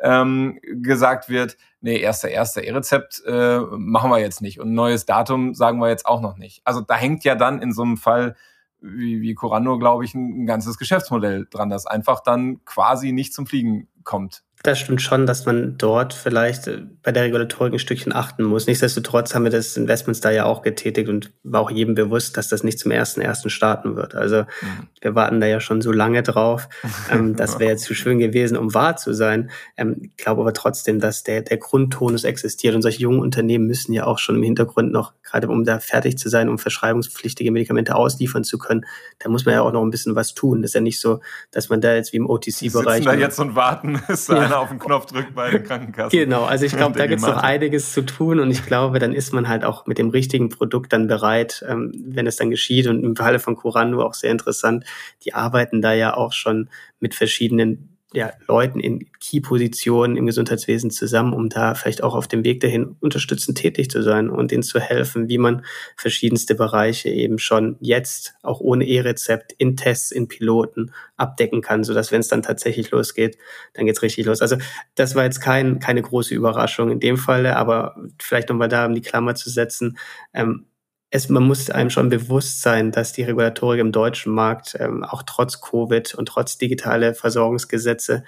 ähm, 0.00 0.58
gesagt 0.62 1.28
wird, 1.28 1.56
nee, 1.80 1.98
erster, 1.98 2.28
erster 2.28 2.64
E-Rezept 2.64 3.22
äh, 3.26 3.60
machen 3.60 4.10
wir 4.10 4.18
jetzt 4.18 4.40
nicht 4.40 4.60
und 4.60 4.72
neues 4.72 5.06
Datum 5.06 5.54
sagen 5.54 5.78
wir 5.78 5.88
jetzt 5.88 6.06
auch 6.06 6.20
noch 6.20 6.36
nicht. 6.36 6.62
Also 6.64 6.80
da 6.80 6.96
hängt 6.96 7.24
ja 7.24 7.34
dann 7.34 7.60
in 7.60 7.72
so 7.72 7.82
einem 7.82 7.96
Fall 7.96 8.36
wie, 8.80 9.20
wie 9.20 9.34
Corando, 9.34 9.78
glaube 9.78 10.04
ich, 10.04 10.14
ein, 10.14 10.42
ein 10.42 10.46
ganzes 10.46 10.78
Geschäftsmodell 10.78 11.46
dran, 11.50 11.68
das 11.68 11.86
einfach 11.86 12.20
dann 12.20 12.64
quasi 12.64 13.12
nicht 13.12 13.34
zum 13.34 13.46
Fliegen 13.46 13.88
kommt 14.04 14.42
das 14.62 14.78
stimmt 14.78 15.00
schon, 15.00 15.24
dass 15.24 15.46
man 15.46 15.78
dort 15.78 16.12
vielleicht 16.12 16.66
äh, 16.66 16.82
bei 17.02 17.12
der 17.12 17.22
Regulatorik 17.22 17.72
ein 17.72 17.78
Stückchen 17.78 18.14
achten 18.14 18.44
muss. 18.44 18.66
Nichtsdestotrotz 18.66 19.34
haben 19.34 19.44
wir 19.44 19.50
das 19.50 19.76
Investments 19.78 20.20
da 20.20 20.30
ja 20.30 20.44
auch 20.44 20.60
getätigt 20.60 21.08
und 21.08 21.32
war 21.42 21.62
auch 21.62 21.70
jedem 21.70 21.94
bewusst, 21.94 22.36
dass 22.36 22.48
das 22.48 22.62
nicht 22.62 22.78
zum 22.78 22.90
ersten 22.90 23.22
ersten 23.22 23.48
starten 23.48 23.96
wird. 23.96 24.14
Also 24.14 24.42
mhm. 24.42 24.88
wir 25.00 25.14
warten 25.14 25.40
da 25.40 25.46
ja 25.46 25.60
schon 25.60 25.80
so 25.80 25.92
lange 25.92 26.22
drauf. 26.22 26.68
Ähm, 27.10 27.36
das 27.36 27.58
wäre 27.58 27.70
jetzt 27.70 27.84
zu 27.84 27.94
schön 27.94 28.18
gewesen, 28.18 28.58
um 28.58 28.74
wahr 28.74 28.96
zu 28.96 29.14
sein. 29.14 29.50
Ähm, 29.78 29.96
ich 30.02 30.16
glaube 30.18 30.42
aber 30.42 30.52
trotzdem, 30.52 31.00
dass 31.00 31.22
der, 31.22 31.40
der 31.40 31.56
Grundtonus 31.56 32.24
existiert 32.24 32.74
und 32.74 32.82
solche 32.82 33.00
jungen 33.00 33.20
Unternehmen 33.20 33.66
müssen 33.66 33.94
ja 33.94 34.04
auch 34.04 34.18
schon 34.18 34.36
im 34.36 34.42
Hintergrund 34.42 34.92
noch, 34.92 35.14
gerade 35.22 35.48
um 35.48 35.64
da 35.64 35.80
fertig 35.80 36.18
zu 36.18 36.28
sein, 36.28 36.50
um 36.50 36.58
verschreibungspflichtige 36.58 37.50
Medikamente 37.50 37.94
ausliefern 37.94 38.44
zu 38.44 38.58
können, 38.58 38.84
da 39.20 39.30
muss 39.30 39.46
man 39.46 39.54
ja 39.54 39.62
auch 39.62 39.72
noch 39.72 39.82
ein 39.82 39.90
bisschen 39.90 40.16
was 40.16 40.34
tun. 40.34 40.60
Das 40.60 40.70
ist 40.70 40.74
ja 40.74 40.80
nicht 40.82 41.00
so, 41.00 41.20
dass 41.50 41.70
man 41.70 41.80
da 41.80 41.94
jetzt 41.94 42.12
wie 42.12 42.18
im 42.18 42.28
OTC-Bereich. 42.28 43.04
da 43.04 43.14
jetzt 43.14 43.38
und 43.38 43.54
warten, 43.54 44.02
ist 44.08 44.28
ja 44.28 44.49
einer 44.50 44.60
auf 44.60 44.68
den 44.68 44.78
Knopf 44.78 45.06
drückt 45.06 45.34
bei 45.34 45.50
den 45.50 45.62
Krankenkassen. 45.62 46.18
Genau, 46.18 46.44
also 46.44 46.64
ich 46.64 46.76
glaube, 46.76 46.96
da 46.98 47.06
gibt 47.06 47.20
es 47.20 47.26
noch 47.26 47.36
einiges 47.36 47.92
zu 47.92 48.02
tun 48.02 48.40
und 48.40 48.50
ich 48.50 48.66
glaube, 48.66 48.98
dann 48.98 49.12
ist 49.12 49.32
man 49.32 49.48
halt 49.48 49.64
auch 49.64 49.86
mit 49.86 49.98
dem 49.98 50.10
richtigen 50.10 50.48
Produkt 50.48 50.92
dann 50.92 51.06
bereit, 51.06 51.64
ähm, 51.68 51.92
wenn 51.94 52.26
es 52.26 52.36
dann 52.36 52.50
geschieht. 52.50 52.86
Und 52.86 53.04
im 53.04 53.16
Falle 53.16 53.38
von 53.38 53.56
Curando 53.56 54.02
auch 54.02 54.14
sehr 54.14 54.30
interessant, 54.30 54.84
die 55.24 55.34
arbeiten 55.34 55.80
da 55.80 55.92
ja 55.92 56.14
auch 56.14 56.32
schon 56.32 56.68
mit 56.98 57.14
verschiedenen 57.14 57.96
ja, 58.12 58.32
Leuten 58.48 58.80
in 58.80 59.06
Key-Positionen 59.20 60.16
im 60.16 60.26
Gesundheitswesen 60.26 60.90
zusammen, 60.90 61.32
um 61.32 61.48
da 61.48 61.74
vielleicht 61.74 62.02
auch 62.02 62.14
auf 62.16 62.26
dem 62.26 62.42
Weg 62.44 62.60
dahin 62.60 62.96
unterstützend 62.98 63.56
tätig 63.56 63.88
zu 63.88 64.02
sein 64.02 64.30
und 64.30 64.50
ihnen 64.50 64.64
zu 64.64 64.80
helfen, 64.80 65.28
wie 65.28 65.38
man 65.38 65.64
verschiedenste 65.96 66.56
Bereiche 66.56 67.08
eben 67.08 67.38
schon 67.38 67.76
jetzt 67.80 68.34
auch 68.42 68.58
ohne 68.60 68.84
E-Rezept 68.84 69.52
in 69.58 69.76
Tests, 69.76 70.10
in 70.10 70.26
Piloten 70.26 70.92
abdecken 71.16 71.60
kann, 71.60 71.84
sodass 71.84 72.10
wenn 72.10 72.20
es 72.20 72.28
dann 72.28 72.42
tatsächlich 72.42 72.90
losgeht, 72.90 73.38
dann 73.74 73.86
geht's 73.86 74.02
richtig 74.02 74.26
los. 74.26 74.40
Also 74.40 74.56
das 74.96 75.14
war 75.14 75.22
jetzt 75.22 75.40
kein, 75.40 75.78
keine 75.78 76.02
große 76.02 76.34
Überraschung 76.34 76.90
in 76.90 76.98
dem 76.98 77.16
Falle, 77.16 77.56
aber 77.56 77.94
vielleicht 78.18 78.48
nochmal 78.48 78.68
da, 78.68 78.86
um 78.86 78.94
die 78.94 79.02
Klammer 79.02 79.36
zu 79.36 79.50
setzen, 79.50 79.98
ähm, 80.34 80.66
es, 81.10 81.28
man 81.28 81.42
muss 81.42 81.70
einem 81.70 81.90
schon 81.90 82.08
bewusst 82.08 82.62
sein, 82.62 82.92
dass 82.92 83.12
die 83.12 83.24
Regulatorik 83.24 83.80
im 83.80 83.90
deutschen 83.90 84.32
Markt 84.32 84.76
ähm, 84.78 85.02
auch 85.02 85.24
trotz 85.24 85.60
Covid 85.60 86.14
und 86.14 86.26
trotz 86.26 86.56
digitale 86.56 87.14
Versorgungsgesetze 87.14 88.24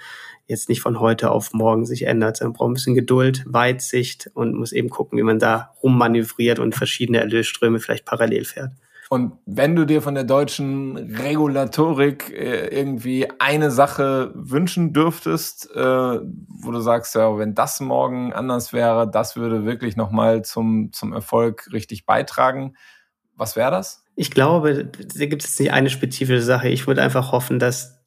jetzt 0.47 0.67
nicht 0.67 0.81
von 0.81 0.99
heute 0.99 1.31
auf 1.31 1.53
morgen 1.53 1.85
sich 1.85 2.03
ändert. 2.03 2.41
Man 2.41 2.51
braucht 2.51 2.71
ein 2.71 2.73
bisschen 2.73 2.95
Geduld, 2.95 3.43
Weitsicht 3.45 4.29
und 4.33 4.55
muss 4.55 4.73
eben 4.73 4.89
gucken, 4.89 5.17
wie 5.17 5.23
man 5.23 5.39
da 5.39 5.73
rummanövriert 5.81 6.59
und 6.59 6.75
verschiedene 6.75 7.19
Erlösströme 7.19 7.79
vielleicht 7.79 8.05
parallel 8.05 8.43
fährt. 8.43 8.71
Und 9.09 9.33
wenn 9.45 9.75
du 9.75 9.85
dir 9.85 10.01
von 10.01 10.15
der 10.15 10.23
deutschen 10.23 10.97
Regulatorik 10.97 12.31
äh, 12.31 12.67
irgendwie 12.67 13.27
eine 13.39 13.69
Sache 13.69 14.31
wünschen 14.33 14.93
dürftest, 14.93 15.69
äh, 15.75 15.79
wo 15.79 16.71
du 16.71 16.79
sagst, 16.79 17.15
ja, 17.15 17.37
wenn 17.37 17.53
das 17.53 17.79
morgen 17.79 18.33
anders 18.33 18.73
wäre, 18.73 19.09
das 19.09 19.35
würde 19.35 19.65
wirklich 19.65 19.95
nochmal 19.95 20.43
zum, 20.43 20.91
zum 20.93 21.13
Erfolg 21.13 21.69
richtig 21.71 22.05
beitragen, 22.05 22.75
was 23.35 23.55
wäre 23.55 23.71
das? 23.71 24.03
Ich 24.15 24.31
glaube, 24.31 24.85
da 24.85 25.25
gibt 25.25 25.43
es 25.43 25.59
nicht 25.59 25.71
eine 25.71 25.89
spezifische 25.89 26.43
Sache. 26.43 26.69
Ich 26.69 26.85
würde 26.87 27.01
einfach 27.01 27.31
hoffen, 27.31 27.59
dass 27.59 27.99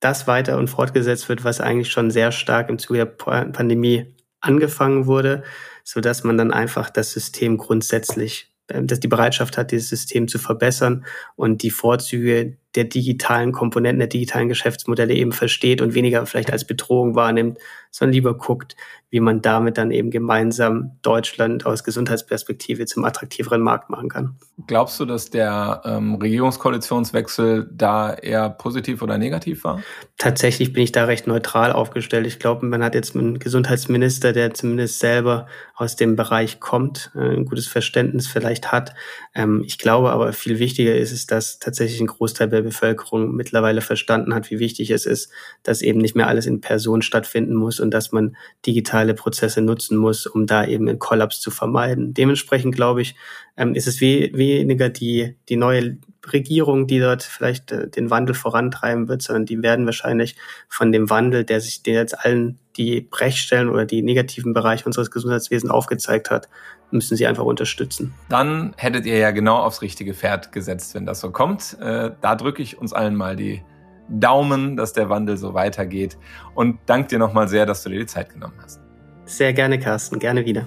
das 0.00 0.26
weiter 0.26 0.58
und 0.58 0.68
fortgesetzt 0.68 1.28
wird, 1.28 1.44
was 1.44 1.60
eigentlich 1.60 1.90
schon 1.90 2.10
sehr 2.10 2.32
stark 2.32 2.68
im 2.68 2.78
Zuge 2.78 2.98
der 2.98 3.06
Pandemie 3.06 4.14
angefangen 4.40 5.06
wurde, 5.06 5.42
so 5.82 6.00
dass 6.00 6.24
man 6.24 6.38
dann 6.38 6.52
einfach 6.52 6.90
das 6.90 7.12
System 7.12 7.56
grundsätzlich 7.58 8.53
dass 8.66 9.00
die 9.00 9.08
Bereitschaft 9.08 9.58
hat, 9.58 9.72
dieses 9.72 9.88
System 9.88 10.28
zu 10.28 10.38
verbessern 10.38 11.04
und 11.36 11.62
die 11.62 11.70
Vorzüge 11.70 12.56
der 12.74 12.84
digitalen 12.84 13.52
Komponenten, 13.52 14.00
der 14.00 14.08
digitalen 14.08 14.48
Geschäftsmodelle 14.48 15.14
eben 15.14 15.32
versteht 15.32 15.80
und 15.80 15.94
weniger 15.94 16.26
vielleicht 16.26 16.52
als 16.52 16.66
Bedrohung 16.66 17.14
wahrnimmt, 17.14 17.58
sondern 17.90 18.14
lieber 18.14 18.34
guckt, 18.36 18.74
wie 19.10 19.20
man 19.20 19.40
damit 19.40 19.78
dann 19.78 19.92
eben 19.92 20.10
gemeinsam 20.10 20.98
Deutschland 21.02 21.66
aus 21.66 21.84
Gesundheitsperspektive 21.84 22.84
zum 22.86 23.04
attraktiveren 23.04 23.60
Markt 23.60 23.88
machen 23.88 24.08
kann. 24.08 24.34
Glaubst 24.66 24.98
du, 24.98 25.04
dass 25.04 25.30
der 25.30 25.82
ähm, 25.84 26.16
Regierungskoalitionswechsel 26.16 27.70
da 27.72 28.12
eher 28.12 28.50
positiv 28.50 29.02
oder 29.02 29.16
negativ 29.16 29.62
war? 29.62 29.80
Tatsächlich 30.18 30.72
bin 30.72 30.82
ich 30.82 30.90
da 30.90 31.04
recht 31.04 31.28
neutral 31.28 31.70
aufgestellt. 31.70 32.26
Ich 32.26 32.40
glaube, 32.40 32.66
man 32.66 32.82
hat 32.82 32.96
jetzt 32.96 33.14
einen 33.14 33.38
Gesundheitsminister, 33.38 34.32
der 34.32 34.52
zumindest 34.52 34.98
selber 34.98 35.46
aus 35.76 35.94
dem 35.94 36.16
Bereich 36.16 36.58
kommt, 36.58 37.12
äh, 37.14 37.20
ein 37.20 37.44
gutes 37.44 37.68
Verständnis 37.68 38.26
vielleicht 38.26 38.72
hat. 38.72 38.94
Ähm, 39.32 39.62
ich 39.64 39.78
glaube 39.78 40.10
aber 40.10 40.32
viel 40.32 40.58
wichtiger 40.58 40.96
ist 40.96 41.12
es, 41.12 41.28
dass 41.28 41.60
tatsächlich 41.60 42.00
ein 42.00 42.08
Großteil 42.08 42.48
der 42.48 42.63
Bevölkerung 42.64 43.34
mittlerweile 43.34 43.80
verstanden 43.80 44.34
hat, 44.34 44.50
wie 44.50 44.58
wichtig 44.58 44.90
es 44.90 45.06
ist, 45.06 45.30
dass 45.62 45.82
eben 45.82 46.00
nicht 46.00 46.16
mehr 46.16 46.28
alles 46.28 46.46
in 46.46 46.60
Person 46.60 47.02
stattfinden 47.02 47.54
muss 47.54 47.80
und 47.80 47.92
dass 47.92 48.12
man 48.12 48.36
digitale 48.66 49.14
Prozesse 49.14 49.60
nutzen 49.60 49.96
muss, 49.96 50.26
um 50.26 50.46
da 50.46 50.66
eben 50.66 50.88
einen 50.88 50.98
Kollaps 50.98 51.40
zu 51.40 51.50
vermeiden. 51.50 52.14
Dementsprechend 52.14 52.74
glaube 52.74 53.02
ich, 53.02 53.14
ähm, 53.56 53.74
ist 53.74 53.86
es 53.86 54.00
we 54.00 54.30
weniger 54.32 54.88
die, 54.88 55.36
die 55.48 55.56
neue 55.56 55.98
Regierung, 56.32 56.86
die 56.86 56.98
dort 56.98 57.22
vielleicht 57.22 57.72
äh, 57.72 57.88
den 57.88 58.10
Wandel 58.10 58.34
vorantreiben 58.34 59.08
wird, 59.08 59.22
sondern 59.22 59.46
die 59.46 59.62
werden 59.62 59.86
wahrscheinlich 59.86 60.36
von 60.68 60.92
dem 60.92 61.10
Wandel, 61.10 61.44
der 61.44 61.60
sich 61.60 61.82
der 61.82 61.94
jetzt 61.94 62.18
allen 62.18 62.58
die 62.76 63.00
Brechstellen 63.00 63.68
oder 63.68 63.84
die 63.84 64.02
negativen 64.02 64.52
Bereiche 64.52 64.84
unseres 64.84 65.10
Gesundheitswesens 65.10 65.70
aufgezeigt 65.70 66.30
hat, 66.30 66.48
müssen 66.90 67.16
sie 67.16 67.26
einfach 67.26 67.44
unterstützen. 67.44 68.14
Dann 68.28 68.74
hättet 68.76 69.06
ihr 69.06 69.18
ja 69.18 69.30
genau 69.30 69.58
aufs 69.58 69.82
richtige 69.82 70.14
Pferd 70.14 70.52
gesetzt, 70.52 70.94
wenn 70.94 71.06
das 71.06 71.20
so 71.20 71.30
kommt. 71.30 71.76
Äh, 71.80 72.10
da 72.20 72.34
drücke 72.34 72.62
ich 72.62 72.78
uns 72.78 72.92
allen 72.92 73.16
mal 73.16 73.36
die 73.36 73.62
Daumen, 74.08 74.76
dass 74.76 74.92
der 74.92 75.08
Wandel 75.08 75.36
so 75.36 75.54
weitergeht. 75.54 76.18
Und 76.54 76.78
danke 76.86 77.08
dir 77.08 77.18
nochmal 77.18 77.48
sehr, 77.48 77.66
dass 77.66 77.82
du 77.82 77.90
dir 77.90 78.00
die 78.00 78.06
Zeit 78.06 78.30
genommen 78.30 78.54
hast. 78.62 78.80
Sehr 79.24 79.52
gerne, 79.52 79.78
Carsten. 79.78 80.18
Gerne 80.18 80.44
wieder. 80.44 80.66